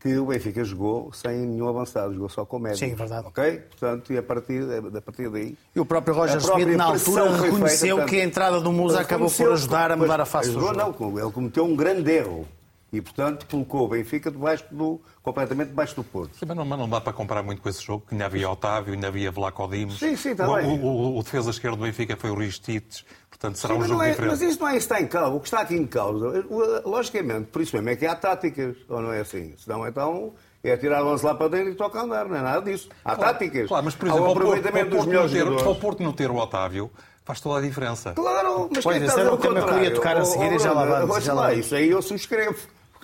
que 0.00 0.16
o 0.16 0.26
Benfica 0.26 0.64
jogou 0.64 1.12
sem 1.12 1.40
nenhum 1.46 1.68
avançado, 1.68 2.14
jogou 2.14 2.28
só 2.28 2.44
com 2.46 2.58
médio. 2.58 2.78
Sim, 2.78 2.94
verdade. 2.94 3.26
Ok? 3.26 3.58
Portanto, 3.70 4.12
e 4.12 4.18
a 4.18 4.22
partir, 4.22 4.62
a 4.96 5.00
partir 5.02 5.28
daí... 5.30 5.56
E 5.76 5.78
o 5.80 5.84
próprio 5.84 6.14
Roger 6.14 6.40
Schmidt, 6.40 6.74
na 6.76 6.84
altura, 6.86 7.30
reconheceu 7.36 7.68
feita, 7.68 7.86
portanto, 7.96 8.08
que 8.08 8.20
a 8.20 8.24
entrada 8.24 8.60
do 8.60 8.72
Musa 8.72 9.00
acabou 9.00 9.30
por 9.30 9.52
ajudar 9.52 9.92
a 9.92 9.96
mudar 9.96 10.20
a 10.20 10.24
face 10.24 10.50
do 10.50 10.60
jogo. 10.60 10.72
Não, 10.74 11.18
ele 11.20 11.30
cometeu 11.30 11.64
um 11.64 11.76
grande 11.76 12.10
erro. 12.10 12.48
E, 12.92 13.00
portanto, 13.00 13.46
colocou 13.50 13.86
o 13.86 13.88
Benfica 13.88 14.30
debaixo 14.30 14.64
do, 14.70 15.00
completamente 15.22 15.68
debaixo 15.68 15.96
do 15.96 16.04
Porto. 16.04 16.36
Sim, 16.36 16.44
mas 16.46 16.56
não, 16.56 16.64
mas 16.66 16.78
não 16.78 16.86
dá 16.88 17.00
para 17.00 17.12
comparar 17.14 17.42
muito 17.42 17.62
com 17.62 17.68
esse 17.70 17.82
jogo, 17.82 18.04
que 18.06 18.14
ainda 18.14 18.26
havia 18.26 18.50
Otávio, 18.50 18.92
ainda 18.92 19.08
havia 19.08 19.30
Vlaco 19.30 19.66
Dimos. 19.66 19.98
Sim, 19.98 20.14
sim, 20.14 20.32
está 20.32 20.46
o, 20.46 20.56
bem. 20.56 20.66
o, 20.66 20.84
o- 20.84 21.18
o 21.18 21.22
defesa 21.22 21.50
esquerdo 21.50 21.76
do 21.76 21.84
Benfica 21.84 22.16
foi 22.18 22.30
o 22.30 22.34
Ristites, 22.34 23.02
portanto 23.30 23.56
será 23.56 23.72
Sim, 23.72 23.78
um 23.78 23.80
mas, 23.80 23.88
jogo 23.88 23.98
não 24.00 24.06
é, 24.06 24.10
diferente. 24.10 24.30
mas 24.30 24.42
isso 24.42 24.60
não 24.60 24.68
é 24.68 24.76
isso 24.76 24.86
que 24.88 24.94
está 24.94 25.00
em 25.04 25.08
causa. 25.08 25.34
O 25.34 25.40
que 25.40 25.46
está 25.46 25.60
aqui 25.60 25.74
em 25.74 25.86
causa, 25.86 26.44
logicamente, 26.84 27.46
por 27.46 27.62
isso 27.62 27.74
mesmo 27.76 27.88
é 27.88 27.96
que 27.96 28.04
há 28.04 28.14
táticas, 28.14 28.76
ou 28.88 29.00
não 29.00 29.10
é 29.10 29.20
assim? 29.20 29.54
Senão, 29.56 29.86
então, 29.88 30.34
é 30.62 30.76
tirar 30.76 31.02
o 31.02 31.08
lance 31.10 31.24
lá 31.24 31.34
para 31.34 31.48
dentro 31.48 31.70
e 31.72 31.74
toca 31.74 31.98
a 31.98 32.02
andar, 32.02 32.26
não 32.28 32.36
é 32.36 32.42
nada 32.42 32.70
disso. 32.70 32.90
Há 33.02 33.16
táticas. 33.16 33.68
Claro, 33.68 33.84
mas 33.86 33.94
por 33.94 34.06
exemplo, 34.08 34.24
o 34.24 34.26
ao 34.26 34.32
aproveitamento 34.32 34.90
dos 34.90 34.96
Porto 34.96 35.04
não 35.06 35.12
melhores 35.12 35.32
ter, 35.32 35.38
jogadores. 35.38 35.66
ao 35.66 35.74
Porto 35.76 36.02
não 36.02 36.12
ter 36.12 36.30
o 36.30 36.36
Otávio 36.36 36.90
faz 37.24 37.40
toda 37.40 37.58
a 37.58 37.62
diferença. 37.62 38.12
Claro, 38.12 38.68
mas 38.70 38.84
Pois, 38.84 38.96
quem 38.98 39.06
está 39.06 39.18
a 39.20 39.24
dizer 39.24 39.32
o 39.32 39.36
tema 39.38 39.62
que 39.64 39.70
eu 39.70 39.82
ia 39.82 39.94
tocar 39.94 40.16
a 40.18 40.24
seguir 40.24 40.52
e 40.52 40.58
já 40.58 40.72
lá 40.72 40.84
vamos, 41.06 41.24
já 41.24 41.32
lá 41.32 41.54
Isso 41.54 41.74
aí 41.74 41.88
eu 41.88 42.02
subscrevo. 42.02 42.58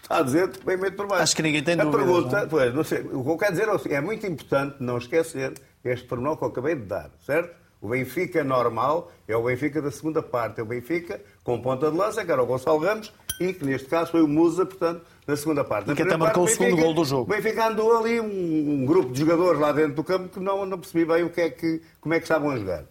Está 0.09 0.19
a 0.21 0.23
dizer, 0.23 0.51
meio 0.65 0.93
por 0.93 1.07
baixo. 1.07 1.23
Acho 1.25 1.37
que 1.37 1.43
ninguém 1.43 1.63
tem 1.63 1.79
a 1.79 1.85
dúvidas, 1.85 2.07
Pergunta, 2.07 2.37
não 2.37 2.43
é? 2.43 2.47
pois, 2.47 2.75
não 2.75 2.83
sei, 2.83 3.01
o 3.13 3.23
que 3.23 3.31
eu 3.31 3.37
quero 3.37 3.53
dizer 3.53 3.69
é 3.69 3.73
seguinte, 3.79 3.95
é 3.95 4.01
muito 4.01 4.27
importante 4.27 4.77
não 4.81 4.97
esquecer 4.97 5.53
este 5.85 6.07
pormenor 6.07 6.39
que 6.39 6.45
eu 6.45 6.49
acabei 6.49 6.75
de 6.77 6.83
dar, 6.87 7.11
certo? 7.27 7.55
O 7.81 7.89
Benfica 7.91 8.43
normal 8.43 9.13
é 9.29 9.37
o 9.37 9.43
Benfica 9.45 9.83
da 9.83 9.91
segunda 9.91 10.23
parte, 10.23 10.61
é 10.61 10.63
o 10.63 10.67
Benfica 10.67 11.21
com 11.45 11.61
ponta 11.61 11.91
de 11.91 11.97
lança, 11.97 12.25
que 12.25 12.33
era 12.33 12.43
o 12.43 12.47
Gonçalo 12.47 12.79
Ramos, 12.79 13.13
e 13.39 13.53
que 13.53 13.65
neste 13.67 13.87
caso 13.87 14.11
foi 14.11 14.23
o 14.23 14.27
Musa, 14.27 14.65
portanto, 14.65 15.03
na 15.27 15.37
segunda 15.37 15.63
parte. 15.63 15.89
Na 15.89 15.95
que 15.95 16.03
até 16.03 16.17
marcou 16.17 16.45
parte, 16.45 16.55
o 16.55 16.57
segundo 16.57 16.71
Benfica- 16.71 16.85
gol 16.87 16.95
do 16.95 17.05
jogo. 17.05 17.23
O 17.33 17.37
Benfica 17.37 17.69
andou 17.69 17.99
ali 17.99 18.19
um, 18.19 18.73
um 18.83 18.87
grupo 18.87 19.13
de 19.13 19.21
jogadores 19.21 19.61
lá 19.61 19.71
dentro 19.73 19.93
do 19.93 20.03
campo 20.03 20.29
que 20.31 20.41
não, 20.41 20.65
não 20.65 20.79
percebi 20.79 21.05
bem 21.05 21.23
o 21.23 21.29
que 21.31 21.41
é 21.43 21.51
que, 21.51 21.83
como 22.01 22.15
é 22.15 22.19
que 22.19 22.25
estavam 22.25 22.51
a 22.51 22.57
jogar. 22.57 22.85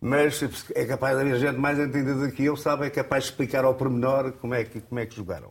Mas 0.00 0.44
é 0.74 0.84
capaz 0.84 1.16
de 1.16 1.22
haver 1.22 1.36
gente 1.38 1.56
mais 1.58 1.78
entendida 1.78 2.14
do 2.14 2.30
que 2.30 2.44
eu, 2.44 2.56
sabe, 2.56 2.86
é 2.86 2.90
capaz 2.90 3.24
de 3.24 3.30
explicar 3.30 3.64
ao 3.64 3.74
pormenor 3.74 4.32
como 4.40 4.54
é 4.54 4.64
que, 4.64 4.80
como 4.80 5.00
é 5.00 5.06
que 5.06 5.16
jogaram. 5.16 5.50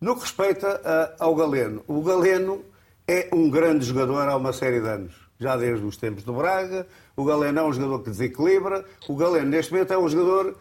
No 0.00 0.14
que 0.14 0.22
respeita 0.22 1.14
ao 1.18 1.34
Galeno, 1.34 1.82
o 1.86 2.02
Galeno 2.02 2.62
é 3.08 3.28
um 3.32 3.48
grande 3.48 3.86
jogador 3.86 4.28
há 4.28 4.36
uma 4.36 4.52
série 4.52 4.80
de 4.80 4.88
anos. 4.88 5.14
Já 5.38 5.56
desde 5.56 5.84
os 5.84 5.96
tempos 5.96 6.22
do 6.22 6.34
Braga, 6.34 6.86
o 7.16 7.24
Galeno 7.24 7.60
é 7.60 7.62
um 7.62 7.72
jogador 7.72 8.00
que 8.00 8.10
desequilibra. 8.10 8.84
O 9.08 9.16
Galeno, 9.16 9.46
neste 9.46 9.72
momento, 9.72 9.92
é 9.92 9.98
um 9.98 10.08
jogador 10.08 10.54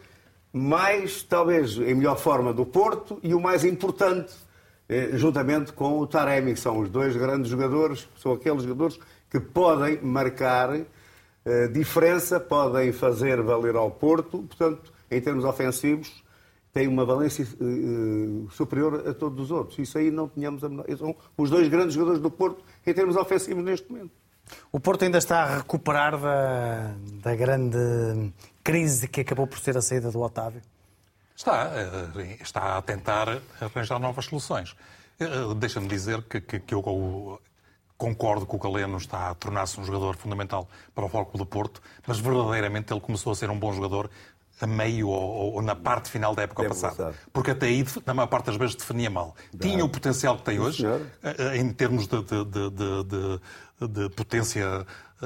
mais, 0.53 1.21
talvez, 1.23 1.77
em 1.77 1.95
melhor 1.95 2.17
forma 2.17 2.53
do 2.53 2.65
Porto 2.65 3.19
e 3.21 3.33
o 3.33 3.41
mais 3.41 3.65
importante, 3.65 4.33
eh, 4.87 5.09
juntamente 5.13 5.73
com 5.73 5.99
o 5.99 6.07
Taremi, 6.07 6.53
que 6.53 6.59
são 6.59 6.79
os 6.79 6.89
dois 6.89 7.15
grandes 7.15 7.49
jogadores, 7.49 8.07
são 8.17 8.31
aqueles 8.31 8.63
jogadores 8.63 8.97
que 9.29 9.39
podem 9.39 9.99
marcar 10.01 10.73
eh, 11.45 11.67
diferença, 11.67 12.39
podem 12.39 12.93
fazer 12.93 13.41
valer 13.41 13.75
ao 13.75 13.91
Porto, 13.91 14.43
portanto, 14.43 14.93
em 15.11 15.19
termos 15.19 15.43
ofensivos, 15.43 16.23
tem 16.75 16.89
uma 16.89 17.05
valência 17.05 17.43
eh, 17.43 18.51
superior 18.51 19.07
a 19.07 19.13
todos 19.13 19.45
os 19.45 19.49
outros. 19.49 19.79
Isso 19.79 19.97
aí 19.97 20.11
não 20.11 20.27
tínhamos 20.27 20.61
a 20.61 20.67
menor... 20.67 20.85
São 20.97 21.15
os 21.37 21.49
dois 21.49 21.69
grandes 21.69 21.93
jogadores 21.93 22.21
do 22.21 22.29
Porto 22.29 22.61
em 22.85 22.93
termos 22.93 23.15
ofensivos 23.15 23.63
neste 23.63 23.89
momento. 23.89 24.11
O 24.73 24.79
Porto 24.79 25.03
ainda 25.05 25.17
está 25.17 25.43
a 25.43 25.57
recuperar 25.59 26.19
da, 26.19 26.93
da 27.23 27.33
grande 27.33 27.77
crise 28.61 29.07
que 29.07 29.21
acabou 29.21 29.47
por 29.47 29.57
ser 29.57 29.77
a 29.77 29.81
saída 29.81 30.11
do 30.11 30.19
Otávio. 30.21 30.61
Está, 31.33 31.71
eh, 31.73 32.37
está 32.41 32.77
a 32.77 32.81
tentar 32.81 33.41
arranjar 33.61 33.97
novas 33.97 34.25
soluções. 34.25 34.75
Deixa-me 35.57 35.87
dizer 35.87 36.23
que, 36.23 36.41
que- 36.41 36.59
que 36.59 36.75
eu 36.75 37.39
concordo 37.97 38.45
que 38.45 38.53
o 38.53 38.59
Galeno 38.59 38.97
está 38.97 39.29
a 39.29 39.33
tornar-se 39.33 39.79
um 39.79 39.85
jogador 39.85 40.17
fundamental 40.17 40.67
para 40.93 41.05
o 41.05 41.09
Foco 41.09 41.37
do 41.37 41.45
Porto, 41.45 41.81
mas 42.05 42.19
verdadeiramente 42.19 42.91
ele 42.91 42.99
começou 42.99 43.31
a 43.31 43.35
ser 43.35 43.49
um 43.49 43.57
bom 43.57 43.71
jogador 43.71 44.09
a 44.61 44.67
meio 44.67 45.09
ou, 45.09 45.55
ou 45.55 45.61
na 45.61 45.75
parte 45.75 46.09
final 46.09 46.33
da 46.33 46.43
época 46.43 46.63
Da 46.63 46.69
época 46.69 46.87
passada. 46.89 47.15
Porque 47.33 47.51
até 47.51 47.65
aí, 47.67 47.85
na 48.05 48.13
maior 48.13 48.27
parte 48.27 48.45
das 48.47 48.55
vezes, 48.55 48.75
definia 48.75 49.09
mal. 49.09 49.35
Tinha 49.59 49.83
o 49.83 49.89
potencial 49.89 50.37
que 50.37 50.43
tem 50.43 50.59
hoje, 50.59 50.77
senhor. 50.77 51.01
eh, 51.23 51.57
em 51.57 51.71
termos 51.73 52.07
de, 52.07 52.21
de- 52.23 52.45
de- 52.45 53.39
de- 53.87 54.09
potência 54.15 54.85
eh, 55.21 55.25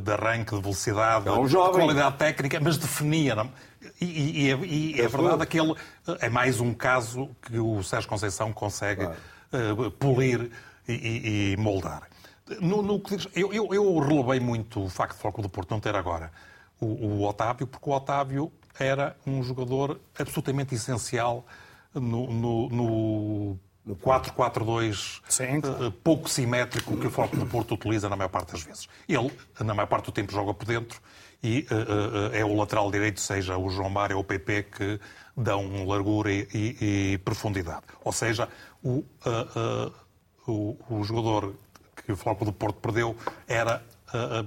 de, 0.00 0.12
arranque, 0.12 0.54
de 0.54 0.60
velocidade, 0.60 1.28
É 1.28 1.32
um 1.32 1.46
de 1.46 1.54
qualidade 1.54 2.16
técnica, 2.16 2.58
mas 2.60 2.76
definia. 2.76 3.34
não? 3.36 3.50
E, 4.00 4.04
e- 4.04 4.42
e 4.46 4.50
é- 4.50 4.56
e 4.96 5.00
é 5.00 5.08
verdade 5.08 5.46
que 5.46 5.58
ele 5.60 5.74
é 6.20 6.28
mais 6.28 6.60
um 6.60 6.74
caso 6.74 7.30
que 7.42 7.58
o 7.58 7.82
Sérgio 7.82 8.08
Conceição 8.08 8.52
consegue 8.52 9.04
eh, 9.52 9.90
polir 9.98 10.50
e, 10.88 10.92
e- 10.92 11.52
e 11.52 11.56
moldar. 11.56 12.02
No, 12.60 12.82
no 12.82 13.00
eu, 13.34 13.52
eu, 13.52 13.68
eu 13.72 13.98
relevei 14.00 14.40
muito 14.40 14.82
o 14.84 14.88
facto 14.88 15.14
de 15.14 15.22
Foco 15.22 15.40
do 15.40 15.48
Porto 15.48 15.70
não 15.70 15.78
ter 15.78 15.94
agora 15.94 16.32
o, 16.80 16.86
o 16.86 17.28
Otávio, 17.28 17.66
porque 17.66 17.88
o 17.88 17.92
Otávio 17.92 18.52
era 18.78 19.16
um 19.26 19.42
jogador 19.42 20.00
absolutamente 20.18 20.74
essencial 20.74 21.46
no, 21.94 22.26
no, 22.32 22.68
no 22.68 23.94
4-4-2 23.96 25.20
Sim, 25.28 25.44
eh, 25.44 25.60
claro. 25.60 25.92
pouco 25.92 26.28
simétrico 26.28 26.96
que 26.96 27.06
o 27.06 27.10
Foco 27.10 27.36
do 27.36 27.46
Porto 27.46 27.74
utiliza 27.74 28.08
na 28.08 28.16
maior 28.16 28.28
parte 28.28 28.52
das 28.52 28.62
vezes. 28.62 28.88
Ele, 29.08 29.30
na 29.60 29.74
maior 29.74 29.86
parte 29.88 30.06
do 30.06 30.12
tempo, 30.12 30.32
joga 30.32 30.54
por 30.54 30.66
dentro 30.66 31.00
e 31.42 31.66
eh, 31.70 32.32
eh, 32.34 32.40
é 32.40 32.44
o 32.44 32.54
lateral 32.54 32.90
direito, 32.90 33.20
seja 33.20 33.56
o 33.56 33.68
João 33.70 33.90
Mário 33.90 34.16
ou 34.16 34.22
o 34.22 34.24
PP, 34.24 34.62
que 34.64 35.00
dão 35.36 35.86
largura 35.86 36.30
e, 36.30 36.46
e- 36.54 37.12
e 37.14 37.18
profundidade. 37.18 37.82
Ou 38.04 38.12
seja, 38.12 38.48
o, 38.82 39.04
eh, 39.26 39.90
o, 40.46 40.76
o 40.88 41.02
jogador 41.04 41.54
que 42.04 42.12
o 42.12 42.16
Foco 42.16 42.44
do 42.44 42.52
Porto 42.52 42.76
perdeu 42.80 43.16
era 43.48 43.82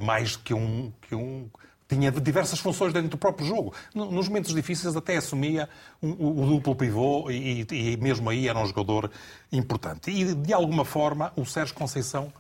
mais 0.01 0.35
que 0.35 0.53
um, 0.53 0.91
que 1.07 1.15
um 1.15 1.49
tinha 1.93 2.12
diversas 2.12 2.60
funções 2.60 2.91
dentro 2.93 3.10
do 3.10 3.17
próprio 3.17 3.45
jogo. 3.47 3.73
No- 3.93 4.12
Nos 4.12 4.27
momentos 4.27 4.53
difíceis 4.53 4.95
até 4.95 5.17
assumia 5.17 5.69
um- 6.01 6.12
o, 6.43 6.45
duplo 6.47 6.75
pivô 6.75 7.29
e, 7.29 7.65
e 7.71 7.97
mesmo 7.97 8.29
aí 8.29 8.47
era 8.47 8.60
um 8.60 8.65
jogador 8.65 9.10
importante. 9.51 10.12
E 10.12 10.34
de 10.34 10.53
alguma 10.53 10.86
forma 10.86 11.32
o 11.36 11.45
Sérgio 11.45 11.75
Conceição, 11.75 12.32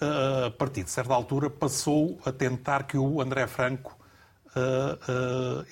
eh, 0.00 0.46
a 0.46 0.50
partir 0.50 0.82
de 0.84 0.90
certa 0.90 1.14
altura, 1.14 1.48
passou 1.50 2.18
a 2.24 2.32
tentar 2.32 2.84
que 2.84 2.96
o 2.98 3.20
André 3.20 3.46
Franco 3.46 3.96
eh, 4.56 4.98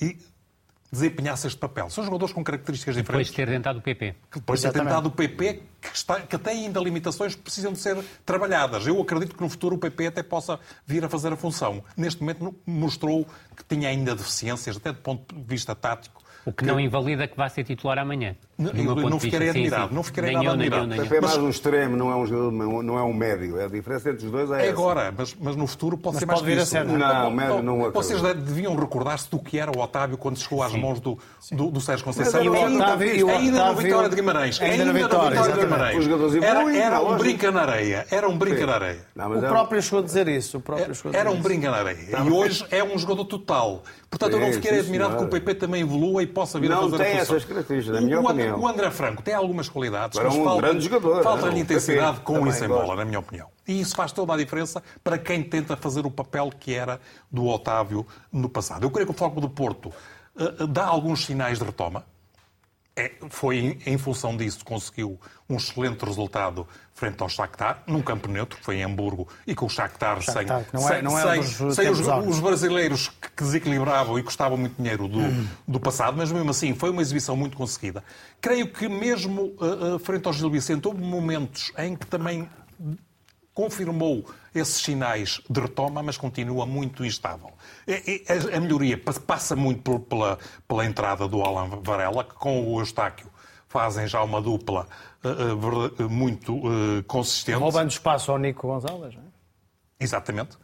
eh, 0.01 0.15
desempenhasse 0.93 1.47
este 1.47 1.59
papel. 1.59 1.89
São 1.89 2.05
jogadores 2.05 2.35
com 2.35 2.45
características 2.45 2.95
Depois 2.95 3.27
diferentes 3.27 3.31
de 3.31 3.37
ter 3.37 3.49
tentado 3.51 3.79
o 3.79 3.83
PP. 3.83 4.15
que 4.31 4.39
depois 4.39 4.61
de 4.61 4.71
ter 4.71 4.79
tentado 4.79 5.09
o 5.09 5.11
PP, 5.11 5.63
que, 5.81 5.97
está, 5.97 6.21
que 6.21 6.37
tem 6.37 6.67
ainda 6.67 6.79
limitações 6.81 7.35
que 7.35 7.41
precisam 7.41 7.73
de 7.73 7.79
ser 7.79 7.97
trabalhadas. 8.27 8.87
Eu 8.87 9.01
acredito 9.01 9.35
que 9.35 9.41
no 9.41 9.49
futuro 9.49 9.77
o 9.77 9.79
PP 9.79 10.09
até 10.09 10.23
possa 10.23 10.61
vir 10.87 11.03
a 11.03 11.09
fazer 11.09 11.33
a 11.33 11.37
função. 11.37 11.83
Neste 11.97 12.21
momento 12.21 12.55
mostrou 12.67 13.27
que 13.57 13.65
tinha 13.65 13.89
ainda 13.89 14.15
deficiências, 14.15 14.77
até 14.77 14.93
do 14.93 14.99
ponto 14.99 15.35
de 15.35 15.43
vista 15.43 15.75
tático. 15.75 16.23
O 16.45 16.53
que 16.53 16.65
não 16.65 16.79
invalida 16.79 17.27
que 17.27 17.37
vá 17.37 17.49
ser 17.49 17.65
titular 17.65 17.99
amanhã. 17.99 18.37
Não, 18.59 18.71
não 18.95 19.19
ficarei 19.19 19.49
vista, 19.49 19.59
sim, 19.61 19.65
admirado, 19.67 19.89
sim. 19.89 19.95
não 19.95 20.03
ficarei 20.03 20.33
nada 20.35 20.47
eu, 20.47 20.57
nem 20.57 20.69
eu, 20.69 20.75
admirado. 20.75 20.87
nem 20.89 20.99
O 21.01 21.03
eu. 21.03 21.09
PP 21.09 21.17
é 21.17 21.21
mais 21.23 21.37
um 21.39 21.49
extremo, 21.49 21.97
não 21.97 22.11
é 22.13 22.15
um, 22.17 22.27
jogador, 22.27 22.53
não 22.83 22.99
é 22.99 23.03
um 23.03 23.13
médio. 23.13 23.59
A 23.65 23.67
diferença 23.67 24.11
entre 24.11 24.27
os 24.27 24.31
dois 24.31 24.51
é, 24.51 24.55
É 24.55 24.63
essa. 24.65 24.71
agora, 24.73 25.15
mas, 25.17 25.35
mas 25.41 25.57
no 25.57 25.67
futuro 25.67 25.97
pode 25.97 26.15
Mas 26.17 26.21
ser 26.21 26.27
mais 26.27 26.39
pode 26.41 26.51
vir 26.51 26.53
a 26.53 26.57
que 26.59 26.63
isso. 26.65 26.71
ser, 26.71 26.85
não 26.85 26.95
é? 26.95 26.99
Não, 26.99 27.31
médio 27.31 27.63
não 27.63 27.75
acredito. 27.87 27.95
Vocês 27.95 28.21
deviam 28.23 28.77
recordar-se 28.77 29.29
do 29.31 29.39
que 29.39 29.59
era 29.59 29.71
o 29.77 29.81
Otávio 29.81 30.17
quando 30.19 30.39
chegou 30.39 30.63
às 30.63 30.73
mãos 30.75 31.01
do, 31.01 31.19
do, 31.51 31.71
do 31.71 31.81
Sérgio 31.81 32.05
Conceição. 32.05 32.45
Mas 32.45 32.49
o 32.49 32.55
Ainda- 32.67 32.85
Otávio- 32.85 33.17
e 33.17 33.25
o 33.25 33.31
ainda 33.31 33.57
Otávio- 33.65 33.83
Vitória 33.83 34.09
de 34.11 34.17
Guimarães. 34.17 34.61
ainda 34.61 34.85
na 34.85 34.93
no 34.93 34.99
Vitória, 34.99 35.43
de. 35.43 35.53
Guimarães. 35.61 36.07
Os 36.07 36.35
Era, 36.37 36.77
era 36.77 36.97
não, 36.97 37.15
um 37.15 37.17
brinca 37.19 37.51
na 37.51 37.63
areia. 37.63 38.07
Era 38.11 38.29
um 38.29 38.37
brinca 38.39 38.67
na 38.67 38.75
areia. 38.75 39.07
Não, 39.17 39.31
O 39.31 39.45
é- 39.45 39.49
próprio 39.49 39.83
chegou 39.83 40.01
a 40.01 40.03
dizer 40.03 40.29
isso. 40.29 40.59
O 40.59 40.61
próprio 40.61 40.95
Era 41.13 41.31
um 41.31 41.41
brinca 41.41 41.71
na 41.71 41.79
areia. 41.79 42.19
E 42.25 42.31
hoje 42.31 42.65
é 42.71 42.85
um 42.85 42.97
jogador 42.99 43.25
total. 43.25 43.83
Portanto, 44.11 44.35
eu 44.35 44.41
não 44.41 44.49
Sim, 44.49 44.53
ficarei 44.55 44.79
sim, 44.81 44.85
admirado 44.85 45.17
que 45.17 45.25
o. 45.25 45.29
PP 45.29 45.55
também 45.55 45.81
evolua 45.81 46.23
e 46.23 46.27
possa 46.27 46.61
vir 46.61 46.71
a 46.71 46.75
Não 46.75 46.83
fazer 46.91 47.03
a 47.03 47.07
tem 47.07 47.19
função. 47.21 47.37
essas 47.37 47.49
características, 47.49 47.99
na 47.99 48.07
minha 48.07 48.21
opinião. 48.21 48.42
Opinião. 48.43 48.61
O 48.61 48.69
André 48.69 48.91
Franco 48.91 49.23
tem 49.23 49.35
algumas 49.35 49.69
qualidades, 49.69 50.19
Era 50.19 50.29
mas 50.29 50.39
um 50.39 50.45
falta, 50.45 50.63
grande 50.63 50.85
jogador, 50.85 51.23
falta-lhe 51.23 51.47
era 51.49 51.57
um 51.57 51.59
intensidade 51.59 52.21
com 52.21 52.35
também 52.35 52.51
isso 52.51 52.65
em 52.65 52.69
gosto. 52.69 52.81
bola, 52.83 52.97
na 52.97 53.05
minha 53.05 53.19
opinião. 53.19 53.49
E 53.67 53.81
isso 53.81 53.95
faz 53.95 54.13
toda 54.13 54.35
a 54.35 54.37
diferença 54.37 54.83
para 55.03 55.19
quem 55.19 55.43
tenta 55.43 55.77
fazer 55.77 56.05
o 56.05 56.11
papel 56.11 56.51
que 56.59 56.75
era 56.75 57.01
do 57.31 57.47
Otávio 57.47 58.07
no 58.33 58.49
passado. 58.49 58.85
Eu 58.85 58.91
creio 58.91 59.07
que 59.07 59.13
o 59.13 59.17
Foco 59.17 59.41
do 59.41 59.49
Porto 59.49 59.93
eh, 60.39 60.67
dá 60.69 60.85
alguns 60.85 61.25
sinais 61.25 61.59
de 61.59 61.65
retoma. 61.65 62.05
É, 62.95 63.11
foi 63.31 63.57
em, 63.59 63.79
em 63.87 63.97
função 63.97 64.37
disso 64.37 64.59
que 64.59 64.65
conseguiu 64.67 65.19
um 65.49 65.57
excelente 65.57 66.05
resultado 66.05 66.67
frente 66.93 67.23
ao 67.23 67.29
Shakhtar, 67.29 67.83
num 67.87 68.03
campo 68.03 68.29
neutro, 68.29 68.59
que 68.59 68.65
foi 68.65 68.77
em 68.77 68.83
Hamburgo, 68.85 69.27
e 69.47 69.55
com 69.55 69.65
o 69.65 69.69
Shakhtar, 69.69 70.21
Shakhtar, 70.21 70.65
sem, 70.89 70.97
é- 70.99 71.03
é 71.19 71.43
sem, 71.43 71.91
os, 71.91 72.41
brasileiros 72.41 73.09
que 73.09 73.43
desequilibravam 73.43 74.19
e 74.19 74.23
custavam 74.23 74.59
muito 74.59 74.77
dinheiro 74.77 75.09
do, 75.09 75.21
do 75.67 75.81
passado, 75.81 76.19
mas 76.19 76.31
mesmo 76.31 76.51
assim 76.51 76.75
foi 76.75 76.91
uma 76.91 77.01
exibição 77.01 77.35
muito 77.35 77.57
conseguida. 77.57 78.05
Creio 78.43 78.71
que 78.71 78.87
mesmo 78.89 79.55
uh, 79.59 79.95
uh, 79.95 79.99
frente 79.99 80.27
ao 80.27 80.33
Gil 80.35 80.51
Vicente 80.51 80.87
houve 80.87 81.01
momentos 81.03 81.73
em 81.79 81.97
que 81.97 82.07
também 82.07 82.47
confirmou 83.55 84.25
esses 84.55 84.83
sinais 84.83 85.41
de 85.49 85.61
retoma, 85.61 86.03
mas 86.03 86.17
continua 86.17 86.65
muito 86.67 87.05
instável. 87.05 87.53
A, 88.57 88.61
melhoria 88.61 88.97
pa- 88.97 89.13
passa 89.27 89.55
muito 89.55 89.99
pela, 90.01 90.39
pela 90.67 90.85
entrada 90.87 91.29
do 91.29 91.43
Alan 91.43 91.69
Varela, 91.83 92.25
que 92.25 92.35
com 92.35 92.67
o 92.75 92.81
Eustáquio 92.81 93.27
fazem 93.69 94.07
já 94.07 94.23
uma 94.23 94.41
dupla 94.41 94.87
uh, 95.25 95.29
uh, 95.29 95.57
verda- 95.59 96.09
muito 96.09 96.55
uh, 96.57 97.03
consistente. 97.07 97.59
Roubando 97.59 97.91
espaço 97.91 98.31
ao 98.31 98.39
Nico 98.39 98.67
Gonzalez, 98.67 99.15
não 99.15 99.23
é? 99.23 99.27
Exatamente. 100.01 100.59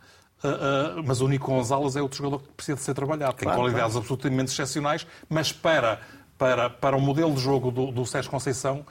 Mas 1.05 1.21
o 1.21 1.27
Nico 1.27 1.47
Gonzalez 1.51 1.97
é 1.97 2.03
outro 2.03 2.19
jogador 2.19 2.41
que 2.43 2.53
precisa 2.53 2.77
de 2.77 2.83
ser 2.85 2.95
trabalhado. 2.95 3.33
Tem 3.35 3.45
Claro, 3.47 3.61
qualidades 3.61 3.97
absolutamente 3.97 4.53
excepcionais, 4.53 5.05
mas 5.29 5.51
para, 5.53 6.01
para, 6.37 6.71
para 6.71 6.97
o 6.97 7.01
modelo 7.01 7.35
de 7.35 7.41
jogo 7.41 7.71
do, 7.73 7.91
do 7.91 8.07
Sérgio 8.07 8.31
Conceição. 8.31 8.87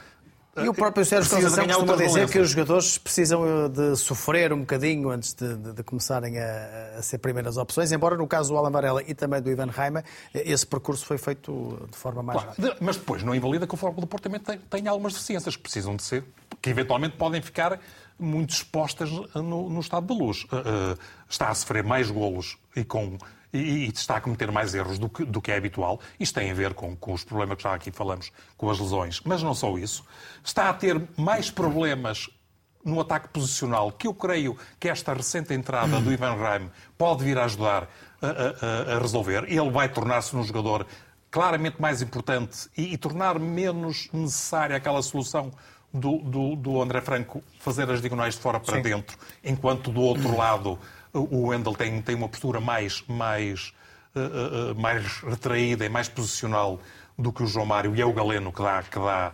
E 0.64 0.70
o 0.70 0.74
próprio 0.74 1.06
Sérgio 1.06 1.30
Conceição 1.30 1.66
costuma 1.68 1.96
dizer 1.96 2.30
que 2.30 2.40
os 2.40 2.50
jogadores 2.50 2.98
precisam 2.98 3.44
eh, 3.66 3.70
de 3.70 3.96
sofrer 3.96 4.52
um 4.54 4.60
bocadinho 4.62 5.10
antes 5.10 5.34
de, 5.34 5.56
de- 5.56 5.74
de 5.74 5.84
começarem 5.84 6.40
a, 6.40 6.96
a 6.98 7.02
ser 7.02 7.18
primeiras 7.20 7.58
opções, 7.58 7.92
embora 7.92 8.16
no 8.18 8.28
caso 8.28 8.50
do 8.52 8.58
Alan 8.58 8.72
Varela 8.72 9.02
e 9.08 9.14
também 9.14 9.42
do 9.42 9.50
Ivan 9.52 9.68
Reimer, 9.72 10.04
eh, 10.34 10.44
esse 10.52 10.66
percurso 10.66 11.06
foi 11.06 11.18
feito 11.18 11.88
de 11.92 11.98
forma 11.98 12.24
mais 12.24 12.40
Claro, 12.42 12.50
rápida. 12.62 12.78
mas 12.82 12.96
depois 12.98 13.24
não 13.24 13.34
invalida 13.36 13.68
que 13.68 13.74
o 13.74 13.78
Fórmula 13.78 14.02
do 14.02 14.08
Porto 14.08 14.24
também 14.24 14.40
tem, 14.40 14.58
tem 14.58 14.88
algumas 14.88 15.14
deficiências 15.14 15.56
que 15.56 15.62
precisam 15.62 15.96
de 15.96 16.04
ser, 16.04 16.24
que 16.62 16.70
eventualmente 16.70 17.16
podem 17.18 17.42
ficar 17.42 17.80
muito 18.20 18.50
expostas 18.52 19.10
no, 19.36 19.70
no 19.70 19.80
estado 19.80 20.08
de 20.08 20.20
luz. 20.20 20.44
Uh, 20.46 20.56
uh, 20.94 20.98
está 21.30 21.50
a 21.50 21.54
sofrer 21.54 21.84
mais 21.84 22.10
golos 22.10 22.58
e, 22.76 22.84
com, 22.84 23.16
e, 23.54 23.58
e 23.58 23.88
está 23.90 24.18
a 24.18 24.22
cometer 24.22 24.52
mais 24.52 24.74
erros 24.76 24.98
do 25.00 25.08
que, 25.10 25.24
do 25.26 25.42
que 25.42 25.52
é 25.52 25.58
habitual. 25.58 26.00
Isto 26.20 26.36
tem 26.40 26.52
a 26.52 26.54
ver 26.54 26.74
com, 26.74 26.96
com 26.96 27.14
os 27.14 27.24
problemas 27.24 27.58
que 27.58 27.64
já 27.64 27.74
aqui 27.74 27.92
falamos, 27.92 28.32
com 28.58 28.70
as 28.70 28.80
lesões, 28.80 29.22
mas 29.24 29.42
não 29.44 29.54
só 29.54 29.78
isso. 29.78 30.04
Está 30.44 30.70
a 30.70 30.74
ter 30.74 31.02
mais 31.18 31.50
problemas 31.50 32.30
no 32.86 33.02
ataque 33.02 33.28
posicional, 33.30 33.92
que 33.92 34.08
eu 34.08 34.14
creio 34.14 34.56
que 34.80 34.88
esta 34.88 35.14
recente 35.14 35.54
entrada 35.54 36.00
do 36.00 36.12
Ivan 36.12 36.36
Reim 36.36 36.70
pode 36.98 37.24
vir 37.24 37.38
a 37.38 37.44
ajudar 37.46 37.90
a, 38.22 38.28
a- 38.28 38.96
a- 38.96 39.00
resolver. 39.00 39.44
Ele 39.48 39.70
vai 39.70 39.90
tornar-se 39.90 40.34
um 40.36 40.44
jogador 40.44 40.86
claramente 41.30 41.82
mais 41.82 42.02
importante 42.02 42.70
e, 42.78 42.94
e 42.94 42.98
tornar 42.98 43.38
menos 43.40 44.08
necessária 44.14 44.76
aquela 44.78 45.02
solução 45.02 45.52
do, 45.94 46.20
do- 46.20 46.56
do 46.56 46.82
André 46.82 47.02
Franco 47.02 47.44
fazer 47.60 47.90
as 47.92 48.00
diagonais 48.00 48.36
de 48.36 48.42
fora 48.42 48.60
para 48.60 48.80
dentro, 48.80 49.18
enquanto 49.44 49.92
do 49.92 50.02
outro 50.02 50.36
lado 50.38 50.80
o 51.18 51.48
Wendel 51.48 51.74
tem, 51.74 52.02
tem 52.02 52.16
uma 52.16 52.30
postura 52.30 52.60
mais, 52.60 53.04
mais, 53.08 53.74
eh, 54.16 54.20
eh, 54.20 54.74
mais 54.74 55.06
retraída 55.22 55.86
e 55.86 55.90
mais 55.90 56.08
posicional 56.08 56.80
do 57.18 57.32
que 57.32 57.44
o 57.44 57.48
João 57.48 57.66
Mário 57.66 57.96
e 57.96 58.02
é 58.02 58.06
o 58.06 58.14
Galeno 58.14 58.52
que 58.52 58.62
dá, 58.62 58.84
que 58.84 59.00
dá 59.00 59.34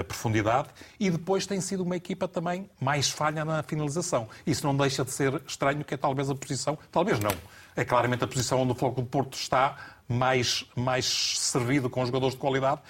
a 0.00 0.04
profundidade 0.04 0.68
e 0.98 1.10
depois 1.10 1.46
tem 1.46 1.60
sido 1.60 1.82
uma 1.82 1.94
equipa 1.94 2.26
também 2.26 2.70
mais 2.80 3.10
falha 3.10 3.44
na 3.44 3.62
finalização. 3.62 4.26
Isso 4.46 4.66
não 4.66 4.74
deixa 4.74 5.04
de 5.04 5.10
ser 5.10 5.42
estranho, 5.46 5.84
que 5.84 5.92
é 5.92 5.96
talvez 5.98 6.30
a 6.30 6.34
posição, 6.34 6.78
talvez 6.90 7.20
não, 7.20 7.32
é 7.76 7.84
claramente 7.84 8.24
a 8.24 8.26
posição 8.26 8.62
onde 8.62 8.72
o 8.72 8.74
Foco 8.74 9.02
do 9.02 9.06
Porto 9.06 9.34
está 9.34 9.76
mais, 10.08 10.64
mais 10.74 11.38
servido 11.38 11.90
com 11.90 12.04
jogadores 12.06 12.34
de 12.34 12.40
qualidade, 12.40 12.80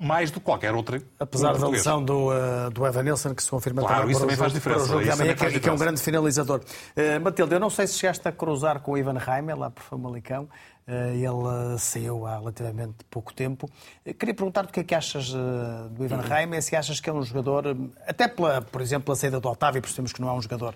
mais 0.00 0.30
do 0.30 0.38
que 0.38 0.46
qualquer 0.46 0.74
outro. 0.74 1.02
Apesar 1.18 1.56
da 1.58 1.68
lesão 1.68 2.02
do, 2.04 2.32
eh, 2.32 2.70
do 2.70 2.86
Evan 2.86 3.02
Nilsson, 3.02 3.34
que 3.34 3.42
se 3.42 3.50
confirma 3.50 3.82
Claro, 3.82 3.96
também 4.02 4.12
isso 4.12 4.20
também 4.20 4.36
faz 4.36 4.52
diferença, 4.52 4.86
jogo 4.86 5.00
isso 5.00 5.12
amanhã, 5.12 5.34
também 5.34 5.36
que, 5.36 5.42
é- 5.44 5.50
faz 5.50 5.62
que 5.62 5.68
é 5.68 5.72
um 5.72 5.76
grande 5.76 6.00
finalizador. 6.00 6.60
Eh, 6.94 7.18
Matilde, 7.18 7.54
eu 7.54 7.60
não 7.60 7.68
sei 7.70 7.86
se 7.88 7.98
chegaste 7.98 8.26
a 8.28 8.32
cruzar 8.32 8.78
com 8.80 8.92
o 8.92 8.98
Ivan 8.98 9.18
Reimer, 9.18 9.58
lá 9.58 9.70
por 9.70 9.82
Famalicão. 9.82 10.48
Eh, 10.86 11.16
ele 11.16 11.78
saiu 11.78 12.24
há 12.26 12.38
relativamente 12.38 12.94
pouco 13.10 13.34
tempo. 13.34 13.68
Queria 14.18 14.34
perguntar-te 14.34 14.70
o 14.70 14.72
que 14.72 14.80
é 14.80 14.84
que 14.84 14.94
achas 14.94 15.30
do 15.90 16.04
Ivan 16.04 16.20
Reimer, 16.20 16.62
se 16.62 16.76
achas 16.76 17.00
que 17.00 17.10
é 17.10 17.12
um 17.12 17.22
jogador, 17.22 17.76
até 18.06 18.26
pela, 18.28 18.62
por 18.62 18.80
exemplo, 18.80 19.06
pela 19.06 19.16
saída 19.16 19.40
do 19.40 19.48
Otávio, 19.50 19.82
percebemos 19.82 20.12
que 20.12 20.20
não 20.20 20.28
é 20.28 20.32
um 20.32 20.40
jogador 20.40 20.74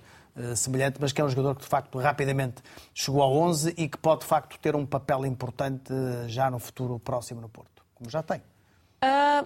semelhante, 0.55 0.99
mas 1.01 1.13
que 1.13 1.21
é 1.21 1.25
um 1.25 1.29
jogador 1.29 1.55
que 1.57 1.63
de 1.63 1.69
facto 1.69 1.99
rapidamente 1.99 2.63
chegou 2.95 3.23
ao 3.23 3.35
11 3.35 3.75
e 3.77 3.89
que 3.89 3.99
pode 3.99 4.21
de 4.23 4.27
facto 4.27 4.59
ter 4.59 4.75
um 4.75 4.87
papel 4.87 5.27
importante 5.27 5.93
eh, 5.93 6.29
já 6.29 6.51
no 6.51 6.59
futuro 6.59 6.99
próximo 6.99 7.41
no 7.41 7.49
Porto, 7.49 7.83
como 7.95 8.09
já 8.09 8.23
tem. 8.23 8.41
Ah, 9.01 9.45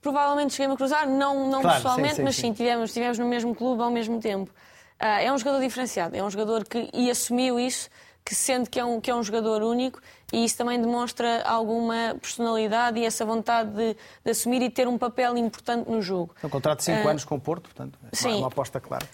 provavelmente 0.00 0.52
cheguei-me 0.54 0.74
a 0.74 0.76
cruzar, 0.76 1.08
não, 1.08 1.48
não 1.48 1.60
Claro, 1.60 1.76
pessoalmente, 1.76 2.10
sim, 2.10 2.16
sim, 2.16 2.22
mas 2.24 2.34
sim. 2.36 2.42
sim, 2.42 2.52
tivemos, 2.52 2.92
tivemos 2.92 3.18
no 3.18 3.26
mesmo 3.26 3.54
clube 3.54 3.82
ao 3.82 3.90
mesmo 3.90 4.18
tempo. 4.20 4.50
Ah, 4.98 5.22
é 5.22 5.32
um 5.32 5.38
jogador 5.38 5.60
diferenciado, 5.60 6.16
é 6.16 6.22
um 6.22 6.30
jogador 6.30 6.64
que 6.64 6.90
e 6.92 7.10
assumiu 7.10 7.58
isso, 7.60 7.88
que 8.24 8.34
sente 8.34 8.68
que 8.68 8.78
é, 8.80 8.84
um, 8.84 9.00
que 9.00 9.10
é 9.10 9.14
um 9.14 9.22
jogador 9.22 9.62
único 9.62 10.00
e 10.32 10.44
isso 10.44 10.56
também 10.58 10.80
demonstra 10.80 11.42
alguma 11.42 12.16
personalidade 12.20 12.98
e 12.98 13.04
essa 13.04 13.24
vontade 13.24 13.70
de, 13.70 13.96
de 14.24 14.30
assumir 14.30 14.60
e 14.62 14.70
ter 14.70 14.86
um 14.88 14.98
papel 14.98 15.36
importante 15.38 15.88
no 15.90 16.02
jogo. 16.02 16.34
É 16.42 16.46
um 16.46 16.50
contrato 16.50 16.78
de 16.78 16.84
5 16.84 16.98
Ah, 17.06 17.10
anos 17.10 17.24
com 17.24 17.36
o 17.36 17.40
Porto, 17.40 17.62
portanto, 17.62 17.98
é 18.02 18.28
uma 18.28 18.48
aposta 18.48 18.78
clara. 18.80 19.06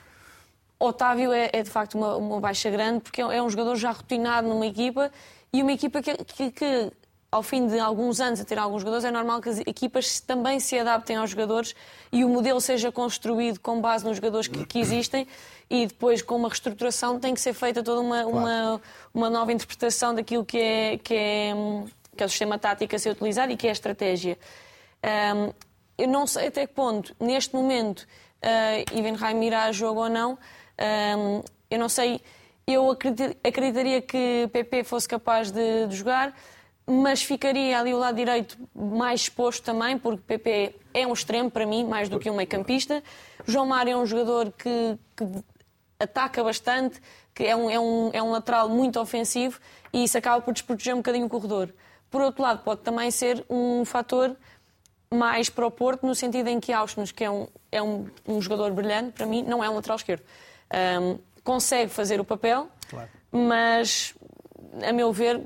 Otávio 0.79 1.33
é, 1.33 1.51
é, 1.53 1.63
de 1.63 1.71
facto 1.71 1.95
uma, 1.95 2.17
uma 2.17 2.41
baixa 2.41 2.71
grande 2.71 3.01
porque 3.01 3.21
é 3.21 3.43
um 3.43 3.49
jogador 3.49 3.77
já 3.77 3.91
rotinado 3.93 4.47
numa 4.49 4.67
equipa 4.67 5.11
e 5.53 5.63
uma 5.63 5.73
equipa 5.73 6.03
que, 6.03 6.15
que- 6.25 6.51
que, 6.51 6.93
ao 7.33 7.43
fim 7.43 7.67
de 7.67 7.79
alguns 7.79 8.21
anos 8.21 8.41
a 8.41 8.45
ter 8.45 8.59
alguns 8.59 8.83
jogadores 8.83 9.05
é 9.05 9.11
normal 9.11 9.41
que 9.41 9.49
as 9.49 9.59
equipas 9.61 10.21
também 10.21 10.61
se 10.61 10.79
adaptem 10.79 11.17
aos 11.17 11.31
jogadores 11.31 11.75
e 12.13 12.25
o 12.25 12.29
modelo 12.29 12.61
seja 12.61 12.93
construído 12.93 13.59
com 13.61 13.81
base 13.81 14.05
nos 14.05 14.17
jogadores 14.17 14.49
que, 14.49 14.65
que 14.67 14.79
existem 14.79 15.27
e 15.69 15.87
depois 15.87 16.23
com 16.23 16.37
uma 16.37 16.49
reestruturação 16.49 17.19
tem 17.19 17.35
que 17.35 17.41
ser 17.41 17.53
feita 17.55 17.83
toda 17.83 18.01
uma, 18.01 18.25
uma, 18.27 18.81
uma 19.15 19.31
nova 19.31 19.53
interpretação 19.53 20.15
daquilo 20.15 20.45
que 20.45 20.59
é, 20.59 20.99
que, 20.99 21.15
é, 21.15 21.53
que 22.17 22.23
é 22.23 22.27
o 22.27 22.29
sistema 22.29 22.59
tático 22.59 22.95
a 22.95 22.99
ser 22.99 23.11
utilizado 23.11 23.51
e 23.51 23.57
que 23.57 23.67
é 23.67 23.71
a 23.71 23.73
estratégia. 23.73 24.39
Hum, 25.35 25.53
eu 25.99 26.07
não 26.09 26.27
sei 26.27 26.49
até 26.49 26.67
que 26.67 26.75
ponto, 26.75 27.17
neste 27.19 27.55
momento, 27.55 28.01
uh, 28.43 28.97
Ivenheim 28.99 29.43
irá 29.45 29.65
a 29.65 29.73
jogo 29.73 30.01
ou 30.03 30.09
não. 30.11 30.39
Um, 30.81 31.43
eu 31.71 31.79
não 31.79 31.89
sei, 31.89 32.21
eu 32.67 32.91
acredit- 32.91 33.37
acreditaria 33.43 34.03
que 34.03 34.49
PP 34.53 34.85
fosse 34.85 35.09
capaz 35.09 35.51
de, 35.51 35.87
de 35.87 35.97
jogar, 35.97 36.35
mas 36.87 37.23
ficaria 37.23 37.79
ali 37.79 37.93
o 37.93 37.99
lado 37.99 38.15
direito 38.17 38.57
mais 38.75 39.23
exposto 39.23 39.65
também, 39.65 39.99
porque 39.99 40.23
PP 40.23 40.75
é 40.95 41.07
um 41.07 41.13
extremo 41.13 41.51
para 41.51 41.67
mim, 41.67 41.85
mais 41.85 42.09
do 42.09 42.19
que 42.19 42.31
um 42.31 42.37
meio-campista. 42.37 43.03
João 43.47 43.67
Mário 43.67 43.93
é 43.93 43.97
um 43.97 44.07
jogador 44.07 44.53
que, 44.53 44.97
que 45.17 45.25
ataca 45.99 46.45
bastante, 46.45 47.01
que 47.35 47.45
é 47.45 47.57
um, 47.57 47.69
é, 47.71 47.81
um, 47.81 48.11
é 48.13 48.23
um 48.23 48.31
lateral 48.31 48.69
muito 48.69 49.01
ofensivo 49.01 49.59
e 49.93 50.05
isso 50.05 50.17
acaba 50.17 50.41
por 50.41 50.53
desproteger 50.53 50.95
um 50.95 50.99
bocadinho 50.99 51.27
o 51.27 51.29
corredor. 51.29 51.75
Por 52.11 52.21
outro 52.21 52.43
lado, 52.43 52.63
pode 52.63 52.83
também 52.83 53.11
ser 53.11 53.45
um 53.51 53.85
fator 53.85 54.37
mais 55.13 55.49
para 55.49 55.67
o 55.67 55.71
Porto, 55.71 56.07
no 56.07 56.15
sentido 56.15 56.49
em 56.49 56.61
que 56.61 56.73
Auschwitz, 56.73 57.13
que 57.13 57.25
é 57.25 57.31
um, 57.31 57.49
é 57.71 57.83
um, 57.83 58.07
um 58.27 58.41
jogador 58.41 58.73
brilhante, 58.73 59.13
para 59.13 59.27
mim, 59.27 59.43
não 59.43 59.63
é 59.63 59.69
um 59.69 59.75
lateral 59.75 59.97
esquerdo. 59.97 60.23
Ahm, 60.71 61.19
consegue 61.45 61.91
fazer 61.91 62.21
o 62.21 62.25
papel, 62.25 62.69
mas, 63.31 64.15
a 64.87 64.93
meu 64.93 65.13
ver, 65.13 65.37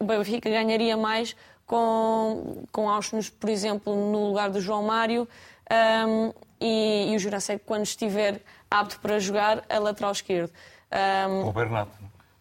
o 0.00 0.04
Benfica 0.04 0.48
ganharia 0.48 0.96
mais 0.96 1.36
com, 1.66 2.64
com 2.72 2.88
Auschwitz, 2.88 3.28
por 3.30 3.50
exemplo, 3.50 3.94
no 3.94 4.28
lugar 4.28 4.50
do 4.50 4.60
João 4.60 4.82
Mário 4.82 5.28
ahm, 5.70 6.32
e, 6.60 7.12
e 7.12 7.16
o 7.16 7.18
Jurasek, 7.18 7.62
quando 7.66 7.84
estiver 7.84 8.40
apto 8.70 8.98
para 9.00 9.18
jogar, 9.18 9.62
a 9.68 9.78
lateral 9.78 10.12
esquerdo. 10.12 10.50
Ahm, 10.90 11.46
O 11.46 11.52
Bernat. 11.52 11.88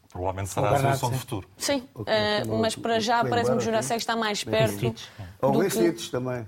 Provavelmente 0.10 0.50
será 0.50 0.68
a 0.68 0.72
Bernat, 0.74 1.00
solução 1.00 1.10
de 1.10 1.16
sim. 1.16 1.22
futuro. 1.22 1.50
sim, 1.58 1.90
chama 2.46 2.58
mas 2.58 2.76
para 2.76 3.00
já 3.00 3.24
parece-me 3.24 3.56
que 3.56 3.62
o 3.62 3.66
Jurasek 3.66 4.00
está 4.00 4.16
mais 4.16 4.44
perto. 4.44 4.94
Ou 5.42 5.52
do 5.52 5.60
o 5.60 5.62
Recites 5.62 6.10
também. 6.10 6.46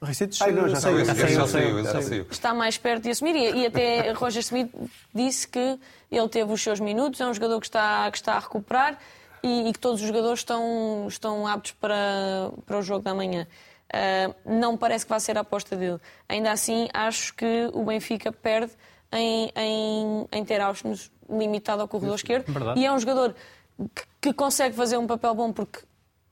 Recites, 0.00 0.40
Ai, 0.42 0.52
não, 0.52 0.68
já 0.68 0.76
saiu, 0.76 1.04
saiu, 1.04 1.12
Esse 1.12 1.14
saiu, 1.14 1.28
já 1.28 1.46
saiu, 1.46 1.48
saiu, 1.48 1.78
esse 1.80 1.86
já 1.86 1.92
saiu. 1.94 2.08
saiu. 2.08 2.26
está 2.30 2.54
mais 2.54 2.78
perto 2.78 3.02
de 3.04 3.10
assumir 3.10 3.34
e, 3.34 3.62
e 3.62 3.66
até 3.66 4.12
Roger 4.12 4.40
Smith 4.40 4.70
disse 5.12 5.48
que 5.48 5.78
ele 6.10 6.28
teve 6.28 6.52
os 6.52 6.62
seus 6.62 6.78
minutos, 6.78 7.20
é 7.20 7.26
um 7.26 7.34
jogador 7.34 7.58
que 7.60 7.66
está, 7.66 8.08
que 8.10 8.16
está 8.16 8.34
a 8.34 8.38
recuperar 8.38 8.98
e, 9.42 9.68
e 9.68 9.72
que 9.72 9.78
todos 9.78 10.00
os 10.00 10.06
jogadores 10.06 10.40
estão, 10.40 11.06
estão 11.08 11.46
aptos 11.46 11.72
para, 11.72 11.96
para 12.64 12.78
o 12.78 12.82
jogo 12.82 13.02
da 13.02 13.12
manhã. 13.14 13.46
Ah, 13.92 14.32
não 14.44 14.76
parece 14.76 15.04
que 15.04 15.10
vai 15.10 15.18
ser 15.20 15.36
a 15.36 15.40
aposta 15.40 15.74
dele. 15.74 15.98
Ainda 16.28 16.52
assim, 16.52 16.88
acho 16.92 17.34
que 17.34 17.68
o 17.72 17.84
Benfica 17.84 18.30
perde 18.30 18.72
em, 19.10 19.50
em, 19.56 20.28
em 20.30 20.44
ter 20.44 20.60
Auschwitz 20.60 21.10
limitado 21.28 21.82
ao 21.82 21.88
corredor 21.88 22.14
esquerdo 22.16 22.50
verdade. 22.52 22.78
e 22.80 22.86
é 22.86 22.92
um 22.92 22.98
jogador 22.98 23.34
que, 23.94 24.02
que 24.20 24.32
consegue 24.32 24.74
fazer 24.76 24.96
um 24.96 25.06
papel 25.06 25.34
bom 25.34 25.52
porque 25.52 25.80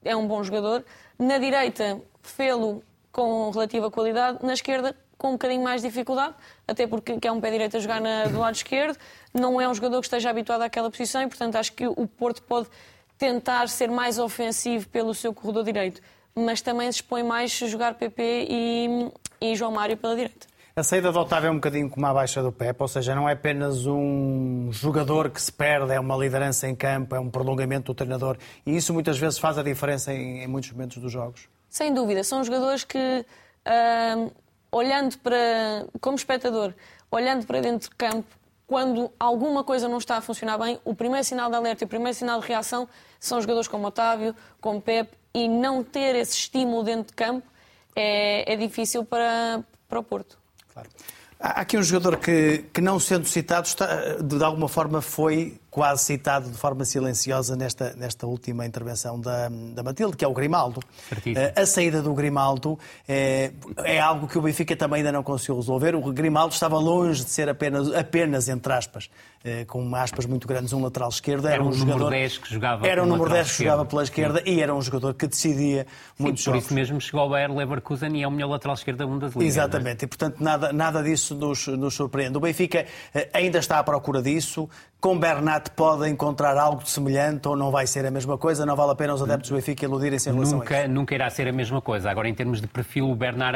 é 0.05 0.15
um 0.15 0.27
bom 0.27 0.43
jogador. 0.45 0.85
Na 1.19 1.39
direita, 1.39 2.01
Felo 2.23 2.83
com 3.17 3.49
relativa 3.49 3.91
qualidade, 3.91 4.41
na 4.43 4.53
esquerda 4.53 4.95
com 5.17 5.29
um 5.29 5.33
bocadinho 5.33 5.65
mais 5.65 5.81
de 5.81 5.89
dificuldade, 5.89 6.35
até 6.69 6.87
porque 6.87 7.19
é 7.27 7.33
um 7.33 7.41
pé 7.41 7.51
direito 7.51 7.79
a 7.79 7.81
jogar 7.81 7.99
na, 7.99 8.27
do 8.27 8.39
lado 8.39 8.55
esquerdo, 8.55 8.99
não 9.33 9.59
é 9.59 9.67
um 9.67 9.73
jogador 9.73 10.01
que 10.01 10.07
esteja 10.07 10.29
habituado 10.29 10.61
àquela 10.61 10.91
posição 10.91 11.23
e, 11.23 11.27
portanto, 11.27 11.57
acho 11.57 11.73
que 11.73 11.87
o 11.87 12.07
Porto 12.07 12.43
pode 12.43 12.69
tentar 13.17 13.71
ser 13.71 13.91
mais 13.91 14.19
ofensivo 14.19 14.87
pelo 14.91 15.15
seu 15.15 15.33
corredor 15.33 15.65
direito, 15.65 16.03
mas 16.35 16.61
também 16.61 16.93
se 16.93 16.99
expõe 16.99 17.23
mais 17.23 17.59
a 17.63 17.67
jogar 17.67 17.95
PP 17.95 18.49
e, 18.51 19.11
e 19.41 19.57
João 19.57 19.73
Mário 19.73 19.97
pela 19.97 20.15
direita. 20.15 20.47
A 20.77 20.83
saída 20.83 21.11
do 21.11 21.19
Otávio 21.19 21.49
é 21.49 21.51
um 21.51 21.55
bocadinho 21.55 21.89
como 21.89 22.05
a 22.05 22.13
baixa 22.13 22.43
do 22.43 22.53
Pepe, 22.53 22.83
ou 22.83 22.89
seja, 22.89 23.15
não 23.15 23.27
é 23.27 23.33
apenas 23.33 23.87
um 23.87 24.69
jogador 24.71 25.31
que 25.31 25.41
se 25.41 25.51
perde, 25.51 25.91
é 25.95 25.99
uma 25.99 26.19
liderança 26.19 26.69
em 26.69 26.75
campo, 26.75 27.15
é 27.15 27.19
um 27.19 27.31
prolongamento 27.31 27.95
do 27.95 27.97
treinador 27.97 28.37
e 28.67 28.77
isso 28.77 28.93
muitas 28.93 29.19
vezes 29.19 29.39
faz 29.39 29.57
a 29.57 29.63
diferença 29.63 30.13
em, 30.13 30.43
em 30.43 30.47
muitos 30.47 30.71
momentos 30.71 30.99
dos 30.99 31.11
jogos. 31.11 31.56
Sem 31.69 31.93
dúvida, 31.93 32.25
são 32.25 32.43
jogadores 32.43 32.85
que, 32.85 33.25
uh, 33.67 34.33
olhando 34.71 35.19
para, 35.19 35.87
como 36.01 36.17
espectador, 36.17 36.73
olhando 37.11 37.47
para 37.47 37.61
dentro 37.61 37.91
de 37.91 37.97
campo, 37.97 38.27
quando 38.67 39.13
alguma 39.19 39.63
coisa 39.63 39.89
não 39.89 39.99
está 39.99 40.17
a 40.17 40.21
funcionar 40.21 40.59
bem, 40.59 40.81
o 40.85 40.95
primeiro 40.95 41.25
sinal 41.25 41.49
de 41.49 41.57
alerta 41.57 41.85
e 41.85 41.87
o 41.87 41.89
primeiro 41.89 42.17
sinal 42.17 42.41
de 42.41 42.47
reação 42.47 42.89
são 43.21 43.41
jogadores 43.41 43.69
como 43.69 43.87
Otávio, 43.87 44.35
como 44.61 44.81
Pepe, 44.81 45.17
e 45.33 45.49
não 45.49 45.85
ter 45.85 46.17
esse 46.17 46.37
estímulo 46.37 46.83
dentro 46.83 47.09
de 47.09 47.13
campo 47.13 47.47
é, 47.95 48.53
é 48.53 48.57
difícil 48.57 49.05
para, 49.05 49.63
para 49.89 49.99
o 49.99 50.03
Porto. 50.03 50.39
Claro. 50.73 50.89
Há 51.39 51.61
aqui 51.61 51.77
um 51.77 51.83
jogador 51.83 52.17
que, 52.17 52.65
que 52.73 52.81
não 52.81 52.99
sendo 52.99 53.27
citado, 53.27 53.67
está, 53.67 54.17
de 54.23 54.43
alguma 54.43 54.69
forma 54.69 55.03
foi 55.03 55.61
quase 55.77 56.05
citado 56.05 56.49
de 56.49 56.57
forma 56.57 56.87
silenciosa 56.87 57.55
nesta, 57.55 57.93
nesta 57.99 58.27
última 58.27 58.65
intervenção 58.65 59.21
da, 59.21 59.51
da 59.75 59.83
Matilde, 59.83 60.17
que 60.17 60.25
é 60.25 60.29
o 60.29 60.33
Grimaldo. 60.33 60.81
Certíssimo. 61.07 61.39
Eh, 61.39 61.53
a 61.55 61.67
saída 61.67 62.01
do 62.01 62.15
Grimaldo 62.15 62.79
é, 63.07 63.53
é, 63.85 64.01
algo 64.01 64.27
que 64.27 64.39
o 64.39 64.41
Benfica 64.41 64.75
também 64.75 65.01
ainda 65.01 65.13
não 65.13 65.23
conseguiu 65.23 65.57
resolver. 65.57 65.95
O 65.95 66.01
Grimaldo 66.15 66.55
estava 66.55 66.79
longe 66.79 67.23
de 67.23 67.29
ser 67.29 67.51
apenas, 67.51 67.93
apenas 67.93 68.49
entre 68.49 68.73
aspas, 68.73 69.11
eh, 69.45 69.65
com 69.65 69.95
aspas 69.95 70.27
muito 70.27 70.47
grandes, 70.47 70.73
um 70.73 70.83
lateral 70.83 71.09
esquerdo. 71.09 71.47
Era, 71.47 71.55
era 71.55 71.65
um, 71.65 71.69
um 71.69 71.73
jogador, 71.73 72.11
10 72.11 72.39
que 72.39 72.55
jogava 72.55 72.87
Era 72.87 73.03
um 73.03 73.07
número 73.07 73.31
10 73.31 73.53
que 73.53 73.65
jogava 73.65 73.85
pela 73.85 74.03
esquerda 74.03 74.43
Sim. 74.45 74.51
e 74.51 74.61
era 74.61 74.75
um 74.75 74.83
jogador 74.83 75.15
que 75.15 75.27
decidia 75.27 75.87
muitos 76.19 76.43
Sim, 76.43 76.51
por 76.51 76.55
jogos. 76.55 76.65
isso 76.65 76.75
mesmo 76.75 77.01
chegou 77.01 77.21
ao 77.21 77.31
Bayer 77.31 77.53
Leverkusen 77.53 78.17
e 78.17 78.23
é 78.23 78.29
o 78.29 78.31
melhor 78.31 78.51
lateral 78.51 78.75
esquerdo 78.75 78.99
da 78.99 79.07
Bundesliga. 79.07 79.45
É? 79.45 79.47
Exatamente, 79.47 80.05
é? 80.05 80.07
e 80.07 80.09
portanto 80.09 80.41
nada, 80.41 80.73
nada 80.73 81.03
disso 81.03 81.35
nos, 81.35 81.67
nos 81.69 81.95
surpreende. 81.95 82.37
O 82.37 82.41
Benfica 82.41 82.87
eh, 83.15 83.29
ainda 83.33 83.59
está 83.59 83.79
à 83.79 83.85
procura 83.85 84.23
disso. 84.23 84.69
Com 84.99 85.19
Bernat 85.19 85.71
pode 85.77 86.09
encontrar 86.09 86.57
algo 86.57 86.83
de 86.83 86.89
semelhante 86.89 87.47
ou 87.47 87.55
não 87.55 87.71
vai 87.71 87.87
ser 87.87 88.07
a 88.07 88.11
mesma 88.11 88.39
coisa? 88.39 88.65
Não 88.65 88.75
vale 88.75 88.93
a 88.93 88.95
pena 88.95 89.13
os 89.13 89.23
adeptos 89.23 89.51
do 89.51 89.57
Benfica 89.57 89.85
iludirem-se 89.85 90.31
em 90.31 90.33
relação 90.33 90.59
nunca, 90.59 90.75
a 90.75 90.83
isso? 90.83 90.91
Nunca 90.91 91.15
irá 91.15 91.31
ser 91.31 91.47
a 91.47 91.53
mesma 91.53 91.83
coisa. 91.83 92.11
Agora, 92.11 92.29
em 92.29 92.35
termos 92.35 92.63
de 92.63 92.67
perfil, 92.67 93.11
o 93.11 93.15
Bernat 93.15 93.55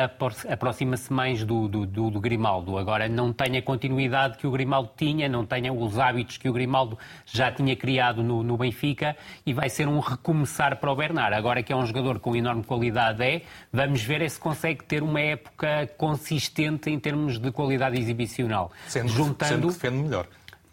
aproxima-se 0.48 1.10
mais 1.10 1.42
do, 1.42 1.66
do, 1.66 1.86
do, 1.86 2.10
do, 2.10 2.20
Grimaldo. 2.20 2.76
Agora, 2.76 3.08
não 3.08 3.32
tem 3.32 3.56
a 3.56 3.62
continuidade 3.62 4.36
que 4.36 4.46
o 4.46 4.50
Grimaldo 4.50 4.90
tinha, 4.96 5.28
não 5.28 5.46
tem 5.46 5.66
os 5.70 5.98
hábitos 5.98 6.36
que 6.36 6.48
o 6.48 6.52
Grimaldo 6.52 6.98
já 7.26 7.50
tinha 7.50 7.74
criado 7.76 8.22
no, 8.22 8.42
no 8.42 8.56
Benfica 8.56 9.16
e 9.44 9.52
vai 9.52 9.68
ser 9.68 9.88
um 9.88 10.00
recomeçar 10.00 10.76
para 10.76 10.90
o 10.90 10.96
Bernat. 10.96 11.34
Agora 11.34 11.62
que 11.62 11.72
é 11.72 11.76
um 11.76 11.86
jogador 11.86 12.18
com 12.18 12.34
enorme 12.34 12.64
qualidade, 12.64 13.22
é, 13.22 13.42
vamos 13.72 14.02
ver 14.02 14.28
se 14.30 14.38
consegue 14.38 14.84
ter 14.84 15.02
uma 15.02 15.20
época 15.20 15.88
consistente 15.96 16.90
em 16.90 16.98
termos 16.98 17.38
de 17.38 17.50
qualidade 17.50 17.98
exibicional. 17.98 18.70
Sendo, 18.88 19.08
Juntando... 19.08 19.48
sendo 19.48 19.68
que 19.68 19.74
defende 19.74 20.02
melhor 20.02 20.26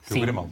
que 0.08 0.14
Sim, 0.14 0.20
o 0.20 0.22
Grimaldo. 0.22 0.52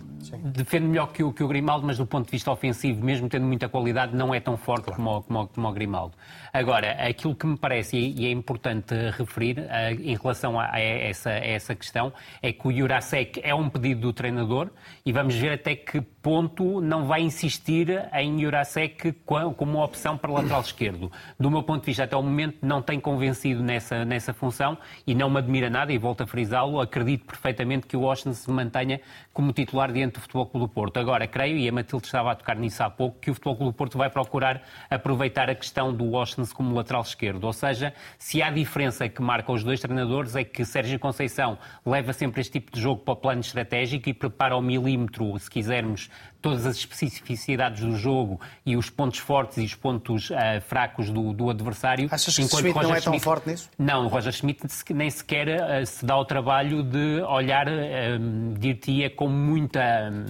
defende 0.51 0.85
melhor 0.85 1.07
que 1.13 1.23
o, 1.23 1.31
que 1.31 1.41
o 1.41 1.47
Grimaldo, 1.47 1.87
mas 1.87 1.97
do 1.97 2.05
ponto 2.05 2.25
de 2.25 2.31
vista 2.31 2.51
ofensivo, 2.51 3.03
mesmo 3.03 3.29
tendo 3.29 3.45
muita 3.45 3.69
qualidade, 3.69 4.13
não 4.13 4.33
é 4.33 4.39
tão 4.39 4.57
forte 4.57 4.85
claro. 4.85 5.01
como, 5.01 5.23
como, 5.23 5.47
como 5.47 5.67
o 5.69 5.71
Grimaldo. 5.71 6.13
Agora, 6.55 6.93
aquilo 7.05 7.35
que 7.35 7.45
me 7.45 7.57
parece, 7.57 7.97
e 7.97 8.25
é 8.25 8.31
importante 8.31 8.95
referir 9.17 9.59
uh, 9.59 10.01
em 10.01 10.15
relação 10.15 10.57
a, 10.57 10.79
essa, 10.79 11.29
a, 11.29 11.45
essa, 11.45 11.75
questão, 11.75 12.13
é 12.41 12.53
que 12.53 12.65
o 12.65 12.71
Jurasek 12.71 13.41
é 13.43 13.53
um 13.53 13.69
pedido 13.69 13.99
do 13.99 14.13
treinador 14.13 14.69
e 15.05 15.11
vamos 15.11 15.35
ver 15.35 15.51
até 15.51 15.75
que 15.75 15.99
ponto 15.99 16.79
não 16.79 17.07
vai 17.07 17.19
insistir 17.23 18.09
em 18.13 18.39
Jurasek 18.39 19.11
como 19.57 19.83
opção 19.83 20.17
para 20.17 20.31
lateral 20.31 20.61
esquerdo. 20.61 21.11
Do 21.37 21.51
meu 21.51 21.61
ponto 21.61 21.81
de 21.81 21.87
vista, 21.87 22.05
até 22.05 22.15
o 22.15 22.23
momento, 22.23 22.59
não 22.61 22.81
tem 22.81 23.01
convencido 23.01 23.61
nessa, 23.61 24.05
nessa 24.05 24.33
função 24.33 24.77
e 25.05 25.13
não 25.13 25.29
me 25.29 25.39
admira 25.39 25.69
nada, 25.69 25.91
e 25.91 25.97
volto 25.97 26.23
a 26.23 26.25
frisá-lo, 26.25 26.79
acredito 26.79 27.25
perfeitamente 27.25 27.85
que 27.85 27.97
o 27.97 27.99
Washington 27.99 28.33
se 28.33 28.49
mantenha 28.49 29.01
como 29.33 29.51
titular 29.51 29.91
diante 29.91 30.13
do 30.13 30.21
Futebol 30.21 30.45
Clube 30.45 30.67
do 30.67 30.73
Porto. 30.73 31.01
Agora, 31.01 31.27
creio, 31.27 31.57
e 31.57 31.67
a 31.67 31.71
Matilde 31.73 32.05
estava 32.05 32.31
a 32.31 32.35
tocar 32.35 32.55
nisso 32.55 32.81
há 32.81 32.89
pouco, 32.89 33.19
que 33.19 33.29
o 33.29 33.33
Futebol 33.33 33.57
Clube 33.57 33.73
do 33.73 33.75
Porto 33.75 33.97
vai 33.97 34.09
procurar 34.09 34.63
aproveitar 34.89 35.49
a 35.49 35.55
questão 35.55 35.93
do 35.93 36.05
Washington 36.05 36.44
como 36.53 36.75
lateral 36.75 37.01
esquerdo. 37.01 37.43
Ou 37.43 37.53
seja, 37.53 37.93
se 38.17 38.41
há 38.41 38.49
diferença 38.49 39.07
que 39.07 39.21
marca 39.21 39.51
os 39.51 39.63
dois 39.63 39.79
treinadores 39.79 40.35
é 40.35 40.43
que 40.43 40.65
Sérgio 40.65 40.99
Conceição 40.99 41.57
leva 41.85 42.13
sempre 42.13 42.41
este 42.41 42.53
tipo 42.53 42.71
de 42.71 42.81
jogo 42.81 43.01
para 43.01 43.13
o 43.13 43.17
plano 43.17 43.41
estratégico 43.41 44.09
e 44.09 44.13
prepara 44.13 44.53
ao 44.53 44.61
milímetro, 44.61 45.37
se 45.39 45.49
quisermos, 45.49 46.09
todas 46.45 46.67
as 46.67 46.77
especificidades 46.77 47.81
do 47.81 47.97
jogo 47.97 48.39
e 48.63 48.77
os 48.77 48.87
pontos 48.87 49.17
fortes 49.17 49.57
e 49.57 49.63
os 49.63 49.73
pontos 49.73 50.29
uh, 50.29 50.35
fracos 50.61 51.09
do, 51.09 51.33
do, 51.33 51.49
adversário. 51.49 52.07
Achas 52.11 52.35
que 52.35 52.43
Enquanto 52.43 52.59
Schmidt 52.59 52.75
Roger 52.75 52.89
não 52.89 52.95
é 52.95 53.01
tão 53.01 53.13
Schmidt, 53.13 53.23
forte 53.23 53.49
nisso? 53.49 53.69
Não, 53.79 54.05
o 54.05 54.07
Roger 54.07 54.31
Schmidt 54.31 54.61
nem 54.91 55.09
sequer 55.09 55.47
uh, 55.47 55.85
se 55.85 56.05
dá 56.05 56.15
o 56.15 56.23
trabalho 56.23 56.83
de 56.83 57.21
olhar, 57.23 57.67
uh, 57.67 58.53
dir-te-ia 58.59 59.09
com 59.09 59.27
muita 59.27 60.11
hum, 60.11 60.25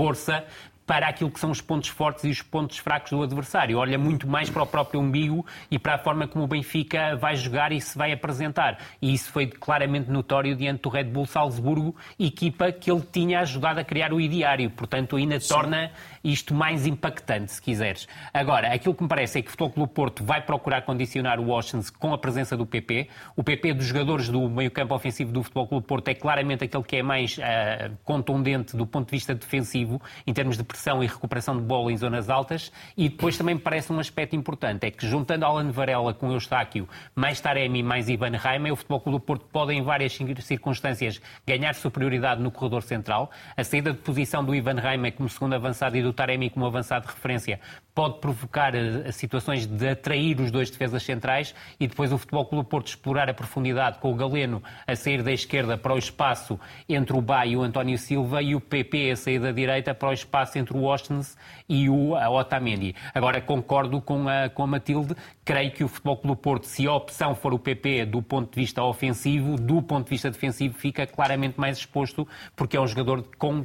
força 0.00 0.44
para 0.90 1.06
aquilo 1.06 1.30
que 1.30 1.38
são 1.38 1.52
os 1.52 1.60
pontos 1.60 1.88
fortes 1.88 2.24
e 2.24 2.30
os 2.30 2.42
pontos 2.42 2.78
fracos 2.78 3.12
do 3.12 3.22
adversário. 3.22 3.78
Olha 3.78 3.96
muito 3.96 4.26
mais 4.26 4.50
para 4.50 4.64
o 4.64 4.66
próprio 4.66 5.00
umbigo 5.00 5.46
e 5.70 5.78
para 5.78 5.94
a 5.94 5.98
forma 5.98 6.26
como 6.26 6.44
o 6.44 6.48
Benfica 6.48 7.14
vai 7.14 7.36
jogar 7.36 7.70
e 7.70 7.80
se 7.80 7.96
vai 7.96 8.10
apresentar. 8.10 8.76
E 9.00 9.14
isso 9.14 9.30
foi 9.30 9.46
claramente 9.46 10.10
notório 10.10 10.56
diante 10.56 10.82
do 10.82 10.88
Red 10.88 11.04
Bull 11.04 11.26
Salzburgo, 11.26 11.94
equipa 12.18 12.72
que 12.72 12.90
ele 12.90 13.02
tinha 13.02 13.38
ajudado 13.38 13.78
a 13.78 13.84
criar 13.84 14.12
o 14.12 14.20
ideário. 14.20 14.68
Portanto, 14.68 15.14
ainda 15.14 15.38
Sim. 15.38 15.54
torna 15.54 15.92
isto 16.24 16.52
mais 16.52 16.84
impactante, 16.88 17.52
se 17.52 17.62
quiseres. 17.62 18.08
Agora, 18.34 18.74
aquilo 18.74 18.92
que 18.92 19.04
me 19.04 19.08
parece 19.08 19.38
é 19.38 19.42
que 19.42 19.46
o 19.46 19.50
Futebol 19.52 19.70
Clube 19.70 19.92
Porto 19.92 20.24
vai 20.24 20.42
procurar 20.42 20.82
condicionar 20.82 21.38
o 21.38 21.50
Oceans 21.50 21.88
com 21.88 22.12
a 22.12 22.18
presença 22.18 22.56
do 22.56 22.66
PP. 22.66 23.06
O 23.36 23.44
PP 23.44 23.74
dos 23.74 23.86
jogadores 23.86 24.28
do 24.28 24.50
meio-campo 24.50 24.92
ofensivo 24.92 25.30
do 25.30 25.44
Futebol 25.44 25.68
Clube 25.68 25.86
Porto 25.86 26.08
é 26.08 26.14
claramente 26.14 26.64
aquele 26.64 26.82
que 26.82 26.96
é 26.96 27.02
mais 27.02 27.38
uh, 27.38 27.96
contundente 28.04 28.76
do 28.76 28.88
ponto 28.88 29.06
de 29.06 29.12
vista 29.12 29.36
defensivo, 29.36 30.02
em 30.26 30.34
termos 30.34 30.56
de 30.56 30.64
pressão 30.64 30.79
e 31.02 31.06
recuperação 31.06 31.56
de 31.56 31.62
bola 31.62 31.90
em 31.90 31.96
zonas 31.96 32.28
altas. 32.28 32.70
E 32.96 33.08
depois 33.08 33.38
também 33.38 33.54
me 33.54 33.60
parece 33.60 33.90
um 33.92 33.98
aspecto 33.98 34.36
importante, 34.36 34.86
é 34.86 34.90
que 34.90 35.06
juntando 35.06 35.46
Alan 35.46 35.70
Varela 35.70 36.12
com 36.12 36.30
Eustáquio, 36.30 36.86
mais 37.14 37.40
Taremi, 37.40 37.82
mais 37.82 38.08
Ivan 38.08 38.36
Reimer, 38.36 38.72
o 38.72 38.76
Futebol 38.76 39.00
Clube 39.00 39.24
Porto 39.24 39.46
pode 39.50 39.72
em 39.72 39.82
várias 39.82 40.18
circunstâncias 40.40 41.20
ganhar 41.46 41.74
superioridade 41.74 42.42
no 42.42 42.50
corredor 42.50 42.82
central. 42.82 43.30
A 43.56 43.64
saída 43.64 43.92
de 43.92 43.98
posição 43.98 44.44
do 44.44 44.54
Ivan 44.54 44.74
Reimer 44.74 45.12
como 45.12 45.28
segundo 45.28 45.54
avançado 45.54 45.96
e 45.96 46.02
do 46.02 46.10
do 46.10 46.12
Taremi 46.12 46.50
como 46.50 46.66
avançado 46.66 47.06
de 47.06 47.14
referência 47.14 47.60
pode 47.94 48.18
provocar 48.20 48.74
uh, 48.74 49.12
situações 49.12 49.66
de 49.66 49.88
atrair 49.88 50.40
os 50.40 50.50
dois 50.50 50.70
defesas 50.70 51.02
centrais 51.02 51.54
e 51.78 51.86
depois 51.86 52.12
o 52.12 52.18
Futebol 52.18 52.44
Clube 52.46 52.68
Porto 52.68 52.88
explorar 52.88 53.28
a 53.28 53.34
profundidade 53.34 53.98
com 53.98 54.12
o 54.12 54.14
Galeno 54.14 54.62
a 54.86 54.94
sair 54.96 55.22
da 55.22 55.32
esquerda 55.32 55.76
para 55.76 55.94
o 55.94 55.98
espaço 55.98 56.58
entre 56.88 57.16
o 57.16 57.20
Bá 57.20 57.46
e 57.46 57.56
o 57.56 57.62
António 57.62 57.98
Silva 57.98 58.42
e 58.42 58.54
o 58.54 58.60
PP 58.60 59.10
a 59.10 59.16
sair 59.16 59.38
da 59.38 59.52
direita 59.52 59.94
para 59.94 60.10
o 60.10 60.12
espaço 60.12 60.58
entre 60.60 60.76
o 60.76 60.84
Ostens 60.84 61.36
e 61.68 61.88
o 61.88 62.12
Otamendi. 62.12 62.94
Agora 63.14 63.40
concordo 63.40 64.00
com 64.00 64.28
a, 64.28 64.48
com 64.48 64.62
a 64.62 64.66
Matilde, 64.66 65.16
creio 65.44 65.72
que 65.72 65.82
o 65.82 65.88
Futebol 65.88 66.16
Clube 66.18 66.40
Porto, 66.40 66.66
se 66.66 66.86
a 66.86 66.92
opção 66.92 67.34
for 67.34 67.52
o 67.52 67.58
PP 67.58 68.06
do 68.06 68.22
ponto 68.22 68.54
de 68.54 68.60
vista 68.60 68.82
ofensivo, 68.82 69.56
do 69.56 69.82
ponto 69.82 70.04
de 70.04 70.10
vista 70.10 70.30
defensivo 70.30 70.74
fica 70.74 71.06
claramente 71.06 71.58
mais 71.58 71.78
exposto 71.78 72.26
porque 72.54 72.76
é 72.76 72.80
um 72.80 72.86
jogador 72.86 73.24
com 73.38 73.64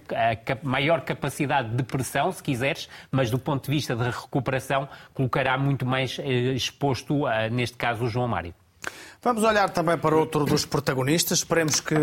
maior 0.63 1.01
capacidade 1.01 1.75
de 1.75 1.83
pressão, 1.83 2.31
se 2.31 2.41
quiseres, 2.41 2.89
mas 3.11 3.29
do 3.29 3.37
ponto 3.37 3.65
de 3.65 3.71
vista 3.71 3.95
de 3.95 4.03
recuperação, 4.03 4.87
colocará 5.13 5.57
muito 5.57 5.85
mais 5.85 6.17
eh, 6.19 6.53
exposto, 6.53 7.27
eh, 7.27 7.49
neste 7.49 7.77
caso, 7.77 8.05
o 8.05 8.07
João 8.07 8.27
Mário. 8.27 8.53
Vamos 9.21 9.43
olhar 9.43 9.69
também 9.71 9.97
para 9.97 10.15
outro 10.15 10.45
dos 10.45 10.65
protagonistas. 10.65 11.39
Esperemos 11.39 11.79
que, 11.79 11.95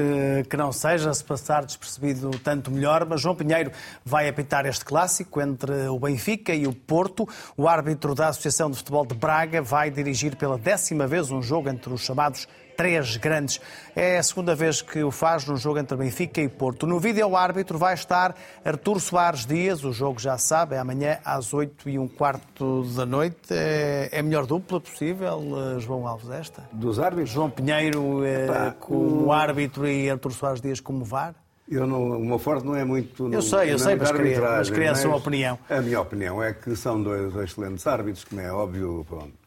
que 0.50 0.56
não 0.56 0.72
seja, 0.72 1.14
se 1.14 1.22
passar 1.22 1.64
despercebido 1.64 2.30
tanto 2.40 2.70
melhor. 2.70 3.06
Mas 3.06 3.20
João 3.20 3.36
Pinheiro 3.36 3.70
vai 4.04 4.28
apitar 4.28 4.66
este 4.66 4.84
clássico 4.84 5.40
entre 5.40 5.86
o 5.86 6.00
Benfica 6.00 6.52
e 6.52 6.66
o 6.66 6.72
Porto. 6.72 7.28
O 7.56 7.68
árbitro 7.68 8.14
da 8.14 8.28
Associação 8.28 8.70
de 8.70 8.76
Futebol 8.76 9.06
de 9.06 9.14
Braga 9.14 9.62
vai 9.62 9.90
dirigir 9.90 10.34
pela 10.34 10.58
décima 10.58 11.06
vez 11.06 11.30
um 11.30 11.40
jogo 11.40 11.68
entre 11.68 11.92
os 11.92 12.00
chamados 12.00 12.48
três 12.82 13.16
grandes. 13.16 13.60
É 13.94 14.18
a 14.18 14.22
segunda 14.24 14.56
vez 14.56 14.82
que 14.82 15.04
o 15.04 15.12
faz 15.12 15.46
no 15.46 15.56
jogo 15.56 15.78
entre 15.78 15.96
Benfica 15.96 16.40
e 16.40 16.48
Porto. 16.48 16.84
No 16.84 16.98
vídeo 16.98 17.28
o 17.28 17.36
árbitro 17.36 17.78
vai 17.78 17.94
estar 17.94 18.34
Artur 18.64 18.98
Soares 18.98 19.46
Dias, 19.46 19.84
o 19.84 19.92
jogo 19.92 20.18
já 20.18 20.36
sabe, 20.36 20.74
é 20.74 20.78
amanhã 20.80 21.18
às 21.24 21.54
8 21.54 21.88
e 21.88 21.96
um 21.96 22.08
quarto 22.08 22.82
da 22.96 23.06
noite. 23.06 23.36
É, 23.52 24.08
é 24.10 24.18
a 24.18 24.22
melhor 24.22 24.46
dupla 24.46 24.80
possível, 24.80 25.40
eh, 25.76 25.78
João 25.78 26.08
Alves, 26.08 26.28
esta? 26.30 26.68
Dos 26.72 26.98
árbitros? 26.98 27.30
João 27.30 27.48
Pinheiro 27.48 28.24
é, 28.24 28.74
como 28.80 29.26
o... 29.26 29.32
árbitro 29.32 29.86
e 29.86 30.10
Artur 30.10 30.32
Soares 30.32 30.60
Dias 30.60 30.80
como 30.80 31.04
VAR? 31.04 31.36
Eu 31.70 31.86
não, 31.86 32.02
o 32.02 32.24
meu 32.24 32.38
forte 32.40 32.66
não 32.66 32.74
é 32.74 32.84
muito. 32.84 33.32
Eu 33.32 33.40
sei, 33.40 33.72
eu 33.72 33.78
sei, 33.78 33.94
mas 33.94 34.10
queria, 34.10 34.40
mas 34.40 34.68
queria 34.68 34.90
a 34.90 34.94
sua 34.96 35.14
opinião. 35.14 35.56
A 35.70 35.80
minha 35.80 36.00
opinião 36.00 36.42
é 36.42 36.52
que 36.52 36.74
são 36.74 37.00
dois 37.00 37.34
excelentes 37.36 37.86
árbitros, 37.86 38.24
como 38.24 38.40
é 38.40 38.52
óbvio. 38.52 39.06
Pronto 39.08 39.41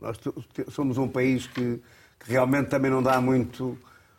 Nós 0.00 0.18
somos 0.70 0.96
um 0.98 1.06
país 1.06 1.46
que, 1.46 1.80
que 2.18 2.30
realmente 2.30 2.68
também 2.68 2.90
não 2.90 3.02
dá 3.02 3.20
muito 3.20 3.78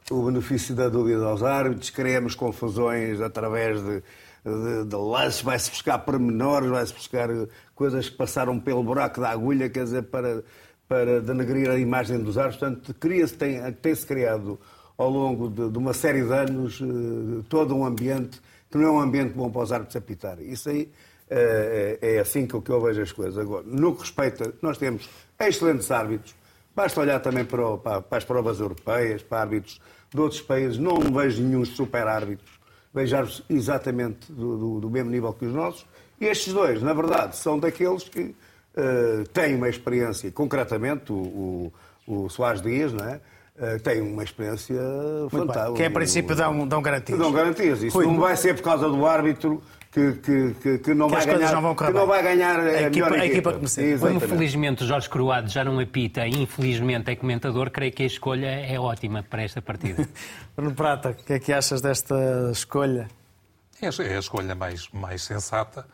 o 0.09 0.25
benefício 0.25 0.75
da 0.75 0.89
dúvida 0.89 1.25
aos 1.25 1.41
árbitros, 1.41 1.89
criamos 1.89 2.35
confusões 2.35 3.21
através 3.21 3.81
de, 3.81 4.03
de, 4.43 4.85
de 4.85 4.95
lances, 4.95 5.41
vai-se 5.41 5.69
buscar 5.69 5.99
pormenores, 5.99 6.69
vai-se 6.69 6.93
buscar 6.93 7.29
coisas 7.73 8.09
que 8.09 8.17
passaram 8.17 8.59
pelo 8.59 8.83
buraco 8.83 9.21
da 9.21 9.29
agulha, 9.29 9.69
quer 9.69 9.85
dizer, 9.85 10.03
para, 10.03 10.43
para 10.87 11.21
denegrir 11.21 11.69
a 11.69 11.79
imagem 11.79 12.19
dos 12.19 12.37
árbitros. 12.37 12.59
Portanto, 12.59 12.93
cria-se, 12.99 13.33
tem, 13.33 13.71
tem-se 13.73 14.05
criado 14.05 14.59
ao 14.97 15.09
longo 15.09 15.49
de, 15.49 15.69
de, 15.69 15.77
uma 15.77 15.93
série 15.93 16.23
de 16.23 16.33
anos 16.33 16.79
eh, 16.81 17.43
todo 17.49 17.75
um 17.75 17.85
ambiente 17.85 18.41
que 18.69 18.77
não 18.77 18.85
é 18.85 18.91
um 18.91 18.99
ambiente 18.99 19.33
bom 19.33 19.49
para 19.49 19.63
os 19.63 19.71
árbitros 19.71 19.95
apitar. 19.95 20.39
Isso 20.41 20.69
aí 20.69 20.91
é, 21.31 21.97
é 22.01 22.19
assim 22.19 22.45
que 22.45 22.53
eu 22.53 22.81
vejo 22.81 23.01
as 23.01 23.11
coisas. 23.11 23.37
Agora, 23.37 23.63
no 23.65 23.95
que 23.95 24.01
respeita, 24.01 24.53
nós 24.61 24.77
temos 24.77 25.09
excelentes 25.39 25.89
árbitros, 25.89 26.35
basta 26.75 26.99
olhar 26.99 27.19
também 27.21 27.45
para, 27.45 27.65
o, 27.65 27.77
para, 27.77 28.01
para 28.01 28.17
as 28.17 28.25
provas 28.25 28.59
europeias, 28.59 29.23
para 29.23 29.41
árbitros 29.41 29.79
de 30.13 30.19
outros 30.19 30.41
países, 30.41 30.77
não 30.77 30.99
vejo 30.99 31.41
nenhum 31.41 31.63
super 31.63 32.05
árbitros, 32.05 32.51
vejo 32.93 33.15
árbitros 33.15 33.43
exatamente 33.49 34.31
do, 34.31 34.57
do, 34.57 34.79
do, 34.81 34.89
mesmo 34.89 35.09
nível 35.09 35.31
que 35.33 35.45
os 35.45 35.53
nossos, 35.53 35.85
e 36.19 36.25
estes 36.25 36.53
dois, 36.53 36.81
na 36.81 36.93
verdade, 36.93 37.37
são 37.37 37.57
daqueles 37.57 38.03
que 38.03 38.21
uh, 38.21 39.27
têm 39.33 39.55
uma 39.55 39.69
experiência, 39.69 40.29
concretamente 40.31 41.11
o, 41.13 41.71
o, 42.05 42.13
o 42.25 42.29
Soares 42.29 42.61
Dias, 42.61 42.91
não 42.91 43.05
é? 43.05 43.21
Uh, 43.57 43.79
tem 43.81 44.01
uma 44.01 44.23
experiência 44.23 44.81
fantástica. 45.29 45.73
Que, 45.73 45.83
é, 45.83 45.85
a 45.87 45.91
princípio, 45.91 46.35
dão, 46.35 46.67
dão 46.67 46.81
garantias. 46.81 47.17
Dão 47.17 47.31
garantias. 47.31 47.83
Isso 47.83 47.95
Rui, 47.95 48.07
não 48.07 48.19
vai 48.19 48.35
ser 48.35 48.55
por 48.55 48.63
causa 48.63 48.89
do 48.89 49.05
árbitro 49.05 49.61
que, 49.91 50.13
que, 50.13 50.53
que, 50.53 50.77
que 50.79 50.93
não, 50.93 51.07
que 51.07 51.15
vai 51.15 51.25
ganhar, 51.25 51.61
não, 51.61 51.75
que 51.75 51.89
não 51.89 52.07
vai 52.07 52.23
ganhar 52.23 52.59
a, 52.59 52.63
a 52.63 52.81
equipa, 52.83 53.13
a 53.13 53.25
equipa. 53.25 53.53
que 53.53 53.97
Como 53.99 54.19
felizmente 54.21 54.83
o 54.83 54.87
Jorge 54.87 55.09
Croado 55.09 55.49
já 55.49 55.65
não 55.65 55.79
apita 55.79 56.25
e 56.25 56.41
infelizmente 56.41 57.11
é 57.11 57.15
comentador, 57.15 57.69
creio 57.69 57.91
que 57.91 58.03
a 58.03 58.05
escolha 58.05 58.47
é 58.47 58.79
ótima 58.79 59.21
para 59.21 59.43
esta 59.43 59.61
partida. 59.61 60.07
Bruno 60.55 60.73
Prata, 60.73 61.09
o 61.09 61.15
que 61.15 61.33
é 61.33 61.39
que 61.39 61.51
achas 61.51 61.81
desta 61.81 62.15
escolha? 62.53 63.09
É 63.81 63.87
a 63.87 64.19
escolha 64.19 64.55
mais, 64.55 64.87
mais 64.93 65.23
sensata 65.23 65.85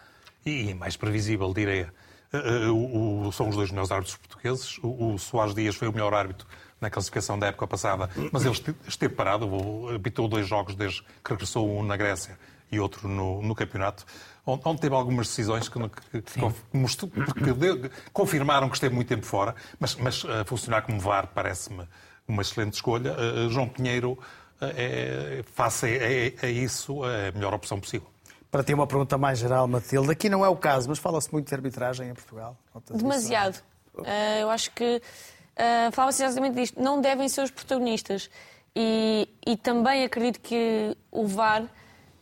e 0.45 0.75
mais 0.75 0.95
previsível, 0.95 1.51
diria. 1.51 1.91
Eh, 2.31 2.37
eh, 2.37 2.67
o, 2.67 3.27
o, 3.27 3.31
são 3.31 3.49
os 3.49 3.55
dois 3.55 3.71
melhores 3.71 3.91
árbitros 3.91 4.17
portugueses. 4.17 4.77
O, 4.83 5.13
o 5.13 5.17
Soares 5.17 5.55
Dias 5.55 5.75
foi 5.75 5.87
o 5.87 5.93
melhor 5.93 6.13
árbitro 6.13 6.45
na 6.79 6.91
classificação 6.91 7.39
da 7.39 7.47
época 7.47 7.65
passada, 7.65 8.07
mas 8.31 8.45
ele 8.45 8.55
esteve 8.87 9.15
parado, 9.15 9.49
apitou 9.95 10.27
dois 10.27 10.47
jogos 10.47 10.75
desde 10.75 11.01
que 11.01 11.31
regressou 11.31 11.67
um 11.67 11.81
na 11.81 11.97
Grécia 11.97 12.37
e 12.71 12.79
outro 12.79 13.07
no, 13.07 13.41
no 13.41 13.55
campeonato, 13.55 14.05
onde 14.45 14.79
teve 14.79 14.95
algumas 14.95 15.27
decisões 15.27 15.67
que, 15.67 15.79
que, 16.11 16.21
que, 16.21 17.91
confirmaram 18.13 18.69
que 18.69 18.75
esteve 18.75 18.95
muito 18.95 19.07
tempo 19.07 19.25
fora, 19.25 19.55
mas, 19.79 19.95
mas 19.95 20.23
uh, 20.23 20.45
funcionar 20.45 20.83
como 20.83 20.99
VAR 20.99 21.27
parece-me 21.27 21.87
uma 22.27 22.41
excelente 22.41 22.73
escolha. 22.73 23.13
Uh, 23.13 23.49
João 23.49 23.67
Pinheiro, 23.67 24.11
uh, 24.13 24.19
é, 24.61 25.43
face 25.53 25.85
a, 25.85 26.45
a, 26.45 26.47
a 26.47 26.49
isso, 26.49 27.05
é 27.05 27.29
a 27.29 27.31
melhor 27.31 27.53
opção 27.53 27.79
possível. 27.79 28.07
Para 28.49 28.63
ti, 28.63 28.73
uma 28.73 28.87
pergunta 28.87 29.17
mais 29.17 29.39
geral, 29.39 29.67
Matilde. 29.67 30.09
Aqui 30.09 30.29
não 30.29 30.45
é 30.45 30.49
o 30.49 30.55
caso, 30.55 30.87
mas 30.87 30.99
fala-se 30.99 31.31
muito 31.31 31.47
de 31.47 31.53
arbitragem 31.53 32.09
em 32.09 32.13
Portugal. 32.13 32.55
Demasiado. 32.91 33.61
Uh, 33.93 34.05
eu 34.39 34.49
acho 34.49 34.71
que 34.71 35.01
uh, 35.01 35.91
fala-se 35.91 36.23
exatamente 36.23 36.55
disto. 36.55 36.81
Não 36.81 37.01
devem 37.01 37.27
ser 37.27 37.41
os 37.41 37.51
protagonistas. 37.51 38.29
E, 38.73 39.27
e 39.45 39.57
também 39.57 40.03
acredito 40.03 40.39
que 40.39 40.95
o 41.11 41.27
VAR 41.27 41.63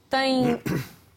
tem, 0.10 0.62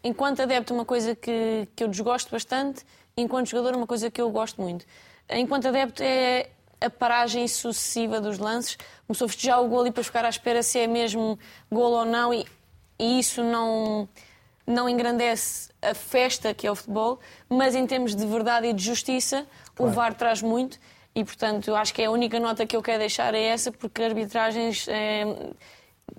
enquanto 0.03 0.43
adepto, 0.43 0.75
uma 0.75 0.85
coisa 0.85 1.15
que, 1.15 1.69
que 1.75 1.85
eu 1.85 1.89
desgosto 1.89 2.31
bastante, 2.31 2.85
enquanto 3.17 3.49
jogador, 3.49 3.77
uma 3.77 3.87
coisa 3.87 4.11
que 4.11 4.21
eu 4.21 4.31
gosto 4.31 4.61
muito. 4.61 4.85
Enquanto 5.31 5.69
adepto, 5.69 6.03
é 6.03 6.49
a 6.81 6.89
paragem 6.89 7.47
sucessiva 7.49 8.21
dos 8.21 8.39
lances. 8.39 8.79
Começou 9.07 9.27
a 9.27 9.29
festejar 9.29 9.63
o 9.63 9.69
gol 9.69 9.83
e 9.83 9.91
depois 9.91 10.07
ficar 10.07 10.25
à 10.25 10.29
espera 10.29 10.63
se 10.63 10.79
é 10.79 10.87
mesmo 10.87 11.39
gol 11.71 11.93
ou 11.93 12.05
não, 12.05 12.33
e, 12.33 12.47
e 12.99 13.19
isso 13.19 13.43
não, 13.43 14.09
não 14.67 14.89
engrandece 14.89 15.71
a 15.83 15.95
festa 15.95 16.55
que 16.55 16.67
é 16.67 16.71
o 16.71 16.75
futebol, 16.75 17.21
mas 17.49 17.75
em 17.75 17.87
termos 17.87 18.15
de 18.15 18.27
verdade 18.27 18.69
e 18.69 18.73
de 18.73 18.83
justiça, 18.83 19.47
claro. 19.75 19.93
o 19.93 19.95
VAR 19.95 20.15
traz 20.15 20.43
muito. 20.43 20.79
E, 21.15 21.25
portanto, 21.25 21.75
acho 21.75 21.93
que 21.93 22.03
é 22.03 22.05
a 22.05 22.11
única 22.11 22.39
nota 22.39 22.65
que 22.65 22.77
eu 22.77 22.83
quero 22.83 23.01
deixar 23.01 23.35
é 23.35 23.43
essa, 23.43 23.73
porque 23.73 24.03
arbitragens. 24.03 24.87
É, 24.89 25.25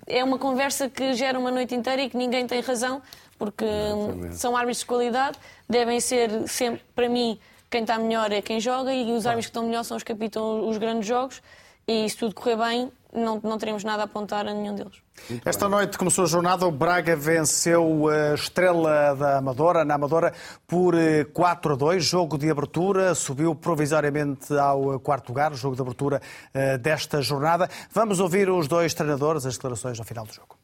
é 0.06 0.22
uma 0.22 0.38
conversa 0.38 0.88
que 0.88 1.14
gera 1.14 1.38
uma 1.38 1.50
noite 1.50 1.74
inteira 1.74 2.02
e 2.02 2.10
que 2.10 2.16
ninguém 2.16 2.46
tem 2.46 2.60
razão, 2.60 3.00
porque 3.38 3.64
Exatamente. 3.64 4.36
são 4.36 4.56
árbitros 4.56 4.80
de 4.80 4.86
qualidade, 4.86 5.38
devem 5.68 6.00
ser 6.00 6.48
sempre, 6.48 6.82
para 6.94 7.08
mim, 7.08 7.38
quem 7.70 7.82
está 7.82 7.98
melhor 7.98 8.32
é 8.32 8.42
quem 8.42 8.58
joga 8.60 8.92
e 8.92 9.12
os 9.12 9.26
árbitros 9.26 9.46
que 9.46 9.50
estão 9.50 9.62
melhor 9.64 9.84
são 9.84 9.96
os 9.96 10.02
que 10.02 10.12
apitam 10.12 10.68
os 10.68 10.76
grandes 10.76 11.06
jogos. 11.06 11.40
E 11.86 12.08
se 12.08 12.16
tudo 12.16 12.34
correr 12.34 12.56
bem, 12.56 12.92
não, 13.12 13.40
não 13.42 13.58
teremos 13.58 13.84
nada 13.84 14.02
a 14.02 14.04
apontar 14.04 14.46
a 14.46 14.54
nenhum 14.54 14.74
deles. 14.74 15.02
Esta 15.44 15.68
noite 15.68 15.98
começou 15.98 16.24
a 16.24 16.26
jornada, 16.26 16.66
o 16.66 16.70
Braga 16.70 17.16
venceu 17.16 18.08
a 18.08 18.34
Estrela 18.34 19.14
da 19.14 19.38
Amadora, 19.38 19.84
na 19.84 19.94
Amadora, 19.94 20.32
por 20.66 20.94
4 21.32 21.72
eh, 21.72 21.74
a 21.74 21.76
2. 21.76 22.04
Jogo 22.04 22.38
de 22.38 22.50
abertura, 22.50 23.14
subiu 23.14 23.54
provisoriamente 23.54 24.54
ao 24.54 24.98
quarto 25.00 25.28
lugar, 25.28 25.54
jogo 25.54 25.74
de 25.74 25.82
abertura 25.82 26.22
eh, 26.54 26.78
desta 26.78 27.20
jornada. 27.20 27.68
Vamos 27.90 28.20
ouvir 28.20 28.48
os 28.48 28.68
dois 28.68 28.94
treinadores, 28.94 29.44
as 29.44 29.54
declarações 29.54 29.98
ao 29.98 30.04
final 30.04 30.24
do 30.24 30.32
jogo. 30.32 30.56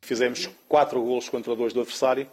Fizemos 0.00 0.50
quatro 0.68 1.00
golos 1.02 1.28
contra 1.28 1.54
dois 1.54 1.72
do 1.72 1.80
adversário, 1.80 2.28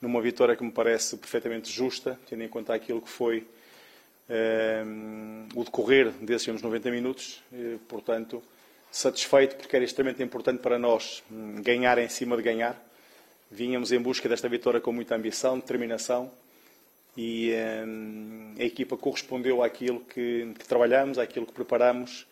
numa 0.00 0.20
vitória 0.20 0.54
que 0.54 0.62
me 0.62 0.70
parece 0.70 1.16
perfeitamente 1.16 1.70
justa, 1.70 2.18
tendo 2.28 2.42
em 2.42 2.48
conta 2.48 2.74
aquilo 2.74 3.00
que 3.00 3.08
foi 3.08 3.46
o 5.54 5.64
decorrer 5.64 6.10
desses 6.20 6.62
90 6.62 6.90
minutos. 6.90 7.42
portanto, 7.88 8.42
satisfeito 8.90 9.56
porque 9.56 9.76
era 9.76 9.84
extremamente 9.84 10.22
importante 10.22 10.60
para 10.60 10.78
nós 10.78 11.22
hum, 11.30 11.62
ganhar 11.62 11.98
em 11.98 12.08
cima 12.08 12.36
de 12.36 12.42
ganhar. 12.42 12.80
Vínhamos 13.50 13.92
em 13.92 14.00
busca 14.00 14.28
desta 14.28 14.48
vitória 14.48 14.80
com 14.80 14.92
muita 14.92 15.14
ambição, 15.14 15.58
determinação 15.58 16.30
e 17.16 17.52
hum, 17.86 18.54
a 18.58 18.64
equipa 18.64 18.96
correspondeu 18.96 19.62
àquilo 19.62 20.00
que, 20.00 20.52
que 20.58 20.66
trabalhamos, 20.66 21.18
àquilo 21.18 21.46
que 21.46 21.52
preparamos 21.52 22.26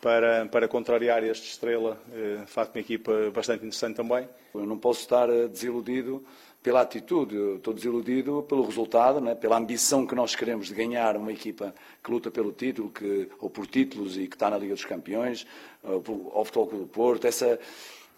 para, 0.00 0.46
para 0.46 0.66
contrariar 0.66 1.22
este 1.22 1.48
Estrela. 1.48 2.00
Eh, 2.12 2.40
de 2.44 2.50
facto, 2.50 2.74
uma 2.74 2.80
equipa 2.80 3.30
bastante 3.32 3.64
interessante 3.64 3.96
também. 3.96 4.28
Eu 4.54 4.66
não 4.66 4.76
posso 4.76 5.00
estar 5.00 5.28
eh, 5.30 5.46
desiludido 5.46 6.24
pela 6.62 6.80
atitude, 6.82 7.34
eu 7.34 7.56
estou 7.56 7.74
desiludido 7.74 8.44
pelo 8.48 8.64
resultado, 8.64 9.20
né? 9.20 9.34
pela 9.34 9.58
ambição 9.58 10.06
que 10.06 10.14
nós 10.14 10.36
queremos 10.36 10.68
de 10.68 10.74
ganhar 10.74 11.16
uma 11.16 11.32
equipa 11.32 11.74
que 12.02 12.10
luta 12.10 12.30
pelo 12.30 12.52
título, 12.52 12.88
que, 12.88 13.28
ou 13.40 13.50
por 13.50 13.66
títulos 13.66 14.16
e 14.16 14.28
que 14.28 14.36
está 14.36 14.48
na 14.48 14.58
Liga 14.58 14.74
dos 14.74 14.84
Campeões, 14.84 15.44
ao 15.82 16.44
Futebol 16.44 16.68
Clube 16.68 16.84
do 16.84 16.88
Porto. 16.88 17.26
Essa, 17.26 17.58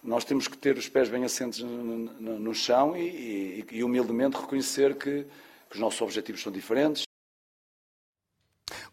nós 0.03 0.25
temos 0.25 0.47
que 0.47 0.59
ter 0.59 0.77
os 0.77 0.89
pés 0.89 1.09
bem 1.09 1.25
assentes 1.25 1.61
no, 1.61 1.69
no, 1.83 2.39
no 2.39 2.55
chão 2.55 2.95
e, 2.95 3.01
e, 3.01 3.67
e, 3.79 3.85
humildemente 3.85 4.37
reconhecer 4.37 4.95
que, 4.95 5.25
que 5.71 5.75
os 5.75 5.81
nossos 5.81 6.01
objetivos 6.03 6.43
são 6.43 6.53
diferentes. 6.53 7.05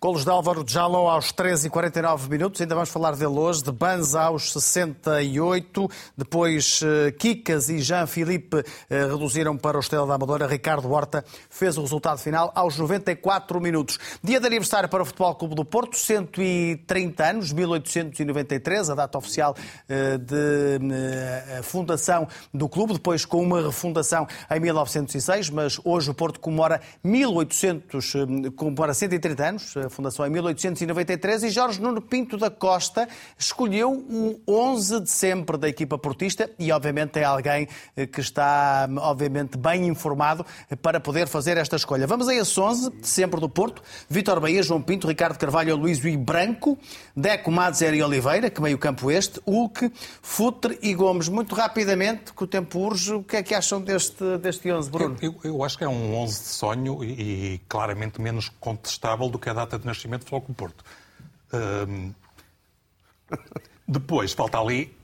Golos 0.04 0.24
de 0.24 0.32
Álvaro 0.32 0.66
Jaló 0.68 1.08
aos 1.08 1.32
13 1.32 1.68
e 1.68 1.70
49 1.70 2.28
minutos. 2.28 2.60
Ainda 2.60 2.74
vamos 2.74 2.90
falar 2.90 3.16
dele 3.16 3.38
hoje. 3.38 3.64
De 3.64 3.72
Banza 3.72 4.20
aos 4.20 4.52
68. 4.52 5.88
Depois 6.18 6.80
eh, 6.84 7.12
Kikas 7.12 7.70
e 7.70 7.78
Jean-Philippe 7.78 8.64
eh, 8.90 9.06
reduziram 9.06 9.56
para 9.56 9.78
o 9.78 9.80
Estrela 9.80 10.08
da 10.08 10.16
Amadora. 10.16 10.48
Ricardo 10.48 10.92
Horta 10.92 11.24
fez 11.52 11.78
o 11.78 11.82
resultado 11.82 12.18
final 12.18 12.52
aos 12.56 12.80
94 12.80 13.62
minutos. 13.62 14.00
Dia 14.24 14.40
de 14.40 14.48
aniversário 14.48 14.90
para 14.90 15.04
o 15.04 15.06
Futebol 15.06 15.36
Clube 15.36 15.54
do 15.54 15.64
Porto. 15.64 15.96
130 15.96 17.24
anos, 17.24 17.54
1893. 17.54 18.90
A 18.90 18.96
data 18.96 19.20
oficial 19.20 19.56
eh, 19.88 20.18
de 20.18 21.62
fundação 21.62 22.28
do 22.52 22.68
clube. 22.68 22.94
Depois 22.94 23.24
com 23.24 23.44
uma 23.44 23.62
refundação 23.62 24.28
em 24.50 24.60
1906. 24.60 25.52
Mas 25.52 25.80
hoje 25.86 26.10
o 26.10 26.14
Porto 26.16 26.40
comemora 26.40 26.82
1800, 27.04 28.14
comemora 28.56 28.96
130 28.96 29.46
anos 29.46 29.76
fundação 29.92 30.26
em 30.26 30.30
1893, 30.30 31.44
e 31.44 31.50
Jorge 31.50 31.82
Nuno 31.82 32.02
Pinto 32.02 32.38
da 32.38 32.50
Costa 32.50 33.08
escolheu 33.38 33.92
o 33.92 34.42
11 34.48 35.02
de 35.02 35.10
sempre 35.10 35.58
da 35.58 35.70
equipa 35.70 35.98
portista 35.98 36.50
e, 36.58 36.72
obviamente, 36.72 37.20
é 37.20 37.24
alguém 37.24 37.68
eh, 37.96 38.08
que 38.08 38.22
está, 38.22 38.90
obviamente, 38.98 39.58
bem 39.58 39.88
informado 39.88 40.46
para 40.82 41.00
poder 41.00 41.28
fazer 41.28 41.58
esta 41.58 41.76
escolha. 41.76 42.08
Vamos 42.08 42.28
a 42.28 42.36
esse 42.36 42.60
11 42.60 42.90
de 43.02 43.08
sempre 43.08 43.40
do 43.40 43.50
Porto. 43.50 43.82
Vítor 44.10 44.40
Bahia, 44.40 44.64
João 44.64 44.82
Pinto, 44.82 45.08
Ricardo 45.08 45.38
Carvalho, 45.38 45.76
Luís 45.76 46.04
e 46.04 46.18
Branco, 46.18 46.78
Deco, 47.16 47.52
Madzer 47.52 47.94
e 47.94 48.02
Oliveira, 48.02 48.50
que 48.50 48.62
meio 48.62 48.78
campo 48.78 49.12
este, 49.12 49.40
Hulk, 49.46 49.92
Futre 50.22 50.80
e 50.82 50.94
Gomes. 50.94 51.30
Muito 51.30 51.56
rapidamente, 51.56 52.34
que 52.34 52.44
o 52.44 52.48
tempo 52.48 52.80
urge, 52.80 53.14
o 53.14 53.24
que 53.24 53.38
é 53.38 53.44
que 53.44 53.54
acham 53.54 53.82
deste, 53.82 54.38
deste 54.38 54.72
11, 54.72 54.90
Bruno? 54.90 55.18
Eu, 55.22 55.36
eu, 55.44 55.52
eu 55.52 55.64
acho 55.64 55.78
que 55.78 55.84
é 55.84 55.90
um 55.90 56.16
11 56.16 56.40
de 56.40 56.48
sonho 56.48 57.04
e, 57.04 57.54
e 57.54 57.62
claramente 57.68 58.22
menos 58.22 58.50
contestável 58.60 59.30
do 59.30 59.38
que 59.38 59.50
a 59.50 59.54
data 59.54 59.78
de 59.82 59.88
nascimento 59.88 60.26
Clube 60.26 60.54
Porto. 60.54 60.84
Um, 61.54 62.14
depois, 63.88 64.34
falta 64.34 64.60
ali 64.60 64.96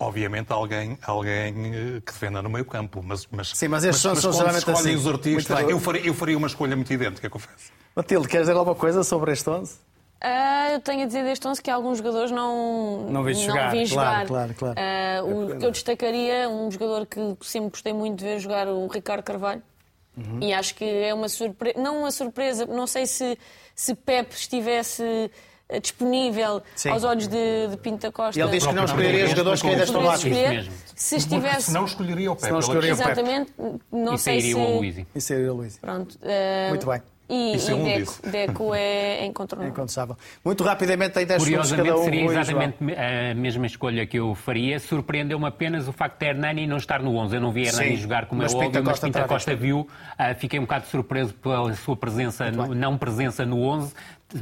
obviamente, 0.00 0.52
alguém, 0.52 0.96
alguém 1.02 1.74
eh, 1.74 2.00
que 2.06 2.12
defenda 2.12 2.40
no 2.40 2.48
meio 2.48 2.64
campo. 2.64 3.02
Mas, 3.04 3.26
mas, 3.32 3.48
Sim, 3.48 3.66
mas 3.66 3.82
estes 3.82 4.00
são- 4.00 4.14
são 4.14 4.30
quando 4.30 4.36
geralmente 4.38 4.64
se 4.64 4.70
escolhem 4.70 4.94
assim. 4.94 5.02
os 5.08 5.12
artistas, 5.12 5.48
Muito 5.48 5.66
bem. 5.66 5.70
eu 5.74 5.80
faria, 5.80 6.06
eu 6.06 6.14
faria 6.14 6.38
uma 6.38 6.46
escolha 6.46 6.76
muito 6.76 6.92
idêntica, 6.92 7.28
confesso. 7.28 7.72
Matilde, 7.96 8.28
queres 8.28 8.46
dizer 8.46 8.56
alguma 8.56 8.76
coisa 8.76 9.02
sobre 9.02 9.32
este 9.32 9.50
11? 9.50 9.74
Ah, 10.20 10.70
eu 10.70 10.80
tenho 10.80 11.02
a 11.02 11.06
dizer 11.06 11.24
deste 11.24 11.46
11 11.48 11.60
que 11.60 11.68
alguns 11.68 11.98
jogadores 11.98 12.30
não, 12.30 13.08
Não 13.10 13.24
viste 13.24 13.44
jogar, 13.44 13.72
vi 13.72 13.88
claro, 13.88 13.88
jogar. 13.88 14.26
claro, 14.28 14.54
claro. 14.54 14.74
Ah, 14.78 15.20
o 15.24 15.58
que 15.58 15.66
eu 15.66 15.70
destacaria, 15.72 16.48
um 16.48 16.70
jogador 16.70 17.04
que 17.04 17.36
sempre 17.40 17.70
gostei 17.70 17.92
muito 17.92 18.18
de 18.18 18.24
ver 18.24 18.38
jogar, 18.38 18.68
o 18.68 18.86
Ricardo 18.86 19.24
Carvalho. 19.24 19.62
Uhum. 20.16 20.38
E 20.40 20.52
acho 20.52 20.74
que 20.76 20.84
é 20.84 21.12
uma 21.14 21.28
surpresa, 21.28 21.80
não 21.80 22.00
uma 22.00 22.10
surpresa, 22.12 22.66
não 22.66 22.86
sei 22.86 23.04
se, 23.06 23.36
se 23.78 23.94
Pep 23.94 24.34
estivesse 24.34 25.30
eh, 25.68 25.78
disponível 25.80 26.60
Sim. 26.74 26.88
aos 26.90 27.04
olhos 27.04 27.28
de, 27.28 27.68
de 27.70 27.76
Pinto 27.76 28.02
da 28.02 28.10
Costa. 28.12 28.40
Ele 28.40 28.50
diz 28.50 28.66
que 28.66 28.72
não 28.74 28.84
escolheria 28.84 29.26
jogadores 29.28 29.62
que 29.62 29.68
ainda 29.68 29.84
estão 29.84 30.02
lá. 30.02 30.16
Se 30.96 31.16
estivesse. 31.16 31.62
Se 31.62 31.72
não 31.72 31.84
escolheria 31.84 32.32
o 32.32 32.34
Pepe. 32.34 32.46
Se 32.46 32.50
não 32.50 32.56
ele- 32.58 32.64
escolheria 32.64 32.94
o 32.94 32.96
Pepe. 32.96 33.10
Exatamente, 33.12 33.52
não 33.92 34.14
E 34.14 34.18
sei 34.18 34.40
sairia 34.40 34.54
se. 34.56 34.60
o 34.60 34.66
Aloísio. 34.74 35.06
Isso 35.14 35.32
é 35.32 35.36
o 35.36 35.54
Luís. 35.54 35.78
Pronto. 35.78 36.18
eh, 36.22 36.68
Muito 36.70 36.86
bem. 36.88 37.00
E, 37.28 37.56
Isso 37.56 37.70
é 37.70 37.74
um 37.74 37.80
e 37.82 37.84
Deco, 37.84 37.98
disso. 38.00 38.22
Deco 38.30 38.74
é 38.74 39.24
incontornável. 39.26 40.16
Muito 40.44 40.64
rapidamente, 40.64 41.12
tem 41.12 41.26
10 41.26 41.42
segundos 41.42 41.70
cada 41.70 41.82
Curiosamente, 41.82 42.00
um. 42.00 42.04
seria 42.04 42.40
exatamente 42.40 42.76
a 43.30 43.34
mesma 43.34 43.66
escolha 43.66 44.06
que 44.06 44.18
eu 44.18 44.34
faria. 44.34 44.80
Surpreendeu-me 44.80 45.46
apenas 45.46 45.86
o 45.88 45.92
facto 45.92 46.18
de 46.18 46.26
Hernani 46.26 46.66
não 46.66 46.78
estar 46.78 47.02
no 47.02 47.14
11. 47.16 47.34
Eu 47.36 47.40
não 47.40 47.52
vi 47.52 47.66
Hernani 47.66 47.90
Sim, 47.90 47.96
jogar 47.96 48.26
como 48.26 48.42
é 48.42 48.46
óbvio, 48.46 48.82
mas 48.82 48.98
Pinta 48.98 49.24
Costa 49.24 49.54
viu. 49.54 49.86
Ah, 50.16 50.34
fiquei 50.34 50.58
um 50.58 50.62
bocado 50.62 50.86
surpreso 50.86 51.34
pela 51.34 51.72
sua 51.74 51.96
presença, 51.96 52.50
no- 52.50 52.74
não 52.74 52.96
presença 52.96 53.44
no 53.44 53.60
11, 53.62 53.92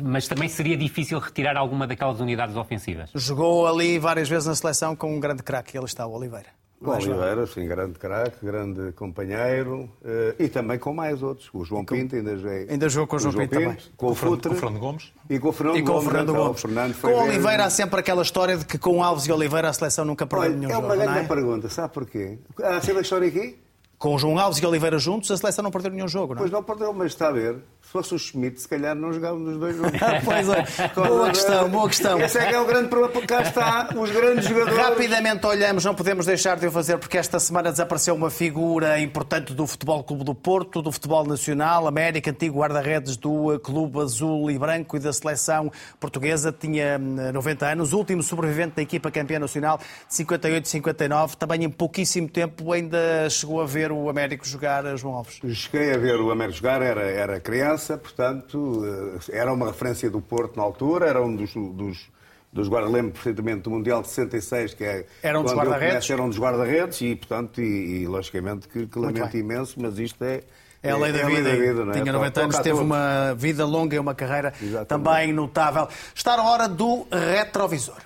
mas 0.03 0.29
também 0.29 0.49
seria 0.49 0.77
difícil 0.77 1.19
retirar 1.19 1.57
alguma 1.57 1.87
daquelas 1.87 2.21
unidades 2.21 2.57
ofensivas. 2.57 3.11
Jogou 3.15 3.67
ali 3.67 3.99
várias 3.99 4.29
vezes 4.29 4.47
na 4.47 4.55
seleção 4.55 4.95
com 4.95 5.15
um 5.15 5.19
grande 5.21 5.43
craque. 5.43 5.77
Ele 5.77 5.87
está, 5.87 6.07
o 6.07 6.13
Oliveira. 6.13 6.56
O 6.79 6.91
Oliveira, 6.91 7.47
sim, 7.47 7.67
grande 7.67 7.99
craque, 7.99 8.45
grande 8.45 8.93
companheiro 8.93 9.91
eh, 10.05 10.35
e 10.39 10.49
também 10.49 10.79
com 10.79 10.93
mais 10.93 11.23
outros. 11.23 11.49
O 11.55 11.65
João 11.65 11.85
Pinto 11.85 12.15
ainda 12.17 12.37
já 12.37 12.51
é- 12.51 12.67
Ainda 12.69 12.89
jogou 12.89 13.07
com 13.07 13.17
o 13.17 13.19
João 13.19 13.35
Pinto 13.35 13.55
também. 13.55 13.77
Com 13.97 14.07
o 14.11 14.15
Fernando- 14.15 14.35
Futre 14.37 14.49
com 14.51 14.55
o 14.55 14.59
Fernando 14.59 14.81
Gomes. 14.81 15.13
e 15.31 15.39
com 15.39 15.49
o 15.49 15.53
Fernando 15.53 15.77
E 15.79 15.83
com 15.83 15.89
o 15.89 15.93
Gomes. 15.95 16.05
Fernando 16.09 16.29
então, 16.29 16.45
Gomes. 16.45 17.01
Com 17.01 17.09
o 17.09 17.23
Oliveira 17.25 17.65
há 17.65 17.71
sempre 17.71 17.99
aquela 18.01 18.23
história 18.23 18.57
de 18.59 18.65
que 18.67 18.77
com 18.79 19.03
Alves 19.03 19.25
e 19.27 19.33
Oliveira 19.33 19.71
a 19.71 19.73
seleção 19.73 20.05
nunca 20.05 20.27
perdeu 20.27 20.51
nenhum 20.51 20.71
é 20.71 20.75
jogo. 20.75 20.87
uma 20.87 20.97
não 20.97 21.03
grande 21.05 21.19
é? 21.21 21.25
pergunta, 21.25 21.69
sabe 21.71 21.95
porquê? 21.95 22.39
Há 22.63 22.81
sempre 22.83 22.99
a 22.99 23.03
história 23.03 23.27
aqui? 23.29 23.59
Com 23.99 24.15
o 24.15 24.19
João 24.19 24.39
Alves 24.39 24.59
e 24.63 24.67
Oliveira 24.67 24.99
juntos, 24.99 25.31
a 25.31 25.37
seleção 25.39 25.63
não 25.63 25.71
perdeu 25.71 25.91
nenhum 25.91 26.07
jogo, 26.07 26.35
não 26.35 26.41
é? 26.41 26.43
Pois 26.43 26.51
não 26.51 26.63
perdeu, 26.63 26.93
mas 26.93 27.13
está 27.13 27.29
a 27.29 27.33
ver. 27.33 27.57
Se 27.87 27.93
fosse 27.93 28.15
o 28.17 28.19
Schmidt, 28.19 28.61
se 28.61 28.67
calhar 28.67 28.97
não 28.97 29.13
jogávamos 29.13 29.49
os 29.49 29.59
dois 29.59 29.77
juntos. 29.77 29.93
Pois 30.25 30.49
é. 30.49 30.89
Boa 30.93 31.31
questão, 31.31 31.69
boa 31.69 31.89
questão. 31.89 32.21
Esse 32.21 32.39
é 32.39 32.47
que 32.47 32.55
é 32.55 32.61
o 32.61 32.65
grande 32.65 32.89
problema, 32.89 33.13
porque 33.13 33.29
cá 33.29 33.43
está 33.43 33.89
os 33.97 34.11
grandes 34.11 34.45
jogadores. 34.45 34.77
Rapidamente 34.77 35.47
olhamos, 35.47 35.85
não 35.85 35.95
podemos 35.95 36.27
deixar 36.27 36.57
de 36.57 36.67
o 36.67 36.73
fazer, 36.73 36.99
porque 36.99 37.17
esta 37.17 37.39
semana 37.39 37.71
desapareceu 37.71 38.15
uma 38.17 38.29
figura 38.29 38.99
importante 38.99 39.55
do 39.55 39.69
Futebol 39.69 40.03
Clube 40.03 40.25
do 40.25 40.35
Porto, 40.35 40.83
do 40.83 40.91
Futebol 40.91 41.25
Nacional, 41.25 41.87
América, 41.87 42.31
antigo 42.31 42.59
guarda-redes 42.59 43.17
do 43.17 43.55
eh, 43.55 43.59
Clube 43.61 44.01
Azul 44.01 44.51
e 44.51 44.59
Branco 44.59 44.97
e 44.97 45.01
da 45.01 45.13
seleção 45.13 45.71
portuguesa, 46.01 46.51
tinha 46.51 46.99
hum, 47.01 47.33
90 47.33 47.67
anos, 47.67 47.93
último 47.93 48.21
sobrevivente 48.21 48.75
da 48.77 48.83
equipa 48.83 49.13
campeã 49.13 49.39
nacional 49.39 49.79
de 49.79 50.25
58-59, 50.25 51.37
também 51.37 51.63
em 51.63 51.71
pouquíssimo 51.71 52.29
tempo 52.29 52.73
ainda 52.73 53.31
chegou 53.31 53.61
a 53.61 53.67
ver 53.67 53.93
o 53.93 54.09
Américo 54.09 54.45
jogar 54.45 54.85
a 54.85 54.97
João 54.97 55.15
Alves. 55.15 55.41
Cheguei 55.53 55.95
a 55.95 55.99
ver 55.99 56.21
o 56.21 56.33
Américo 56.33 56.59
jogar, 56.59 56.83
era, 56.83 57.03
era 57.03 57.39
criança, 57.77 57.99
portanto, 57.99 58.83
eh, 59.31 59.37
era 59.39 59.53
uma 59.53 59.67
referência 59.67 60.11
do 60.11 60.21
Porto 60.21 60.57
na 60.57 60.63
altura, 60.63 61.07
era 61.07 61.23
um 61.23 61.37
dos, 61.37 61.53
dos, 61.55 62.09
dos 62.53 62.69
guarda 62.69 62.89
lembro 62.89 63.13
perfeitamente 63.13 63.63
do 63.63 63.71
Mundial 63.71 64.03
de 64.03 64.09
66, 64.09 64.75
que 64.75 64.85
é 64.85 65.07
Era 65.23 65.39
um 65.39 65.43
dos 65.43 65.53
guarda-redes? 65.53 65.89
começo, 65.89 66.13
Era 66.13 66.23
um 66.23 66.29
dos 66.29 66.39
guarda-redes 66.39 67.01
e, 67.03 67.15
portanto, 67.15 67.61
e, 67.61 68.03
e, 68.03 68.07
logicamente 68.09 68.67
que, 68.69 68.87
que 68.87 68.99
lamento 68.99 69.37
imenso, 69.37 69.81
mas 69.81 69.99
isto 69.99 70.23
é... 70.25 70.43
É 70.83 70.91
a 70.91 70.97
lei 70.97 71.11
da 71.11 71.27
vida. 71.27 71.85
não 71.85 71.93
é? 71.93 72.01
Tinha 72.01 72.13
90 72.13 72.41
anos, 72.43 72.57
a 72.57 72.63
teve 72.63 72.79
uma 72.79 73.35
vida 73.35 73.65
longa 73.65 73.97
e 73.97 73.99
uma 73.99 74.15
carreira 74.15 74.53
Exatamente. 74.63 74.87
também 74.87 75.33
notável. 75.33 75.89
Está 76.15 76.37
na 76.37 76.45
hora 76.45 76.69
do 76.69 77.07
retrovisor. 77.11 77.97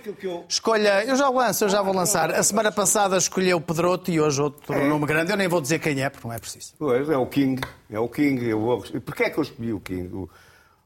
que 0.00 0.26
eu... 0.26 0.44
Escolha, 0.48 1.04
eu 1.04 1.14
já 1.16 1.28
lanço, 1.28 1.64
eu 1.64 1.68
já 1.68 1.82
vou 1.82 1.94
lançar. 1.94 2.30
A 2.32 2.42
semana 2.42 2.72
passada 2.72 3.16
escolheu 3.16 3.58
o 3.58 3.60
Pedroto 3.60 4.10
e 4.10 4.20
hoje 4.20 4.40
outro 4.40 4.72
É. 4.72 4.88
nome 4.88 5.06
grande. 5.06 5.30
Eu 5.30 5.36
nem 5.36 5.46
vou 5.48 5.60
dizer 5.60 5.78
quem 5.78 6.00
é, 6.02 6.08
porque 6.10 6.26
não 6.26 6.34
é 6.34 6.38
preciso. 6.38 6.74
Pois, 6.78 7.08
é 7.08 7.16
o 7.16 7.26
King. 7.26 7.60
É 7.90 7.98
o 7.98 8.08
King. 8.08 8.48
Eu 8.48 8.60
vou... 8.60 8.82
Porquê 9.04 9.24
é 9.24 9.30
que 9.30 9.38
eu 9.38 9.42
escolhi 9.42 9.72
o 9.72 9.80
King, 9.80 10.08
o, 10.14 10.28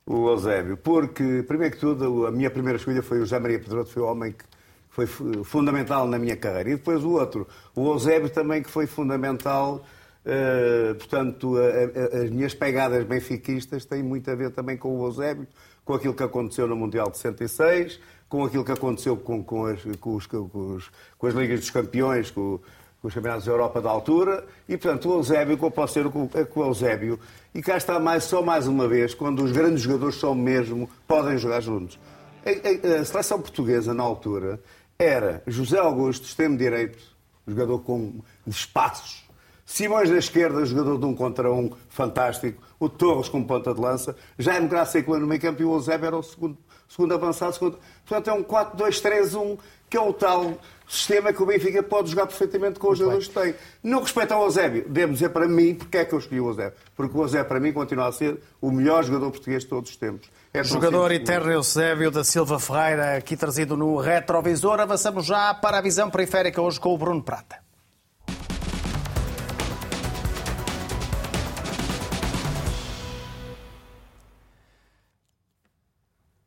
o 0.07 0.29
Eusébio? 0.31 0.77
Porque, 0.77 1.43
primeiro 1.47 1.75
que 1.75 1.81
tudo, 1.81 2.27
a 2.27 2.31
minha 2.31 2.51
primeira 2.51 2.77
escolha 2.79 3.03
foi 3.03 3.19
o 3.19 3.21
José 3.21 3.39
Maria 3.39 3.59
Pedroto, 3.61 3.91
foi 3.91 4.03
o 4.03 4.07
homem 4.07 4.33
que 4.33 4.45
foi 4.91 5.07
fu- 5.07 5.43
fundamental 5.45 6.07
na 6.07 6.19
minha 6.19 6.37
carreira. 6.37 6.71
E 6.71 6.77
depois 6.77 7.03
o 7.05 7.11
outro, 7.13 7.47
o 7.75 7.87
Eusébio 7.93 8.29
também, 8.31 8.63
que 8.63 8.71
foi 8.71 8.87
fundamental. 8.87 9.85
eh, 10.27 10.95
portanto, 10.95 11.55
a- 11.59 12.19
a- 12.19 12.23
as 12.25 12.31
minhas 12.31 12.55
pegadas 12.55 13.05
benfiquistas 13.05 13.85
têm 13.85 14.03
muito 14.03 14.31
a 14.31 14.35
ver 14.35 14.51
também 14.53 14.75
com 14.75 14.99
o 14.99 15.05
Eusébio, 15.07 15.47
com 15.85 15.93
aquilo 15.93 16.15
que 16.15 16.23
aconteceu 16.23 16.67
no 16.67 16.75
Mundial 16.75 17.11
de 17.11 17.19
66, 17.19 18.01
com 18.35 18.45
aquilo 18.45 18.65
que 18.65 18.73
aconteceu 18.73 19.17
com, 19.17 19.45
com 19.45 19.67
as, 19.67 19.79
com 20.01 20.17
os- 20.17 20.27
com 20.27 20.49
os- 20.75 20.91
com 21.17 21.27
as 21.29 21.35
Ligas 21.35 21.61
dos 21.61 21.71
Campeões, 21.71 22.33
com, 22.33 22.59
com 23.01 23.07
os 23.07 23.15
campeonatos 23.15 23.45
da 23.47 23.53
Europa 23.53 23.81
da 23.81 23.89
altura, 23.91 24.45
e 24.69 24.77
portanto 24.77 25.09
o 25.09 25.13
Eusébio, 25.19 25.57
eu 25.63 25.71
posso 25.71 25.95
ser 25.95 26.09
com, 26.11 26.27
com 26.27 26.61
o 26.61 26.65
Eusébio, 26.65 27.21
e 27.55 27.63
cá 27.63 27.77
está 27.77 28.01
mais, 28.01 28.25
só 28.25 28.43
mais 28.43 28.67
uma 28.67 28.89
vez, 28.89 29.15
quando 29.15 29.45
os 29.45 29.53
grandes 29.53 29.83
jogadores 29.83 30.17
são 30.17 30.35
mesmo, 30.35 30.91
podem 31.07 31.39
jogar 31.39 31.61
juntos. 31.61 31.97
A, 32.45 32.97
a- 32.97 33.01
a 33.03 33.05
seleção 33.05 33.41
portuguesa, 33.41 33.95
na 33.95 34.03
altura, 34.03 34.61
era 34.99 35.41
José 35.47 35.79
Augusto, 35.79 36.25
extremo 36.27 36.57
direito, 36.59 36.99
jogador 37.47 37.79
com 37.81 38.15
espaços, 38.49 39.23
Simões 39.67 40.11
da 40.11 40.19
esquerda, 40.19 40.63
jogador 40.67 40.99
de 40.99 41.07
um 41.07 41.15
contra 41.15 41.51
um, 41.51 41.71
fantástico. 41.89 42.63
O 42.79 42.87
Torres 42.87 43.31
com 43.31 43.43
ponta 43.43 43.73
de 43.73 43.81
lança. 43.81 44.15
Jaime 44.39 44.69
Graça 44.69 44.99
e 44.99 45.03
Coelho 45.03 45.23
no 45.23 45.27
meio 45.27 45.41
campo 45.41 45.63
e 45.63 45.65
o 45.65 45.73
Eusébio 45.73 46.05
era 46.07 46.17
o 46.19 46.23
segundo, 46.23 46.59
segundo 46.89 47.15
avançado. 47.15 47.53
Segundo... 47.55 47.79
Portanto, 48.07 48.29
é 48.29 48.33
um 48.33 48.45
4-2-3-1, 48.45 49.59
que 49.89 49.97
é 49.97 50.01
o 50.01 50.13
tal 50.13 50.59
sistema 50.89 51.33
que 51.33 51.43
o 51.43 51.47
Benfica 51.47 51.83
pode 51.83 52.11
jogar 52.11 52.27
perfeitamente 52.27 52.79
com 52.79 52.91
os 52.91 52.99
jogadores 52.99 53.29
que 53.29 53.35
tem. 53.35 53.55
No 53.83 54.01
respeito 54.01 54.33
ao 54.33 54.45
Eusébio, 54.45 54.87
devo 54.89 55.13
dizer 55.13 55.31
para 55.31 55.49
mim, 55.49 55.75
porque 55.75 55.99
é 55.99 56.05
que 56.05 56.15
eu 56.15 56.19
escolhi 56.19 56.41
o 56.41 56.49
Eusébio? 56.49 56.75
Porque 56.95 57.17
o 57.17 57.23
Eusébio, 57.23 57.47
para 57.47 57.61
mim, 57.61 57.73
continua 57.73 58.09
a 58.09 58.13
ser 58.13 58.39
o 58.61 58.71
melhor 58.71 59.03
jogador 59.03 59.31
português 59.31 59.63
de 59.63 59.69
todos 59.69 59.91
os 59.91 59.97
tempos. 59.97 60.29
É 60.53 60.63
Jogador 60.63 61.11
simples. 61.11 61.29
eterno 61.29 61.53
Eusébio 61.53 62.11
da 62.11 62.23
Silva 62.23 62.61
Ferreira, 62.61 63.17
aqui 63.17 63.37
trazido 63.37 63.77
no 63.77 63.97
retrovisor. 63.97 64.79
Avançamos 64.79 65.27
já 65.27 65.53
para 65.55 65.79
a 65.79 65.81
visão 65.81 66.11
periférica 66.11 66.61
hoje 66.61 66.79
com 66.79 66.95
o 66.95 66.99
Bruno 66.99 67.23
Prata. 67.23 67.64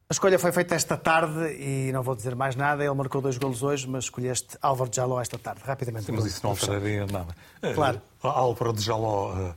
A 0.10 0.14
escolha 0.14 0.39
foi 0.39 0.53
feita 0.53 0.74
esta 0.74 0.95
tarde 0.95 1.53
e 1.60 1.91
não 1.91 2.01
vou 2.01 2.16
dizer 2.16 2.34
mais 2.34 2.55
nada. 2.55 2.82
Ele 2.82 2.93
marcou 2.93 3.22
dois 3.22 3.38
golos 3.38 3.62
hoje, 3.62 3.86
mas 3.89 4.05
escolheste 4.05 4.58
Álvaro 4.62 4.89
de 4.89 4.95
Jaló 4.95 5.20
esta 5.20 5.38
tarde. 5.38 5.62
Rapidamente. 5.66 6.05
Sim, 6.05 6.14
mas 6.14 6.24
isso 6.26 6.39
não 6.43 6.51
alteraria 6.51 7.05
nada. 7.05 7.36
Claro. 7.76 8.01
Eh, 8.24 8.28
Álvaro 8.28 8.72
de 8.72 8.82
Jaló 8.82 9.34
eh, 9.38 9.55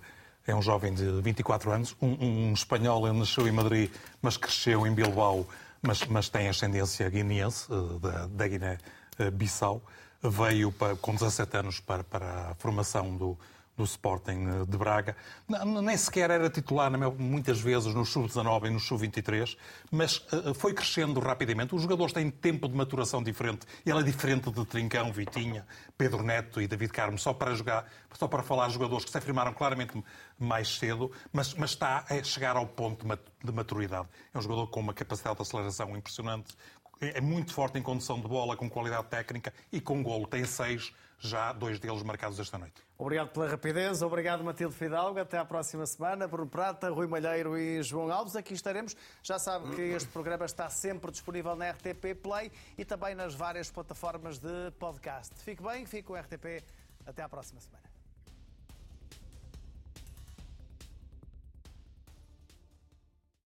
é 0.49 0.55
um 0.55 0.61
jovem 0.61 0.93
de 0.93 1.21
24 1.21 1.71
anos, 1.71 1.97
um, 2.03 2.49
um 2.49 2.53
espanhol, 2.53 3.07
ele 3.07 3.17
nasceu 3.17 3.47
em 3.47 3.53
Madrid, 3.53 3.93
mas 4.21 4.37
cresceu 4.37 4.85
em 4.89 4.93
Bilbao, 4.93 5.47
mas, 5.81 6.05
mas 6.07 6.29
tem 6.29 6.49
ascendência 6.49 7.09
guineense, 7.09 7.69
eh, 7.71 7.99
da, 8.01 8.27
da 8.27 8.49
Guiné-Bissau. 8.49 9.81
Veio 10.21 10.73
para, 10.73 10.97
com 10.97 11.13
17 11.13 11.57
anos 11.59 11.79
para, 11.79 12.03
para 12.03 12.51
a 12.51 12.55
formação 12.57 13.17
do, 13.17 13.39
do 13.81 13.85
Sporting 13.85 14.47
eh, 14.47 14.67
de 14.69 14.77
Braga. 14.77 15.17
Nem 15.49 15.97
sequer 15.97 16.31
era 16.31 16.51
titular, 16.51 16.91
muitas 17.19 17.61
vezes, 17.61 17.95
no 17.95 18.05
Sub-19 18.05 18.67
e 18.67 18.71
no 18.71 18.79
Sub-23, 18.79 19.57
mas 19.91 20.27
eh, 20.31 20.53
foi 20.55 20.75
crescendo 20.75 21.19
rapidamente. 21.19 21.75
Os 21.75 21.83
jogadores 21.83 22.13
têm 22.13 22.31
tempo 22.31 22.69
de 22.69 22.75
maturação 22.75 23.23
diferente. 23.23 23.67
Ele 23.85 23.99
é 23.99 24.03
diferente 24.03 24.51
de 24.51 24.65
Trincão, 24.67 25.11
Vitinha, 25.11 25.67
Pedro 25.97 26.23
Neto 26.23 26.61
e 26.61 26.67
David 26.67 26.93
Carmo, 26.93 27.19
só 27.19 27.33
para 27.33 27.55
jogar, 27.55 27.91
só 28.19 28.29
para 28.29 28.43
falar 28.43 28.67
de 28.67 28.75
jogadores 28.75 29.05
que 29.05 29.11
se 29.11 29.17
afirmaram 29.17 29.55
claramente 29.55 30.03
mais 30.39 30.79
cedo, 30.79 31.11
mas, 31.33 31.55
mas 31.55 31.71
está 31.71 32.05
a 32.09 32.23
chegar 32.23 32.57
ao 32.57 32.67
ponto 32.67 33.07
de 33.43 33.53
maturidade. 33.53 34.09
É 34.35 34.39
um 34.39 34.43
jogador 34.43 34.67
com 34.67 34.81
uma 34.81 34.93
capacidade 34.93 35.37
de 35.37 35.43
aceleração 35.43 35.97
impressionante, 35.97 36.55
é 37.01 37.17
é 37.17 37.21
muito 37.21 37.55
forte 37.55 37.79
em 37.79 37.83
condução 37.83 38.21
de 38.21 38.29
bola, 38.29 38.57
com 38.57 38.69
qualidade 38.69 39.09
técnica 39.09 39.55
e 39.73 39.81
com 39.81 40.03
golo. 40.03 40.27
Tem 40.27 40.45
seis, 40.45 40.93
já 41.21 41.53
dois 41.53 41.79
deles 41.79 42.03
marcados 42.03 42.41
esta 42.41 42.59
noite. 42.59 42.83
Obrigado 42.97 43.29
pela 43.29 43.49
rapidez, 43.49 44.01
obrigado 44.03 44.43
Matilde 44.43 44.75
Fidalgo. 44.75 45.21
Até 45.21 45.39
à 45.39 45.45
próxima 45.45 45.87
semana. 45.87 46.27
Bruno 46.27 46.49
Prata, 46.49 46.89
Rui 46.89 47.07
Malheiro 47.07 47.57
e 47.59 47.83
João 47.83 48.11
Alves. 48.11 48.35
Aqui 48.35 48.55
estaremos. 48.55 48.97
Já 49.23 49.39
sabe 49.39 49.75
que 49.77 49.83
este 49.83 50.09
programa 50.09 50.47
está 50.47 50.69
sempre 50.71 51.11
disponível 51.11 51.55
na 51.55 51.71
RTP 51.71 52.15
Play 52.23 52.51
e 52.77 52.85
também 52.85 53.15
nas 53.15 53.35
várias 53.35 53.71
plataformas 53.71 54.39
de 54.39 54.71
podcast. 54.79 55.35
Fique 55.45 55.63
bem, 55.63 55.85
fique 55.85 56.05
com 56.05 56.15
o 56.15 56.17
RTP. 56.17 56.65
Até 57.07 57.23
à 57.23 57.29
próxima 57.29 57.61
semana. 57.61 57.90